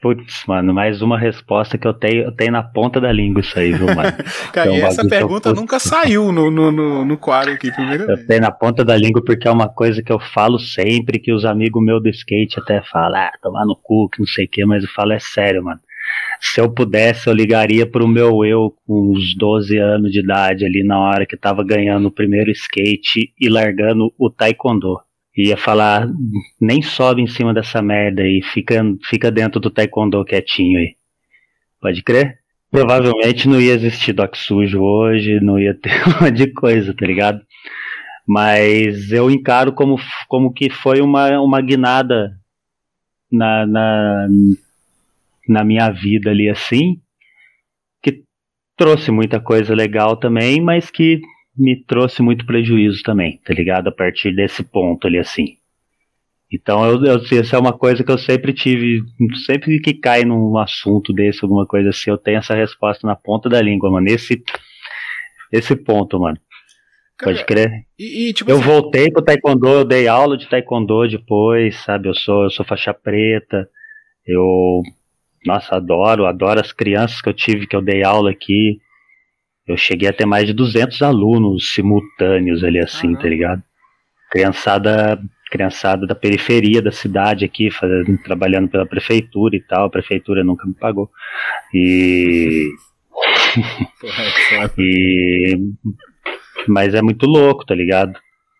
Putz, 0.00 0.44
mano, 0.46 0.72
mais 0.72 1.02
uma 1.02 1.18
resposta 1.18 1.76
que 1.76 1.84
eu 1.84 1.92
tenho, 1.92 2.22
eu 2.22 2.32
tenho 2.32 2.52
na 2.52 2.62
ponta 2.62 3.00
da 3.00 3.10
língua 3.10 3.40
isso 3.40 3.58
aí, 3.58 3.72
viu, 3.72 3.86
mano? 3.86 4.12
Cara, 4.54 4.72
então, 4.72 4.86
essa 4.86 5.04
pergunta 5.04 5.52
nunca 5.52 5.80
saiu 5.80 6.30
no, 6.30 6.48
no, 6.48 6.70
no, 6.70 7.04
no 7.04 7.18
quadro 7.18 7.54
aqui, 7.54 7.72
primeiro. 7.72 8.08
Eu 8.08 8.24
tenho 8.24 8.42
na 8.42 8.52
ponta 8.52 8.84
da 8.84 8.96
língua 8.96 9.20
porque 9.24 9.48
é 9.48 9.50
uma 9.50 9.68
coisa 9.68 10.00
que 10.00 10.12
eu 10.12 10.20
falo 10.20 10.60
sempre, 10.60 11.18
que 11.18 11.32
os 11.32 11.44
amigos 11.44 11.84
meus 11.84 12.00
do 12.00 12.08
skate 12.08 12.60
até 12.60 12.80
falam, 12.82 13.18
ah, 13.18 13.32
tomar 13.42 13.66
no 13.66 13.74
cu, 13.74 14.08
que 14.08 14.20
não 14.20 14.28
sei 14.28 14.44
o 14.44 14.48
que, 14.48 14.64
mas 14.64 14.84
eu 14.84 14.90
falo, 14.90 15.12
é 15.12 15.18
sério, 15.18 15.64
mano 15.64 15.80
se 16.40 16.60
eu 16.60 16.72
pudesse, 16.72 17.28
eu 17.28 17.34
ligaria 17.34 17.86
pro 17.86 18.08
meu 18.08 18.44
eu 18.44 18.74
com 18.86 19.12
uns 19.12 19.36
12 19.36 19.76
anos 19.78 20.10
de 20.10 20.20
idade 20.20 20.64
ali 20.64 20.82
na 20.82 20.98
hora 20.98 21.26
que 21.26 21.36
tava 21.36 21.62
ganhando 21.62 22.08
o 22.08 22.10
primeiro 22.10 22.50
skate 22.50 23.32
e 23.38 23.48
largando 23.48 24.12
o 24.18 24.30
taekwondo. 24.30 24.98
Ia 25.36 25.56
falar, 25.56 26.08
nem 26.60 26.82
sobe 26.82 27.22
em 27.22 27.26
cima 27.26 27.54
dessa 27.54 27.80
merda 27.80 28.22
aí, 28.22 28.42
fica, 28.42 28.82
fica 29.08 29.30
dentro 29.30 29.60
do 29.60 29.70
taekwondo 29.70 30.24
quietinho 30.24 30.78
aí. 30.78 30.96
Pode 31.80 32.02
crer? 32.02 32.38
Provavelmente 32.70 33.48
não 33.48 33.60
ia 33.60 33.74
existir 33.74 34.12
Doc 34.12 34.36
Sujo 34.36 34.80
hoje, 34.80 35.40
não 35.40 35.58
ia 35.58 35.74
ter 35.74 35.90
um 36.08 36.24
monte 36.24 36.36
de 36.36 36.46
coisa, 36.52 36.94
tá 36.94 37.06
ligado? 37.06 37.40
Mas 38.26 39.10
eu 39.10 39.30
encaro 39.30 39.72
como, 39.72 39.98
como 40.28 40.52
que 40.52 40.70
foi 40.70 41.00
uma, 41.00 41.40
uma 41.40 41.60
guinada 41.60 42.32
na, 43.30 43.66
na, 43.66 44.28
na 45.50 45.64
minha 45.64 45.90
vida 45.90 46.30
ali 46.30 46.48
assim, 46.48 47.00
que 48.02 48.22
trouxe 48.76 49.10
muita 49.10 49.40
coisa 49.40 49.74
legal 49.74 50.16
também, 50.16 50.60
mas 50.60 50.90
que 50.90 51.20
me 51.56 51.84
trouxe 51.84 52.22
muito 52.22 52.46
prejuízo 52.46 53.02
também, 53.02 53.38
tá 53.44 53.52
ligado? 53.52 53.88
A 53.88 53.92
partir 53.92 54.34
desse 54.34 54.62
ponto 54.62 55.06
ali 55.06 55.18
assim. 55.18 55.56
Então, 56.52 56.84
eu, 56.84 57.04
eu, 57.04 57.38
essa 57.38 57.56
é 57.56 57.58
uma 57.58 57.72
coisa 57.72 58.02
que 58.02 58.10
eu 58.10 58.18
sempre 58.18 58.52
tive, 58.52 59.02
sempre 59.46 59.78
que 59.80 59.94
cai 59.94 60.24
num 60.24 60.56
assunto 60.58 61.12
desse, 61.12 61.44
alguma 61.44 61.64
coisa 61.64 61.90
assim, 61.90 62.10
eu 62.10 62.18
tenho 62.18 62.38
essa 62.38 62.54
resposta 62.54 63.06
na 63.06 63.14
ponta 63.14 63.48
da 63.48 63.62
língua, 63.62 63.90
mano. 63.90 64.08
Esse, 64.08 64.42
esse 65.52 65.76
ponto, 65.76 66.18
mano. 66.18 66.38
Cara, 67.16 67.32
Pode 67.32 67.44
crer. 67.44 67.70
E, 67.98 68.30
e, 68.30 68.32
tipo 68.32 68.50
eu 68.50 68.56
assim, 68.56 68.64
voltei 68.64 69.12
pro 69.12 69.22
taekwondo, 69.22 69.68
eu 69.68 69.84
dei 69.84 70.08
aula 70.08 70.36
de 70.36 70.48
taekwondo 70.48 71.06
depois, 71.06 71.76
sabe? 71.84 72.08
Eu 72.08 72.14
sou, 72.14 72.44
eu 72.44 72.50
sou 72.50 72.64
faixa 72.64 72.92
preta. 72.94 73.68
Eu 74.26 74.82
nossa, 75.44 75.76
adoro, 75.76 76.26
adoro 76.26 76.60
as 76.60 76.72
crianças 76.72 77.20
que 77.20 77.28
eu 77.28 77.34
tive, 77.34 77.66
que 77.66 77.74
eu 77.74 77.80
dei 77.80 78.02
aula 78.04 78.30
aqui. 78.30 78.78
Eu 79.66 79.76
cheguei 79.76 80.08
a 80.08 80.12
ter 80.12 80.26
mais 80.26 80.46
de 80.46 80.52
200 80.52 81.00
alunos 81.02 81.72
simultâneos 81.72 82.62
ali 82.62 82.78
assim, 82.78 83.14
tá 83.14 83.28
ligado? 83.28 83.62
Criançada, 84.30 85.20
criançada 85.50 86.06
da 86.06 86.14
periferia 86.14 86.82
da 86.82 86.92
cidade 86.92 87.44
aqui, 87.44 87.70
fazendo, 87.70 88.18
trabalhando 88.22 88.68
pela 88.68 88.86
prefeitura 88.86 89.56
e 89.56 89.60
tal. 89.60 89.86
A 89.86 89.90
prefeitura 89.90 90.44
nunca 90.44 90.66
me 90.66 90.74
pagou. 90.74 91.10
E. 91.72 92.70
e. 94.78 95.56
Mas 96.68 96.94
é 96.94 97.00
muito 97.00 97.26
louco, 97.26 97.64
tá 97.64 97.74
ligado? 97.74 98.18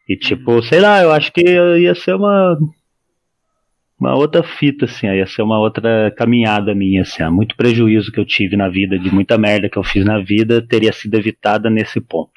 E 0.09 0.16
tipo, 0.16 0.53
uhum. 0.53 0.62
sei 0.62 0.81
lá, 0.81 1.03
eu 1.03 1.12
acho 1.12 1.33
que 1.33 1.43
ia 1.43 1.95
ser 1.95 2.14
uma 2.14 2.57
uma 4.01 4.14
outra 4.14 4.42
fita, 4.42 4.86
assim, 4.86 5.07
ia 5.07 5.26
ser 5.26 5.42
uma 5.42 5.59
outra 5.59 6.11
caminhada 6.16 6.74
minha, 6.74 7.03
assim, 7.03 7.22
muito 7.30 7.55
prejuízo 7.55 8.11
que 8.11 8.18
eu 8.18 8.24
tive 8.24 8.57
na 8.57 8.68
vida, 8.68 8.98
de 8.98 9.12
muita 9.12 9.36
merda 9.36 9.68
que 9.68 9.76
eu 9.76 9.84
fiz 9.84 10.05
na 10.05 10.18
vida, 10.18 10.66
teria 10.66 10.92
sido 10.92 11.14
evitada 11.16 11.68
nesse 11.68 12.01
ponto. 12.01 12.32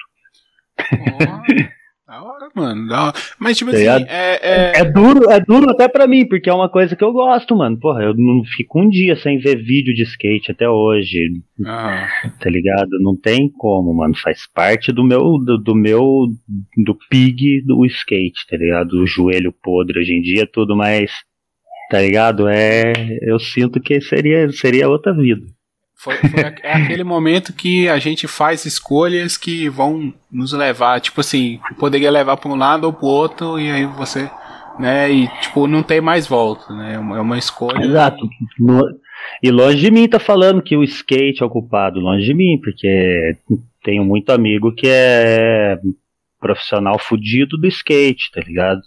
Oh, 0.78 1.84
da 2.06 2.22
hora, 2.22 2.50
mano, 2.54 2.86
da 2.86 3.04
hora. 3.06 3.14
Mas, 3.38 3.56
tipo 3.56 3.70
tá 3.70 3.78
assim, 3.78 3.86
é, 4.08 4.38
é... 4.42 4.80
é, 4.80 4.84
duro, 4.84 5.30
é 5.30 5.40
duro 5.40 5.70
até 5.70 5.88
pra 5.88 6.06
mim, 6.06 6.28
porque 6.28 6.50
é 6.50 6.52
uma 6.52 6.68
coisa 6.68 6.94
que 6.94 7.02
eu 7.02 7.12
gosto, 7.12 7.56
mano. 7.56 7.78
Porra, 7.78 8.02
eu 8.02 8.14
não 8.14 8.44
fico 8.44 8.80
um 8.80 8.88
dia 8.88 9.16
sem 9.16 9.38
ver 9.38 9.56
vídeo 9.56 9.94
de 9.94 10.02
skate 10.02 10.52
até 10.52 10.68
hoje, 10.68 11.18
ah. 11.64 12.06
tá 12.38 12.50
ligado? 12.50 12.90
Não 13.00 13.16
tem 13.16 13.48
como, 13.48 13.94
mano, 13.94 14.14
faz 14.16 14.46
parte 14.46 14.92
do 14.92 15.02
meu, 15.02 15.38
do, 15.38 15.56
do 15.56 15.74
meu, 15.74 16.26
do 16.84 16.94
pig 17.08 17.62
do 17.62 17.86
skate, 17.86 18.46
tá 18.50 18.56
ligado? 18.58 19.02
O 19.02 19.06
joelho 19.06 19.50
podre 19.50 19.98
hoje 19.98 20.12
em 20.12 20.20
dia, 20.20 20.42
é 20.42 20.46
tudo 20.46 20.76
mais 20.76 21.10
tá 21.90 22.00
ligado? 22.00 22.48
É, 22.48 22.92
eu 23.22 23.38
sinto 23.38 23.80
que 23.80 24.00
seria, 24.00 24.50
seria 24.52 24.88
outra 24.88 25.12
vida. 25.12 25.46
Foi, 25.94 26.16
foi 26.16 26.40
é 26.62 26.72
aquele 26.72 27.04
momento 27.04 27.52
que 27.52 27.88
a 27.88 27.98
gente 27.98 28.28
faz 28.28 28.64
escolhas 28.64 29.36
que 29.36 29.68
vão 29.68 30.12
nos 30.30 30.52
levar, 30.52 31.00
tipo 31.00 31.20
assim, 31.20 31.58
poderia 31.78 32.10
levar 32.10 32.36
para 32.36 32.50
um 32.50 32.56
lado 32.56 32.84
ou 32.84 32.92
para 32.92 33.06
o 33.06 33.08
outro 33.08 33.58
e 33.58 33.70
aí 33.70 33.86
você, 33.86 34.28
né? 34.78 35.10
E 35.10 35.28
tipo 35.40 35.66
não 35.66 35.82
tem 35.82 36.02
mais 36.02 36.26
volta, 36.26 36.74
né? 36.74 36.94
É 36.94 36.98
uma 36.98 37.36
é 37.36 37.38
escolha. 37.38 37.82
Exato. 37.82 38.28
E 39.42 39.50
longe 39.50 39.78
de 39.78 39.90
mim 39.90 40.06
tá 40.06 40.18
falando 40.18 40.62
que 40.62 40.76
o 40.76 40.84
skate 40.84 41.42
é 41.42 41.46
ocupado, 41.46 42.00
longe 42.00 42.26
de 42.26 42.34
mim, 42.34 42.60
porque 42.62 43.36
tenho 43.82 44.04
muito 44.04 44.30
amigo 44.30 44.74
que 44.74 44.88
é 44.88 45.78
profissional 46.38 46.98
fudido 46.98 47.56
do 47.56 47.66
skate, 47.66 48.30
tá 48.30 48.42
ligado? 48.42 48.82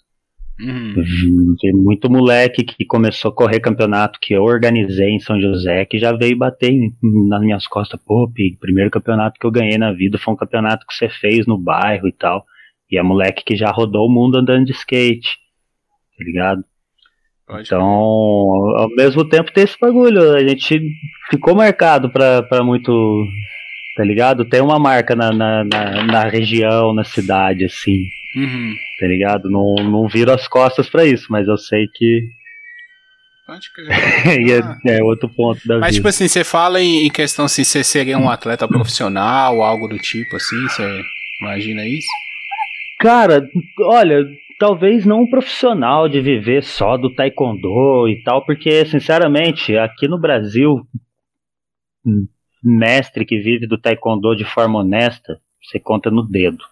Uhum. 0.60 1.56
Tem 1.60 1.72
muito 1.72 2.10
moleque 2.10 2.64
que 2.64 2.84
começou 2.86 3.30
a 3.30 3.36
correr 3.36 3.60
campeonato 3.60 4.20
que 4.20 4.34
eu 4.34 4.44
organizei 4.44 5.10
em 5.10 5.20
São 5.20 5.40
José, 5.40 5.86
que 5.86 6.00
já 6.00 6.12
veio 6.12 6.38
bater 6.38 6.74
nas 7.30 7.42
minhas 7.42 7.68
costas. 7.68 8.00
Pô, 8.04 8.28
Pig, 8.28 8.58
primeiro 8.58 8.90
campeonato 8.90 9.40
que 9.40 9.46
eu 9.46 9.52
ganhei 9.52 9.78
na 9.78 9.94
vida 9.94 10.18
foi 10.18 10.34
um 10.34 10.38
campeonato 10.38 10.86
que 10.88 10.96
você 10.96 11.10
fez 11.10 11.46
no 11.46 11.58
bairro 11.58 12.08
e 12.08 12.12
tal. 12.12 12.44
E 12.90 12.98
é 12.98 13.04
moleque 13.04 13.44
que 13.44 13.56
já 13.56 13.70
rodou 13.70 14.08
o 14.08 14.12
mundo 14.12 14.38
andando 14.38 14.66
de 14.66 14.72
skate. 14.72 15.38
Tá 16.18 16.24
ligado? 16.24 16.64
Então, 17.62 17.82
ao 17.82 18.90
mesmo 18.90 19.24
tempo 19.24 19.54
tem 19.54 19.64
esse 19.64 19.78
bagulho. 19.80 20.34
A 20.34 20.46
gente 20.46 20.82
ficou 21.30 21.56
marcado 21.56 22.10
pra, 22.10 22.44
pra 22.44 22.64
muito. 22.64 22.92
Tá 23.96 24.04
ligado? 24.04 24.46
Tem 24.46 24.62
uma 24.62 24.78
marca 24.78 25.16
na, 25.16 25.32
na, 25.32 25.64
na, 25.64 26.04
na 26.04 26.24
região, 26.24 26.94
na 26.94 27.04
cidade, 27.04 27.66
assim. 27.66 28.04
Uhum. 28.36 28.76
Tá 29.00 29.06
ligado? 29.06 29.50
Não, 29.50 29.76
não 29.76 30.08
viro 30.08 30.32
as 30.32 30.48
costas 30.48 30.90
pra 30.90 31.06
isso, 31.06 31.28
mas 31.30 31.48
eu 31.48 31.58
sei 31.58 31.88
que. 31.94 32.30
Pode 33.46 33.72
crer. 33.72 33.88
é, 34.88 34.98
é, 34.98 35.04
outro 35.04 35.30
ponto 35.30 35.66
da 35.68 35.80
Mas, 35.80 35.92
vida. 35.92 35.98
tipo 35.98 36.08
assim, 36.08 36.28
você 36.28 36.44
fala 36.44 36.82
em, 36.82 37.06
em 37.06 37.10
questão 37.10 37.46
assim, 37.46 37.64
você 37.64 37.84
seria 37.84 38.18
um 38.18 38.30
atleta 38.30 38.68
profissional, 38.68 39.62
algo 39.62 39.88
do 39.88 39.98
tipo 39.98 40.36
assim, 40.36 40.62
você 40.64 41.02
imagina 41.42 41.86
isso? 41.86 42.08
Cara, 43.00 43.48
olha, 43.82 44.26
talvez 44.60 45.06
não 45.06 45.22
um 45.22 45.30
profissional 45.30 46.10
de 46.10 46.20
viver 46.20 46.64
só 46.64 46.98
do 46.98 47.14
taekwondo 47.14 48.08
e 48.10 48.22
tal, 48.24 48.44
porque, 48.44 48.84
sinceramente, 48.86 49.78
aqui 49.78 50.08
no 50.08 50.20
Brasil, 50.20 50.82
mestre 52.64 53.26
que 53.26 53.40
vive 53.40 53.68
do 53.68 53.78
taekwondo 53.78 54.36
de 54.36 54.46
forma 54.46 54.80
honesta, 54.80 55.40
você 55.62 55.80
conta 55.80 56.10
no 56.10 56.24
dedo, 56.24 56.64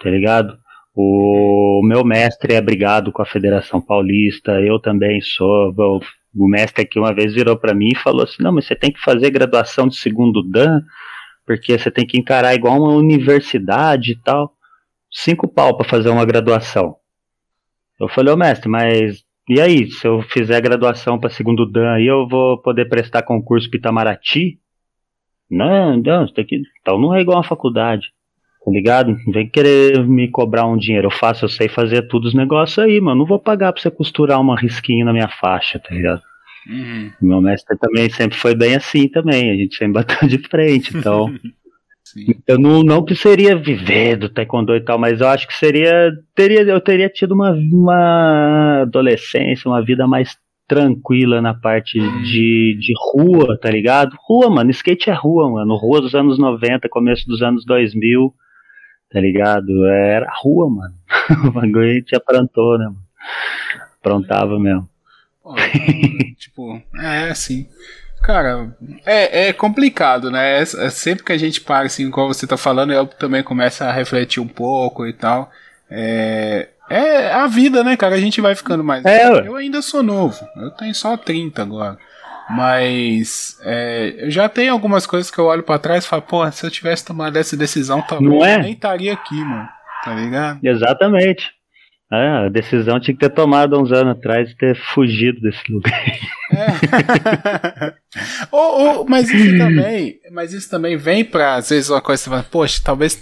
tá 0.00 0.08
ligado? 0.08 0.58
O 0.94 1.82
meu 1.84 2.04
mestre 2.04 2.54
é 2.54 2.60
brigado 2.60 3.10
com 3.10 3.20
a 3.20 3.26
Federação 3.26 3.80
Paulista, 3.80 4.52
eu 4.60 4.78
também 4.78 5.20
sou. 5.20 5.74
O 6.36 6.48
mestre 6.48 6.82
aqui 6.82 6.98
uma 6.98 7.12
vez 7.12 7.34
virou 7.34 7.56
para 7.56 7.74
mim 7.74 7.90
e 7.92 7.98
falou 7.98 8.22
assim: 8.22 8.42
não, 8.42 8.52
mas 8.52 8.66
você 8.66 8.76
tem 8.76 8.92
que 8.92 9.00
fazer 9.00 9.30
graduação 9.30 9.88
de 9.88 9.96
segundo 9.96 10.42
Dan, 10.42 10.80
porque 11.44 11.76
você 11.76 11.90
tem 11.90 12.06
que 12.06 12.18
encarar 12.18 12.54
igual 12.54 12.78
uma 12.78 12.92
universidade 12.92 14.12
e 14.12 14.20
tal 14.22 14.54
cinco 15.14 15.46
pau 15.46 15.76
para 15.76 15.88
fazer 15.88 16.08
uma 16.10 16.24
graduação. 16.24 16.96
Eu 17.98 18.08
falei, 18.08 18.34
ô 18.34 18.36
mestre, 18.36 18.68
mas 18.68 19.24
e 19.48 19.60
aí, 19.60 19.90
se 19.90 20.06
eu 20.06 20.22
fizer 20.22 20.60
graduação 20.60 21.18
para 21.18 21.30
segundo 21.30 21.70
Dan, 21.70 21.92
aí 21.92 22.06
eu 22.06 22.26
vou 22.26 22.60
poder 22.60 22.88
prestar 22.88 23.22
concurso 23.22 23.70
para 23.70 23.78
Itamaraty? 23.78 24.58
Não, 25.50 25.96
não, 25.98 26.26
tem 26.32 26.44
que, 26.44 26.62
então 26.80 26.98
não 26.98 27.14
é 27.14 27.20
igual 27.20 27.36
uma 27.36 27.44
faculdade, 27.44 28.10
tá 28.64 28.70
ligado? 28.70 29.16
Vem 29.32 29.48
querer 29.48 30.06
me 30.06 30.28
cobrar 30.28 30.66
um 30.66 30.76
dinheiro, 30.76 31.08
eu 31.08 31.10
faço, 31.10 31.44
eu 31.44 31.48
sei 31.48 31.68
fazer 31.68 32.08
todos 32.08 32.28
os 32.28 32.34
negócios 32.34 32.78
aí, 32.78 33.00
mano, 33.00 33.20
não 33.20 33.26
vou 33.26 33.38
pagar 33.38 33.72
pra 33.72 33.82
você 33.82 33.90
costurar 33.90 34.40
uma 34.40 34.58
risquinha 34.58 35.04
na 35.04 35.12
minha 35.12 35.28
faixa, 35.28 35.78
tá 35.78 35.94
ligado? 35.94 36.22
Uhum. 36.66 37.10
Meu 37.20 37.40
mestre 37.42 37.76
também 37.78 38.08
sempre 38.08 38.38
foi 38.38 38.54
bem 38.54 38.74
assim 38.74 39.06
também, 39.08 39.50
a 39.50 39.54
gente 39.54 39.76
sempre 39.76 40.02
bateu 40.04 40.28
de 40.28 40.38
frente, 40.38 40.96
então... 40.96 41.32
Eu 42.46 42.60
não, 42.60 42.84
não 42.84 43.04
que 43.04 43.16
seria 43.16 43.56
viver 43.56 44.16
do 44.16 44.28
taekwondo 44.28 44.76
e 44.76 44.80
tal, 44.80 44.96
mas 44.98 45.20
eu 45.20 45.26
acho 45.26 45.48
que 45.48 45.54
seria. 45.54 46.12
Teria, 46.32 46.60
eu 46.60 46.80
teria 46.80 47.08
tido 47.08 47.32
uma, 47.32 47.50
uma 47.50 48.82
adolescência, 48.82 49.68
uma 49.68 49.82
vida 49.82 50.06
mais 50.06 50.36
tranquila 50.68 51.42
na 51.42 51.54
parte 51.54 52.00
hum. 52.00 52.22
de, 52.22 52.76
de 52.78 52.92
rua, 53.12 53.58
tá 53.60 53.70
ligado? 53.70 54.16
Rua, 54.28 54.48
mano, 54.48 54.70
skate 54.70 55.10
é 55.10 55.12
rua, 55.12 55.50
mano. 55.50 55.76
Rua 55.76 56.00
dos 56.00 56.14
anos 56.14 56.38
90, 56.38 56.88
começo 56.88 57.26
dos 57.26 57.42
anos 57.42 57.64
2000, 57.64 58.32
tá 59.14 59.20
ligado? 59.20 59.86
Era 59.86 60.26
rua, 60.42 60.68
mano. 60.68 60.94
o 61.46 61.52
bagulho 61.52 61.88
a 61.88 61.94
gente 61.94 62.16
aprontou, 62.16 62.76
né, 62.76 62.86
mano? 62.86 62.98
Aprontava 64.00 64.58
mesmo. 64.58 64.88
Pô, 65.40 65.54
tipo, 66.36 66.82
é 67.00 67.30
assim. 67.30 67.68
Cara, 68.24 68.76
é, 69.06 69.48
é 69.48 69.52
complicado, 69.52 70.32
né? 70.32 70.58
É, 70.58 70.62
é, 70.62 70.90
sempre 70.90 71.24
que 71.24 71.32
a 71.32 71.38
gente 71.38 71.60
para, 71.60 71.86
assim, 71.86 72.10
como 72.10 72.34
você 72.34 72.44
tá 72.44 72.56
falando, 72.56 72.92
eu 72.92 73.06
também 73.06 73.42
começo 73.42 73.84
a 73.84 73.92
refletir 73.92 74.42
um 74.42 74.48
pouco 74.48 75.06
e 75.06 75.12
tal. 75.12 75.48
É, 75.88 76.70
é 76.90 77.32
a 77.32 77.46
vida, 77.46 77.84
né, 77.84 77.96
cara? 77.96 78.16
A 78.16 78.20
gente 78.20 78.40
vai 78.40 78.56
ficando 78.56 78.82
mais. 78.82 79.04
É, 79.04 79.46
eu 79.46 79.54
ainda 79.54 79.80
sou 79.80 80.02
novo, 80.02 80.44
eu 80.56 80.72
tenho 80.72 80.94
só 80.94 81.16
30 81.16 81.62
agora. 81.62 81.98
Mas 82.50 83.58
é, 83.62 84.26
já 84.28 84.48
tenho 84.48 84.72
algumas 84.72 85.06
coisas 85.06 85.30
que 85.30 85.38
eu 85.38 85.46
olho 85.46 85.62
para 85.62 85.78
trás 85.78 86.04
e 86.04 86.08
falo, 86.08 86.22
pô, 86.22 86.50
se 86.50 86.64
eu 86.64 86.70
tivesse 86.70 87.04
tomado 87.04 87.36
essa 87.36 87.56
decisão, 87.56 88.02
talvez 88.02 88.30
Não 88.30 88.44
é? 88.44 88.56
eu 88.56 88.62
nem 88.62 88.72
estaria 88.72 89.12
aqui, 89.12 89.36
mano. 89.36 89.68
Tá 90.04 90.14
ligado? 90.14 90.60
Exatamente. 90.62 91.50
É, 92.12 92.46
a 92.46 92.48
decisão 92.48 93.00
tinha 93.00 93.14
que 93.14 93.20
ter 93.20 93.30
tomado 93.30 93.80
uns 93.80 93.90
anos 93.90 94.16
atrás 94.16 94.50
e 94.50 94.56
ter 94.56 94.76
fugido 94.76 95.40
desse 95.40 95.72
lugar. 95.72 96.04
É. 96.52 97.94
oh, 98.52 99.00
oh, 99.00 99.04
mas 99.08 99.30
isso 99.30 99.56
também, 99.58 100.20
mas 100.30 100.52
isso 100.52 100.70
também 100.70 100.96
vem 100.96 101.24
para 101.24 101.54
às 101.54 101.70
vezes 101.70 101.88
uma 101.88 102.02
coisa 102.02 102.22
que 102.22 102.24
você 102.24 102.30
fala, 102.30 102.46
poxa, 102.48 102.80
talvez 102.84 103.20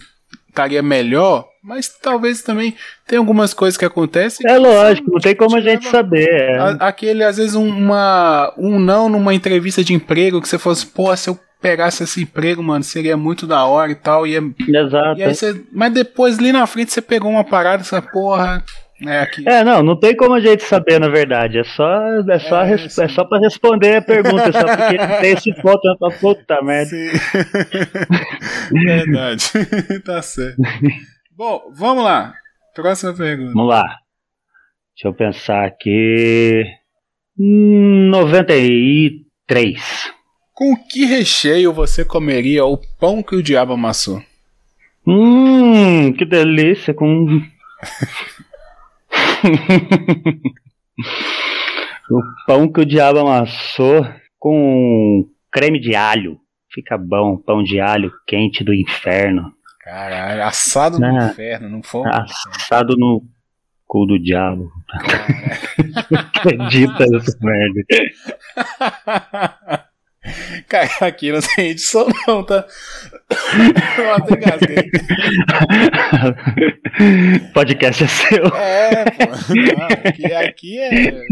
estaria 0.52 0.82
melhor, 0.82 1.48
mas 1.64 1.88
talvez 1.88 2.42
também 2.42 2.76
tem 3.06 3.18
algumas 3.18 3.54
coisas 3.54 3.76
que 3.76 3.84
acontecem. 3.84 4.48
É 4.48 4.58
lógico, 4.58 5.10
não 5.10 5.18
tem 5.18 5.34
como 5.34 5.56
a 5.56 5.60
gente 5.60 5.88
saber. 5.88 6.28
É. 6.28 6.76
Aquele, 6.78 7.24
às 7.24 7.38
vezes, 7.38 7.54
uma, 7.54 8.52
um 8.58 8.78
não 8.78 9.08
numa 9.08 9.34
entrevista 9.34 9.82
de 9.82 9.94
emprego 9.94 10.40
que 10.40 10.48
você 10.48 10.58
fosse, 10.58 10.86
pô, 10.86 11.14
se 11.16 11.30
eu 11.30 11.38
pegasse 11.60 12.02
esse 12.02 12.22
emprego, 12.22 12.62
mano, 12.62 12.82
seria 12.82 13.16
muito 13.16 13.46
da 13.46 13.64
hora 13.64 13.92
e 13.92 13.94
tal. 13.94 14.26
Ia, 14.26 14.42
Exato. 14.68 15.20
E 15.20 15.34
você, 15.34 15.62
mas 15.72 15.92
depois 15.92 16.38
ali 16.38 16.52
na 16.52 16.66
frente 16.66 16.92
você 16.92 17.00
pegou 17.00 17.30
uma 17.30 17.44
parada, 17.44 17.82
essa 17.82 18.02
porra. 18.02 18.62
É, 19.06 19.28
é, 19.46 19.62
não, 19.64 19.82
não 19.82 19.98
tem 19.98 20.14
como 20.16 20.34
a 20.34 20.40
gente 20.40 20.62
saber, 20.62 21.00
na 21.00 21.08
verdade. 21.08 21.58
É 21.58 21.64
só, 21.64 21.90
é 22.28 22.38
só, 22.38 22.62
é, 22.62 22.74
é 22.74 23.08
só 23.08 23.24
pra 23.24 23.38
responder 23.38 23.96
a 23.96 24.02
pergunta, 24.02 24.52
só 24.52 24.64
porque 24.64 24.98
tem 25.20 25.32
esse 25.32 25.52
ponto 25.60 25.80
pra 25.98 26.10
puta 26.10 26.62
merda. 26.62 26.90
Sim. 26.90 27.10
verdade. 28.84 29.44
tá 30.04 30.22
certo. 30.22 30.62
Bom, 31.36 31.72
vamos 31.74 32.04
lá. 32.04 32.32
Próxima 32.74 33.12
pergunta. 33.14 33.52
Vamos 33.54 33.68
lá. 33.68 33.98
Deixa 34.94 35.08
eu 35.08 35.14
pensar 35.14 35.64
aqui. 35.64 36.64
93. 37.36 40.12
Com 40.52 40.76
que 40.76 41.06
recheio 41.06 41.72
você 41.72 42.04
comeria 42.04 42.64
o 42.64 42.78
pão 43.00 43.20
que 43.22 43.34
o 43.34 43.42
diabo 43.42 43.72
amassou? 43.72 44.22
Hum, 45.06 46.12
que 46.12 46.24
delícia 46.24 46.94
com 46.94 47.42
o 52.10 52.22
pão 52.46 52.70
que 52.70 52.80
o 52.80 52.86
diabo 52.86 53.18
amassou 53.20 54.06
com 54.38 55.28
creme 55.50 55.80
de 55.80 55.94
alho. 55.94 56.38
Fica 56.72 56.96
bom, 56.96 57.36
pão 57.36 57.62
de 57.62 57.80
alho 57.80 58.12
quente 58.26 58.64
do 58.64 58.72
inferno. 58.72 59.52
Caralho, 59.80 60.44
assado 60.44 60.98
no 60.98 61.06
ah, 61.06 61.28
inferno, 61.28 61.68
não 61.68 61.82
foi? 61.82 62.08
Assado 62.08 62.96
no 62.96 63.22
cu 63.86 64.06
do 64.06 64.18
diabo. 64.18 64.70
Acredita 66.16 67.06
nessa 67.06 67.36
merda. 67.40 67.82
Cara, 70.68 70.88
aqui 71.00 71.32
não 71.32 71.40
tem 71.40 71.70
edição 71.70 72.06
não, 72.26 72.44
tá? 72.44 72.64
Nossa, 73.98 74.34
engasguei. 74.34 74.90
Podcast 77.52 78.04
é 78.04 78.06
seu. 78.06 78.46
É, 78.54 79.04
pô. 79.10 79.26
Não, 79.76 79.86
aqui, 79.86 80.32
aqui 80.32 80.78
é. 80.78 81.24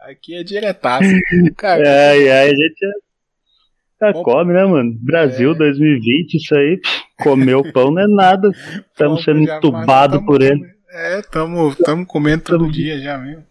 Aqui 0.00 0.34
é 0.34 0.42
diretaço. 0.42 1.08
Cara, 1.56 1.82
ai, 2.10 2.28
ai, 2.28 2.50
a 2.50 2.54
gente 2.54 2.84
é. 2.84 4.12
Bom, 4.12 4.22
come, 4.22 4.52
né, 4.52 4.64
mano? 4.64 4.92
Brasil 5.00 5.52
é... 5.52 5.54
2020, 5.54 6.34
isso 6.34 6.54
aí, 6.54 6.78
comer 7.22 7.54
o 7.54 7.72
pão 7.72 7.90
não 7.92 8.02
é 8.02 8.06
nada. 8.08 8.50
Estamos 8.90 9.24
sendo 9.24 9.40
entubados 9.42 10.22
por 10.26 10.42
ele. 10.42 10.60
É, 10.90 11.20
estamos 11.20 11.76
comendo 12.06 12.42
todo 12.42 12.60
tamo... 12.60 12.72
dia 12.72 13.00
já 13.00 13.16
mesmo. 13.16 13.44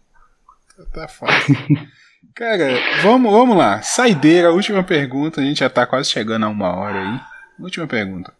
Tá 0.92 1.08
fácil. 1.08 1.56
Cara, 2.34 2.74
vamos, 3.00 3.30
vamos 3.30 3.56
lá. 3.56 3.80
Saideira, 3.80 4.50
última 4.50 4.82
pergunta. 4.82 5.40
A 5.40 5.44
gente 5.44 5.60
já 5.60 5.70
tá 5.70 5.86
quase 5.86 6.10
chegando 6.10 6.44
a 6.44 6.48
uma 6.48 6.76
hora 6.76 7.00
aí. 7.00 7.20
Última 7.60 7.86
pergunta. 7.86 8.32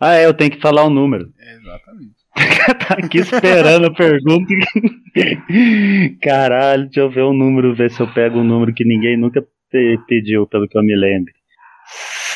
Ah, 0.00 0.14
é, 0.14 0.24
eu 0.24 0.32
tenho 0.32 0.52
que 0.52 0.60
falar 0.60 0.84
o 0.84 0.90
número. 0.90 1.32
exatamente. 1.36 2.14
tá 2.86 2.94
aqui 2.94 3.18
esperando 3.18 3.86
a 3.86 3.92
pergunta. 3.92 4.54
Caralho, 6.22 6.84
deixa 6.84 7.00
eu 7.00 7.10
ver 7.10 7.22
o 7.22 7.32
número, 7.32 7.74
ver 7.74 7.90
se 7.90 8.00
eu 8.00 8.06
pego 8.14 8.38
um 8.38 8.44
número 8.44 8.72
que 8.72 8.84
ninguém 8.84 9.16
nunca 9.16 9.44
pediu, 10.06 10.46
pelo 10.46 10.68
que 10.68 10.78
eu 10.78 10.84
me 10.84 10.94
lembro. 10.94 11.32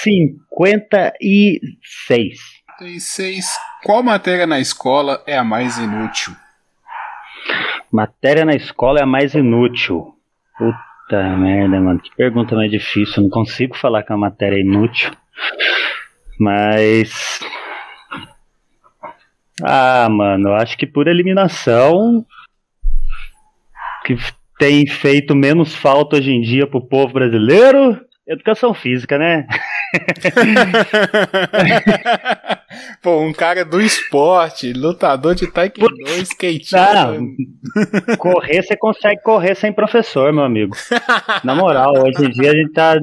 56. 0.03 2.41
56. 2.79 3.47
Qual 3.85 4.03
matéria 4.03 4.49
na 4.49 4.59
escola 4.59 5.23
é 5.29 5.39
a 5.39 5.45
mais 5.45 5.79
inútil? 5.79 6.35
Matéria 7.93 8.45
na 8.45 8.57
escola 8.57 8.99
é 8.99 9.05
a 9.05 9.07
mais 9.07 9.35
inútil. 9.35 10.12
Puta 10.57 11.37
merda, 11.37 11.81
mano. 11.81 12.01
Que 12.01 12.15
pergunta 12.17 12.55
mais 12.55 12.71
difícil. 12.71 13.15
Eu 13.19 13.23
não 13.25 13.31
consigo 13.31 13.77
falar 13.77 14.03
que 14.03 14.13
a 14.13 14.17
matéria 14.17 14.57
é 14.57 14.61
inútil. 14.61 15.11
Mas. 16.39 17.41
Ah, 19.63 20.09
mano, 20.11 20.49
eu 20.49 20.55
acho 20.55 20.77
que 20.77 20.87
por 20.87 21.09
eliminação. 21.09 22.25
Que 24.05 24.17
tem 24.59 24.87
feito 24.87 25.35
menos 25.35 25.75
falta 25.75 26.17
hoje 26.17 26.33
em 26.33 26.41
dia 26.41 26.67
pro 26.67 26.81
povo 26.81 27.15
brasileiro. 27.15 28.01
Educação 28.27 28.73
física, 28.73 29.19
né? 29.19 29.47
Pô, 33.03 33.21
um 33.21 33.33
cara 33.33 33.65
do 33.65 33.81
esporte, 33.81 34.73
lutador 34.73 35.35
de 35.35 35.47
taekwondo, 35.47 35.95
skatista. 36.23 37.17
correr, 38.19 38.63
você 38.63 38.77
consegue 38.77 39.23
correr 39.23 39.55
sem 39.55 39.73
professor, 39.73 40.33
meu 40.33 40.45
amigo. 40.45 40.75
Na 41.45 41.55
moral, 41.55 41.93
hoje 42.05 42.27
em 42.27 42.31
dia 42.31 42.51
a 42.51 42.55
gente 42.55 42.73
tá 42.73 42.95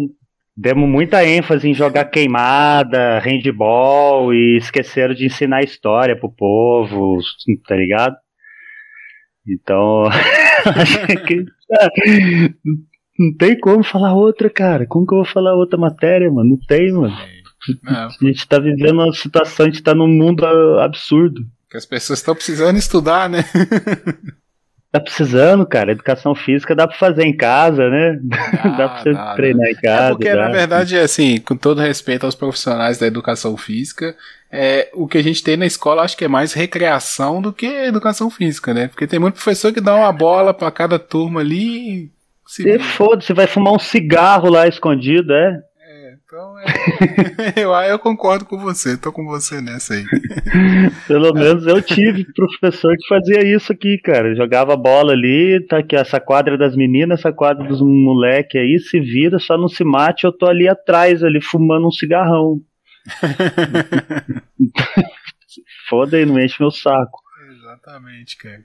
demos 0.56 0.90
muita 0.90 1.26
ênfase 1.26 1.70
em 1.70 1.74
jogar 1.74 2.06
queimada, 2.06 3.20
handball 3.20 4.34
e 4.34 4.58
esqueceram 4.58 5.14
de 5.14 5.26
ensinar 5.26 5.64
história 5.64 6.20
pro 6.20 6.30
povo, 6.30 7.18
tá 7.66 7.76
ligado? 7.76 8.16
Então, 9.48 10.04
acho 10.76 11.08
que 11.26 11.46
não 13.18 13.36
tem 13.38 13.58
como 13.58 13.84
falar 13.84 14.14
outra, 14.14 14.50
cara. 14.50 14.86
Como 14.86 15.06
que 15.06 15.14
eu 15.14 15.20
vou 15.20 15.26
falar 15.26 15.56
outra 15.56 15.80
matéria, 15.80 16.30
mano? 16.30 16.52
Não 16.52 16.58
tem, 16.68 16.92
mano. 16.92 17.16
É. 17.88 17.94
A 17.94 18.10
gente 18.22 18.48
tá 18.48 18.60
vivendo 18.60 19.02
uma 19.02 19.14
situação, 19.14 19.66
a 19.66 19.70
gente 19.70 19.84
tá 19.84 19.94
num 19.94 20.08
mundo 20.08 20.46
absurdo. 20.80 21.46
Que 21.70 21.78
as 21.78 21.86
pessoas 21.86 22.20
estão 22.20 22.34
precisando 22.34 22.78
estudar, 22.78 23.30
né? 23.30 23.46
Tá 24.92 25.00
precisando, 25.00 25.68
cara. 25.68 25.92
Educação 25.92 26.34
física 26.34 26.74
dá 26.74 26.88
pra 26.88 26.98
fazer 26.98 27.24
em 27.24 27.36
casa, 27.36 27.88
né? 27.90 28.20
Ah, 28.32 28.68
dá 28.76 28.90
pra 28.90 29.02
você 29.04 29.14
dá, 29.14 29.36
treinar 29.36 29.66
dá. 29.66 29.72
em 29.72 29.76
casa. 29.76 30.06
É 30.06 30.10
porque, 30.10 30.34
dá. 30.34 30.48
na 30.48 30.50
verdade, 30.50 30.98
é 30.98 31.02
assim, 31.02 31.40
com 31.40 31.56
todo 31.56 31.80
respeito 31.80 32.26
aos 32.26 32.34
profissionais 32.34 32.98
da 32.98 33.06
educação 33.06 33.56
física, 33.56 34.16
é, 34.52 34.90
o 34.94 35.08
que 35.08 35.20
a 35.20 35.24
gente 35.24 35.44
tem 35.44 35.56
na 35.56 35.68
escola 35.68 36.02
acho 36.02 36.18
que 36.18 36.26
é 36.26 36.28
mais 36.28 36.54
recreação 36.54 37.40
do 37.40 37.54
que 37.54 37.68
educação 37.68 38.32
física, 38.32 38.74
né? 38.74 38.88
Porque 38.88 39.06
tem 39.06 39.20
muito 39.20 39.36
professor 39.36 39.72
que 39.72 39.80
dá 39.80 39.96
uma 39.96 40.12
bola 40.12 40.56
para 40.56 40.72
cada 40.72 40.98
turma 40.98 41.42
ali. 41.42 42.12
Se 42.48 42.80
foda, 42.80 43.22
você 43.22 43.32
vai 43.32 43.46
fumar 43.46 43.74
um 43.74 43.80
cigarro 43.80 44.50
lá 44.50 44.68
escondido, 44.68 45.32
é? 45.32 45.62
Então, 46.30 46.60
é... 46.60 46.66
eu, 47.60 47.74
eu 47.74 47.98
concordo 47.98 48.46
com 48.46 48.60
você, 48.60 48.96
tô 48.96 49.12
com 49.12 49.26
você 49.26 49.60
nessa 49.62 49.96
aí. 49.96 50.06
Pelo 51.08 51.34
menos 51.34 51.66
eu 51.66 51.82
tive 51.82 52.24
professor 52.34 52.96
que 52.96 53.08
fazia 53.08 53.44
isso 53.44 53.72
aqui, 53.72 53.98
cara. 53.98 54.36
Jogava 54.36 54.78
bola 54.78 55.14
ali, 55.14 55.60
tá 55.68 55.80
aqui, 55.80 55.96
essa 55.96 56.20
quadra 56.20 56.56
das 56.56 56.76
meninas, 56.76 57.20
essa 57.20 57.34
quadra 57.34 57.68
dos 57.68 57.82
moleque 57.82 58.60
aí, 58.60 58.78
se 58.78 59.00
vira, 59.00 59.40
só 59.40 59.58
não 59.58 59.68
se 59.68 59.84
mate, 59.84 60.26
eu 60.26 60.32
tô 60.32 60.46
ali 60.46 60.70
atrás, 60.70 61.24
ali, 61.24 61.42
fumando 61.42 61.88
um 61.88 61.92
cigarrão. 61.92 62.62
Foda 65.90 66.16
aí, 66.16 66.28
não 66.28 66.40
enche 66.40 66.58
meu 66.60 66.70
saco. 66.70 67.20
Exatamente, 67.50 68.38
cara. 68.38 68.64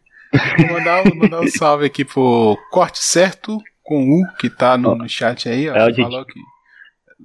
Vou 0.59 0.67
mandar, 0.67 1.03
vou 1.03 1.17
mandar 1.17 1.41
um 1.41 1.49
salve 1.49 1.87
aqui 1.87 2.05
pro 2.05 2.59
Corte 2.71 2.99
Certo 2.99 3.59
com 3.83 4.21
U, 4.21 4.23
que 4.39 4.51
tá 4.51 4.77
no, 4.77 4.95
no 4.95 5.09
chat 5.09 5.49
aí, 5.49 5.71
ó. 5.71 5.75
É 5.75 5.95
falou 5.95 6.27
que 6.27 6.39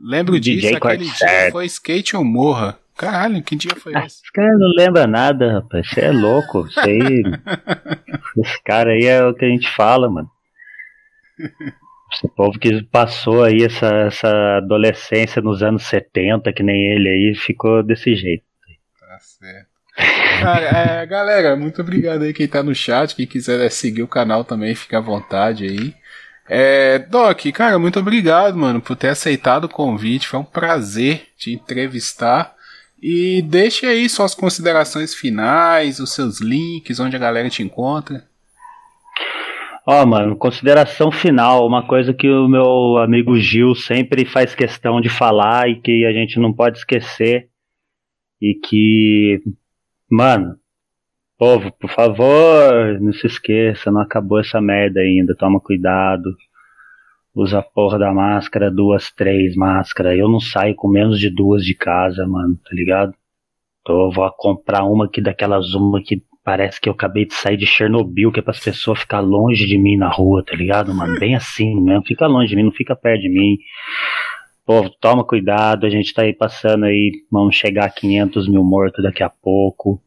Lembro 0.01 0.39
disso, 0.39 0.61
DJ 0.61 0.75
aquele 0.75 1.05
dia 1.05 1.51
foi 1.51 1.65
skate 1.65 2.15
ou 2.15 2.23
morra. 2.23 2.79
Caralho, 2.97 3.41
que 3.41 3.55
dia 3.55 3.75
foi 3.77 3.95
ah, 3.95 4.05
esse? 4.05 4.21
Esse 4.21 4.31
cara 4.33 4.57
não 4.57 4.73
lembra 4.75 5.07
nada, 5.07 5.53
rapaz. 5.53 5.89
Você 5.89 6.01
é 6.01 6.11
louco. 6.11 6.67
Aí. 6.77 7.23
esse 8.43 8.63
cara 8.63 8.91
aí 8.91 9.05
é 9.05 9.23
o 9.23 9.33
que 9.33 9.45
a 9.45 9.47
gente 9.47 9.69
fala, 9.73 10.09
mano. 10.09 10.29
Esse 12.11 12.27
povo 12.35 12.59
que 12.59 12.83
passou 12.83 13.43
aí 13.43 13.63
essa, 13.63 13.87
essa 13.87 14.57
adolescência 14.57 15.41
nos 15.41 15.63
anos 15.63 15.83
70, 15.83 16.51
que 16.51 16.63
nem 16.63 16.91
ele 16.91 17.07
aí, 17.07 17.35
ficou 17.35 17.81
desse 17.83 18.15
jeito. 18.15 18.43
Tá 18.99 19.19
certo. 19.19 19.69
Cara, 20.41 21.01
é, 21.01 21.05
galera, 21.05 21.55
muito 21.55 21.81
obrigado 21.81 22.23
aí 22.23 22.33
quem 22.33 22.47
tá 22.47 22.63
no 22.63 22.73
chat. 22.73 23.15
Quem 23.15 23.27
quiser 23.27 23.69
seguir 23.69 24.03
o 24.03 24.07
canal 24.07 24.43
também, 24.43 24.75
fica 24.75 24.97
à 24.97 25.01
vontade 25.01 25.65
aí. 25.65 25.93
É, 26.51 26.97
Doc, 26.97 27.45
cara, 27.53 27.77
muito 27.77 27.99
obrigado, 27.99 28.57
mano, 28.57 28.81
por 28.81 28.95
ter 28.95 29.09
aceitado 29.09 29.65
o 29.65 29.69
convite. 29.69 30.27
Foi 30.27 30.39
um 30.39 30.43
prazer 30.43 31.27
te 31.37 31.53
entrevistar. 31.53 32.55
E 33.01 33.43
deixe 33.43 33.85
aí 33.85 34.09
suas 34.09 34.33
considerações 34.33 35.13
finais, 35.13 35.99
os 35.99 36.11
seus 36.11 36.41
links, 36.41 36.99
onde 36.99 37.15
a 37.15 37.19
galera 37.19 37.49
te 37.49 37.61
encontra. 37.61 38.27
Ó, 39.85 40.03
oh, 40.03 40.05
mano, 40.05 40.35
consideração 40.35 41.11
final, 41.11 41.65
uma 41.65 41.87
coisa 41.87 42.13
que 42.13 42.29
o 42.29 42.47
meu 42.47 42.97
amigo 42.97 43.39
Gil 43.39 43.73
sempre 43.75 44.25
faz 44.25 44.53
questão 44.53 44.99
de 44.99 45.07
falar 45.07 45.69
e 45.69 45.79
que 45.79 46.05
a 46.05 46.11
gente 46.11 46.39
não 46.39 46.51
pode 46.51 46.79
esquecer. 46.79 47.47
E 48.41 48.55
que, 48.55 49.41
mano, 50.09 50.58
Povo, 51.39 51.71
por 51.79 51.89
favor, 51.89 52.99
não 52.99 53.13
se 53.13 53.25
esqueça, 53.25 53.89
não 53.89 54.01
acabou 54.01 54.41
essa 54.41 54.59
merda 54.59 54.99
ainda, 54.99 55.33
toma 55.33 55.57
cuidado. 55.61 56.35
Usa 57.33 57.59
a 57.59 57.63
porra 57.63 57.97
da 57.97 58.11
máscara, 58.13 58.69
duas, 58.69 59.09
três 59.09 59.55
máscaras. 59.55 60.19
Eu 60.19 60.27
não 60.27 60.41
saio 60.41 60.75
com 60.75 60.89
menos 60.89 61.17
de 61.17 61.33
duas 61.33 61.63
de 61.63 61.73
casa, 61.73 62.27
mano, 62.27 62.57
tá 62.57 62.71
ligado? 62.73 63.13
Então 63.79 64.01
eu 64.01 64.11
vou 64.11 64.29
comprar 64.37 64.83
uma 64.83 65.05
aqui 65.05 65.21
daquelas 65.21 65.73
uma 65.73 66.03
que 66.03 66.21
parece 66.43 66.81
que 66.81 66.89
eu 66.89 66.93
acabei 66.93 67.25
de 67.25 67.33
sair 67.33 67.55
de 67.55 67.65
Chernobyl, 67.65 68.33
que 68.33 68.41
é 68.41 68.43
as 68.45 68.59
pessoas 68.59 68.99
ficar 68.99 69.21
longe 69.21 69.65
de 69.65 69.77
mim 69.77 69.95
na 69.95 70.09
rua, 70.09 70.43
tá 70.43 70.53
ligado, 70.57 70.93
mano? 70.93 71.17
Bem 71.17 71.35
assim 71.35 71.73
mesmo, 71.79 72.03
fica 72.05 72.27
longe 72.27 72.49
de 72.49 72.57
mim, 72.57 72.63
não 72.63 72.71
fica 72.73 72.97
perto 72.97 73.21
de 73.21 73.29
mim. 73.29 73.57
Povo, 74.65 74.89
toma 74.99 75.23
cuidado, 75.23 75.85
a 75.85 75.89
gente 75.89 76.13
tá 76.13 76.23
aí 76.23 76.33
passando 76.33 76.83
aí, 76.83 77.13
vamos 77.31 77.55
chegar 77.55 77.85
a 77.85 77.89
500 77.89 78.49
mil 78.49 78.63
mortos 78.65 79.01
daqui 79.01 79.23
a 79.23 79.29
pouco 79.29 80.01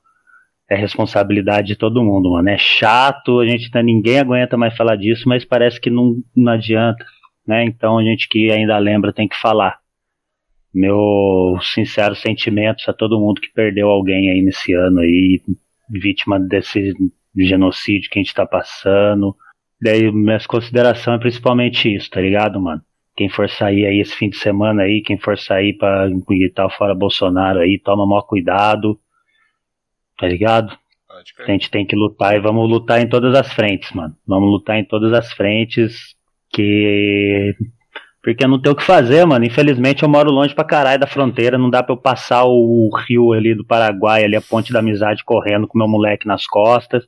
é 0.72 0.76
responsabilidade 0.76 1.68
de 1.68 1.76
todo 1.76 2.02
mundo, 2.02 2.30
mano. 2.30 2.48
É 2.48 2.56
chato, 2.56 3.40
a 3.40 3.46
gente 3.46 3.70
tá, 3.70 3.82
ninguém 3.82 4.18
aguenta 4.18 4.56
mais 4.56 4.74
falar 4.74 4.96
disso, 4.96 5.28
mas 5.28 5.44
parece 5.44 5.80
que 5.80 5.90
não, 5.90 6.16
não 6.34 6.52
adianta, 6.52 7.04
né? 7.46 7.64
Então 7.64 7.98
a 7.98 8.02
gente 8.02 8.28
que 8.28 8.50
ainda 8.50 8.78
lembra 8.78 9.12
tem 9.12 9.28
que 9.28 9.36
falar. 9.36 9.78
Meu 10.74 11.58
sincero 11.60 12.14
sentimentos 12.14 12.88
a 12.88 12.94
todo 12.94 13.20
mundo 13.20 13.40
que 13.40 13.52
perdeu 13.52 13.88
alguém 13.88 14.30
aí 14.30 14.40
nesse 14.42 14.72
ano 14.72 15.00
aí, 15.00 15.40
vítima 15.90 16.40
desse 16.40 16.94
genocídio 17.36 18.10
que 18.10 18.18
a 18.18 18.22
gente 18.22 18.34
tá 18.34 18.46
passando. 18.46 19.36
Daí 19.80 20.10
minhas 20.10 20.46
considerações 20.46 21.18
é 21.18 21.20
principalmente 21.20 21.94
isso, 21.94 22.08
tá 22.08 22.20
ligado, 22.20 22.58
mano? 22.58 22.80
Quem 23.14 23.28
for 23.28 23.50
sair 23.50 23.84
aí 23.84 24.00
esse 24.00 24.16
fim 24.16 24.30
de 24.30 24.38
semana 24.38 24.84
aí, 24.84 25.02
quem 25.02 25.18
for 25.18 25.36
sair 25.36 25.74
pra 25.74 26.08
gritar 26.26 26.70
fora 26.70 26.94
Bolsonaro 26.94 27.58
aí, 27.58 27.78
toma 27.78 28.06
maior 28.06 28.22
cuidado 28.22 28.98
tá 30.22 30.28
ligado? 30.28 30.78
A 31.40 31.50
gente 31.50 31.68
tem 31.68 31.84
que 31.84 31.96
lutar 31.96 32.36
e 32.36 32.40
vamos 32.40 32.70
lutar 32.70 33.00
em 33.00 33.08
todas 33.08 33.34
as 33.34 33.52
frentes, 33.52 33.90
mano. 33.90 34.14
Vamos 34.26 34.48
lutar 34.50 34.78
em 34.78 34.84
todas 34.84 35.12
as 35.12 35.32
frentes 35.32 36.14
que. 36.48 37.52
Porque 38.22 38.46
não 38.46 38.60
tem 38.62 38.70
o 38.70 38.76
que 38.76 38.84
fazer, 38.84 39.26
mano. 39.26 39.44
Infelizmente 39.44 40.04
eu 40.04 40.08
moro 40.08 40.30
longe 40.30 40.54
pra 40.54 40.64
caralho 40.64 41.00
da 41.00 41.08
fronteira. 41.08 41.58
Não 41.58 41.68
dá 41.68 41.82
pra 41.82 41.92
eu 41.92 41.96
passar 41.96 42.44
o 42.44 42.88
rio 43.08 43.32
ali 43.32 43.52
do 43.52 43.66
Paraguai, 43.66 44.22
ali 44.22 44.36
a 44.36 44.40
ponte 44.40 44.72
da 44.72 44.78
amizade 44.78 45.24
correndo 45.24 45.66
com 45.66 45.76
meu 45.76 45.88
moleque 45.88 46.26
nas 46.26 46.46
costas. 46.46 47.04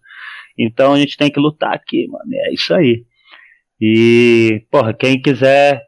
Então 0.58 0.92
a 0.92 0.98
gente 0.98 1.16
tem 1.16 1.30
que 1.30 1.38
lutar 1.38 1.72
aqui, 1.72 2.08
mano. 2.08 2.24
É 2.32 2.52
isso 2.52 2.74
aí. 2.74 3.04
E, 3.80 4.64
porra, 4.72 4.92
quem 4.92 5.22
quiser 5.22 5.82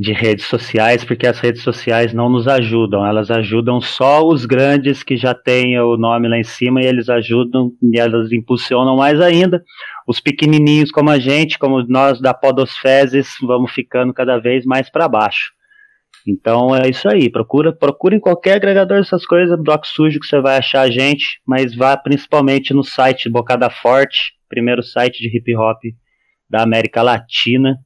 de 0.00 0.14
redes 0.14 0.46
sociais, 0.46 1.04
porque 1.04 1.26
as 1.26 1.38
redes 1.38 1.62
sociais 1.62 2.14
não 2.14 2.30
nos 2.30 2.48
ajudam, 2.48 3.04
elas 3.04 3.30
ajudam 3.30 3.82
só 3.82 4.26
os 4.26 4.46
grandes 4.46 5.02
que 5.02 5.14
já 5.14 5.34
têm 5.34 5.78
o 5.78 5.98
nome 5.98 6.26
lá 6.26 6.38
em 6.38 6.42
cima 6.42 6.80
e 6.80 6.86
eles 6.86 7.10
ajudam 7.10 7.70
e 7.82 8.00
elas 8.00 8.32
impulsionam 8.32 8.96
mais 8.96 9.20
ainda. 9.20 9.62
Os 10.08 10.18
pequenininhos 10.18 10.90
como 10.90 11.10
a 11.10 11.18
gente, 11.18 11.58
como 11.58 11.82
nós 11.86 12.18
da 12.18 12.32
Podosfezes, 12.32 13.34
vamos 13.42 13.72
ficando 13.72 14.14
cada 14.14 14.38
vez 14.38 14.64
mais 14.64 14.88
para 14.88 15.06
baixo. 15.06 15.52
Então 16.26 16.74
é 16.74 16.88
isso 16.88 17.06
aí, 17.06 17.30
procura, 17.30 17.70
procura 17.70 18.16
em 18.16 18.20
qualquer 18.20 18.54
agregador 18.54 19.00
dessas 19.00 19.26
coisas, 19.26 19.62
Doc 19.62 19.84
Sujo 19.84 20.18
que 20.18 20.26
você 20.26 20.40
vai 20.40 20.56
achar 20.56 20.80
a 20.80 20.90
gente, 20.90 21.42
mas 21.46 21.76
vá 21.76 21.94
principalmente 21.94 22.72
no 22.72 22.82
site 22.82 23.28
Bocada 23.28 23.68
Forte, 23.68 24.32
primeiro 24.48 24.82
site 24.82 25.18
de 25.18 25.28
hip 25.36 25.54
hop 25.54 25.78
da 26.48 26.62
América 26.62 27.02
Latina 27.02 27.76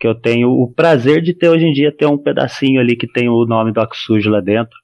que 0.00 0.06
eu 0.06 0.14
tenho 0.14 0.48
o 0.48 0.72
prazer 0.72 1.20
de 1.20 1.34
ter 1.34 1.50
hoje 1.50 1.66
em 1.66 1.72
dia 1.72 1.94
ter 1.94 2.06
um 2.06 2.16
pedacinho 2.16 2.80
ali 2.80 2.96
que 2.96 3.06
tem 3.06 3.28
o 3.28 3.44
nome 3.44 3.70
do 3.70 3.86
Sujo 3.92 4.30
lá 4.30 4.40
dentro. 4.40 4.74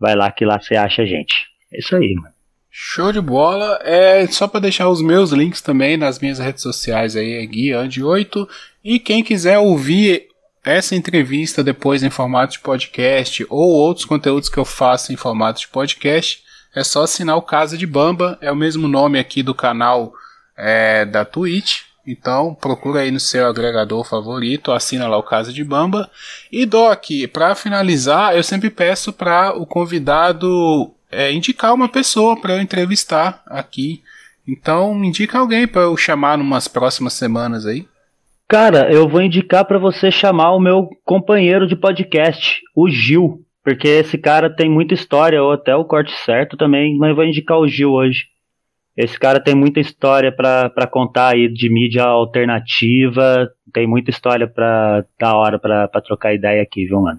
Vai 0.00 0.16
lá 0.16 0.32
que 0.32 0.46
lá 0.46 0.58
você 0.58 0.74
acha 0.76 1.02
a 1.02 1.06
gente. 1.06 1.34
É 1.70 1.78
isso 1.78 1.94
aí, 1.94 2.14
mano. 2.14 2.32
Show 2.70 3.12
de 3.12 3.20
bola. 3.20 3.78
É 3.82 4.26
só 4.26 4.48
para 4.48 4.60
deixar 4.60 4.88
os 4.88 5.02
meus 5.02 5.30
links 5.30 5.60
também 5.60 5.98
nas 5.98 6.18
minhas 6.18 6.38
redes 6.38 6.62
sociais 6.62 7.14
aí, 7.14 7.34
é 7.34 7.46
Gui 7.46 7.72
Andi 7.72 8.02
8. 8.02 8.48
E 8.82 8.98
quem 8.98 9.22
quiser 9.22 9.58
ouvir 9.58 10.26
essa 10.64 10.96
entrevista 10.96 11.62
depois 11.62 12.02
em 12.02 12.08
formato 12.08 12.54
de 12.54 12.60
podcast 12.60 13.46
ou 13.50 13.70
outros 13.70 14.06
conteúdos 14.06 14.48
que 14.48 14.58
eu 14.58 14.64
faço 14.64 15.12
em 15.12 15.16
formato 15.16 15.60
de 15.60 15.68
podcast, 15.68 16.42
é 16.74 16.82
só 16.82 17.02
assinar 17.02 17.36
o 17.36 17.42
Casa 17.42 17.76
de 17.76 17.86
Bamba, 17.86 18.38
é 18.40 18.50
o 18.50 18.56
mesmo 18.56 18.88
nome 18.88 19.18
aqui 19.18 19.42
do 19.42 19.54
canal 19.54 20.14
é, 20.56 21.04
da 21.04 21.26
Twitch. 21.26 21.82
Então 22.06 22.54
procura 22.54 23.00
aí 23.00 23.10
no 23.10 23.20
seu 23.20 23.46
agregador 23.46 24.04
favorito, 24.04 24.72
assina 24.72 25.08
lá 25.08 25.16
o 25.16 25.22
Casa 25.22 25.52
de 25.52 25.64
Bamba. 25.64 26.10
E 26.52 26.66
Doc, 26.66 27.04
para 27.32 27.54
finalizar, 27.54 28.36
eu 28.36 28.42
sempre 28.42 28.70
peço 28.70 29.12
para 29.12 29.56
o 29.56 29.64
convidado 29.64 30.92
é, 31.10 31.32
indicar 31.32 31.72
uma 31.72 31.88
pessoa 31.88 32.38
para 32.40 32.54
eu 32.54 32.60
entrevistar 32.60 33.42
aqui. 33.46 34.02
Então 34.46 35.02
indica 35.02 35.38
alguém 35.38 35.66
para 35.66 35.82
eu 35.82 35.96
chamar 35.96 36.36
numas 36.36 36.68
próximas 36.68 37.14
semanas 37.14 37.64
aí. 37.64 37.86
Cara, 38.46 38.92
eu 38.92 39.08
vou 39.08 39.22
indicar 39.22 39.64
para 39.64 39.78
você 39.78 40.10
chamar 40.10 40.52
o 40.52 40.60
meu 40.60 40.90
companheiro 41.04 41.66
de 41.66 41.74
podcast, 41.74 42.60
o 42.76 42.90
Gil, 42.90 43.40
porque 43.64 43.88
esse 43.88 44.18
cara 44.18 44.54
tem 44.54 44.68
muita 44.68 44.92
história, 44.92 45.42
ou 45.42 45.52
até 45.52 45.74
o 45.74 45.84
corte 45.84 46.12
certo 46.24 46.54
também, 46.54 46.98
mas 46.98 47.08
eu 47.10 47.16
vou 47.16 47.24
indicar 47.24 47.58
o 47.58 47.66
Gil 47.66 47.90
hoje. 47.90 48.26
Esse 48.96 49.18
cara 49.18 49.40
tem 49.40 49.54
muita 49.54 49.80
história 49.80 50.30
para 50.30 50.86
contar 50.86 51.34
aí 51.34 51.52
de 51.52 51.68
mídia 51.68 52.04
alternativa, 52.04 53.50
tem 53.72 53.86
muita 53.86 54.10
história 54.10 54.46
pra, 54.46 55.04
da 55.18 55.34
hora 55.34 55.58
para 55.58 55.88
trocar 56.00 56.32
ideia 56.32 56.62
aqui, 56.62 56.86
viu, 56.86 57.00
mano? 57.00 57.18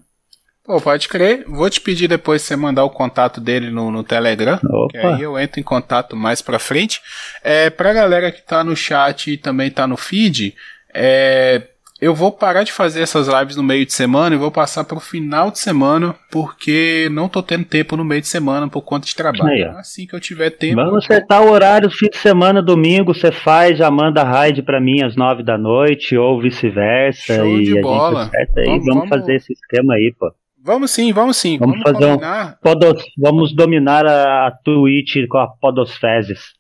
Pô, 0.64 0.82
pode 0.82 1.08
crer. 1.08 1.44
Vou 1.48 1.70
te 1.70 1.80
pedir 1.80 2.08
depois 2.08 2.42
você 2.42 2.56
mandar 2.56 2.84
o 2.86 2.90
contato 2.90 3.40
dele 3.40 3.70
no, 3.70 3.92
no 3.92 4.04
Telegram, 4.04 4.60
Opa. 4.64 4.88
que 4.90 4.98
aí 4.98 5.22
eu 5.22 5.38
entro 5.38 5.60
em 5.60 5.64
contato 5.64 6.16
mais 6.16 6.42
pra 6.42 6.58
frente. 6.58 7.02
É, 7.44 7.70
pra 7.70 7.94
galera 7.94 8.32
que 8.32 8.42
tá 8.42 8.64
no 8.64 8.76
chat 8.76 9.32
e 9.32 9.38
também 9.38 9.70
tá 9.70 9.86
no 9.86 9.96
feed, 9.96 10.56
é, 10.92 11.62
eu 12.00 12.14
vou 12.14 12.30
parar 12.30 12.64
de 12.64 12.74
fazer 12.74 13.02
essas 13.02 13.28
lives 13.28 13.56
no 13.56 13.64
meio 13.64 13.86
de 13.86 13.94
semana 13.94 14.36
e 14.36 14.38
vou 14.38 14.52
passar 14.52 14.84
para 14.84 14.98
o 14.98 15.02
final 15.02 15.50
de 15.50 15.60
semana, 15.60 16.14
porque 16.30 17.08
não 17.10 17.30
tô 17.30 17.42
tendo 17.42 17.64
tempo 17.64 17.96
no 17.96 18.04
meio 18.04 18.20
de 18.20 18.28
semana 18.28 18.68
por 18.68 18.82
conta 18.82 19.08
de 19.08 19.16
trabalho. 19.16 19.50
Aí, 19.50 19.64
assim 19.64 20.06
que 20.06 20.14
eu 20.14 20.20
tiver 20.20 20.50
tempo. 20.50 20.76
Vamos 20.76 21.06
acertar 21.06 21.42
o 21.42 21.50
horário, 21.50 21.90
fim 21.90 22.10
de 22.10 22.18
semana, 22.18 22.62
domingo, 22.62 23.14
você 23.14 23.32
faz, 23.32 23.78
já 23.78 23.90
manda 23.90 24.24
raid 24.24 24.62
para 24.62 24.82
mim 24.82 25.04
às 25.04 25.16
nove 25.16 25.42
da 25.42 25.58
noite, 25.58 26.18
ou 26.18 26.42
vice-versa. 26.42 27.36
Show 27.36 27.60
de 27.60 27.82
bola. 27.82 28.30
Vamos, 28.56 28.86
vamos, 28.86 29.10
fazer 29.10 29.36
esse 29.36 29.54
esquema 29.54 29.94
aí, 29.94 30.14
pô. 30.20 30.30
Vamos 30.62 30.92
sim, 30.92 31.14
vamos 31.14 31.38
sim. 31.38 31.58
Vamos, 31.58 31.80
vamos 31.82 31.92
fazer 31.92 32.12
um 32.12 32.20
podos, 32.62 33.04
Vamos 33.18 33.56
dominar 33.56 34.06
a, 34.06 34.48
a 34.48 34.52
Twitch 34.52 35.16
com 35.30 35.38
a 35.38 35.48
Podosfezes. 35.48 36.56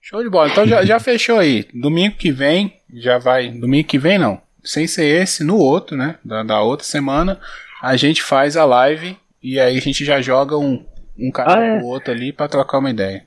Show 0.00 0.22
de 0.22 0.30
bola. 0.30 0.48
Então 0.48 0.64
já, 0.64 0.84
já 0.84 1.00
fechou 1.00 1.38
aí. 1.38 1.64
Domingo 1.74 2.14
que 2.16 2.30
vem, 2.30 2.74
já 2.94 3.18
vai. 3.18 3.50
Domingo 3.50 3.88
que 3.88 3.98
vem 3.98 4.18
não 4.18 4.45
sem 4.66 4.86
ser 4.86 5.22
esse, 5.22 5.42
no 5.44 5.56
outro, 5.56 5.96
né? 5.96 6.16
Da, 6.24 6.42
da 6.42 6.60
outra 6.60 6.84
semana, 6.84 7.40
a 7.80 7.96
gente 7.96 8.22
faz 8.22 8.56
a 8.56 8.64
live 8.64 9.16
e 9.42 9.58
aí 9.58 9.78
a 9.78 9.80
gente 9.80 10.04
já 10.04 10.20
joga 10.20 10.58
um, 10.58 10.84
um 11.18 11.30
cara 11.30 11.60
ah, 11.60 11.64
é. 11.64 11.78
pro 11.78 11.86
outro 11.86 12.12
ali 12.12 12.32
para 12.32 12.48
trocar 12.48 12.78
uma 12.78 12.90
ideia. 12.90 13.24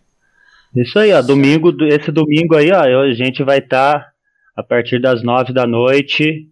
Isso 0.76 1.00
aí, 1.00 1.12
ó. 1.14 1.22
Domingo, 1.22 1.74
esse 1.86 2.12
domingo 2.12 2.56
aí, 2.56 2.72
ó, 2.72 3.02
a 3.02 3.14
gente 3.14 3.44
vai 3.44 3.60
estar 3.60 4.00
tá 4.00 4.12
a 4.56 4.62
partir 4.62 5.00
das 5.00 5.24
nove 5.24 5.54
da 5.54 5.66
noite. 5.66 6.48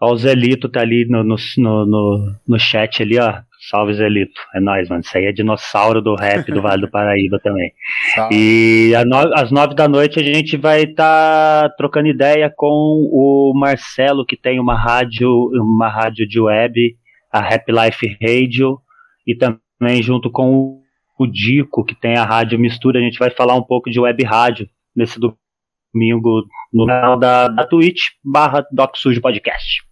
Ó, 0.00 0.12
o 0.12 0.16
Zelito 0.16 0.68
tá 0.68 0.80
ali 0.80 1.04
no, 1.06 1.24
no, 1.24 1.36
no, 1.58 2.34
no 2.46 2.58
chat 2.58 3.02
ali, 3.02 3.18
ó. 3.18 3.42
Salve 3.68 3.92
Zelito. 3.92 4.40
É 4.54 4.60
nóis, 4.60 4.88
mano. 4.88 5.02
Isso 5.02 5.16
aí 5.16 5.26
é 5.26 5.32
dinossauro 5.32 6.00
do 6.00 6.14
rap 6.14 6.50
do 6.50 6.62
Vale 6.62 6.80
do 6.80 6.90
Paraíba 6.90 7.38
também. 7.44 7.70
Salve. 8.14 8.34
E 8.34 8.92
às 8.94 9.50
nove 9.50 9.74
da 9.74 9.86
noite 9.86 10.18
a 10.18 10.22
gente 10.22 10.56
vai 10.56 10.84
estar 10.84 11.68
tá 11.68 11.74
trocando 11.76 12.08
ideia 12.08 12.50
com 12.56 12.66
o 12.66 13.52
Marcelo, 13.54 14.24
que 14.24 14.36
tem 14.36 14.58
uma 14.58 14.74
rádio, 14.74 15.28
uma 15.54 15.88
rádio 15.88 16.26
de 16.26 16.40
web, 16.40 16.96
a 17.30 17.40
Rap 17.40 17.66
Life 17.68 18.16
Radio, 18.22 18.78
e 19.26 19.36
também 19.36 20.02
junto 20.02 20.30
com 20.30 20.80
o 21.18 21.26
Dico, 21.26 21.84
que 21.84 21.94
tem 21.94 22.16
a 22.16 22.24
rádio 22.24 22.58
Mistura. 22.58 22.98
A 22.98 23.02
gente 23.02 23.18
vai 23.18 23.30
falar 23.30 23.54
um 23.54 23.62
pouco 23.62 23.90
de 23.90 24.00
web 24.00 24.24
rádio 24.24 24.66
nesse 24.96 25.20
domingo 25.20 26.42
no 26.72 26.86
canal 26.86 27.18
da, 27.18 27.48
da 27.48 27.66
Twitch 27.66 28.00
barra 28.24 28.64
Doc 28.72 28.96
Sujo 28.96 29.20
Podcast. 29.20 29.82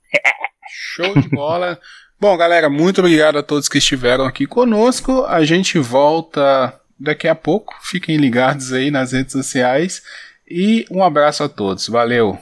Show 0.95 1.15
de 1.21 1.29
bola. 1.29 1.79
Bom, 2.19 2.35
galera, 2.35 2.71
muito 2.71 3.01
obrigado 3.01 3.37
a 3.37 3.43
todos 3.43 3.69
que 3.69 3.77
estiveram 3.77 4.25
aqui 4.25 4.47
conosco. 4.47 5.25
A 5.27 5.45
gente 5.45 5.79
volta 5.79 6.75
daqui 6.99 7.29
a 7.29 7.35
pouco. 7.35 7.75
Fiquem 7.83 8.17
ligados 8.17 8.73
aí 8.73 8.91
nas 8.91 9.13
redes 9.13 9.33
sociais. 9.33 10.03
E 10.49 10.87
um 10.91 11.05
abraço 11.05 11.43
a 11.43 11.49
todos. 11.49 11.89
Valeu! 11.89 12.39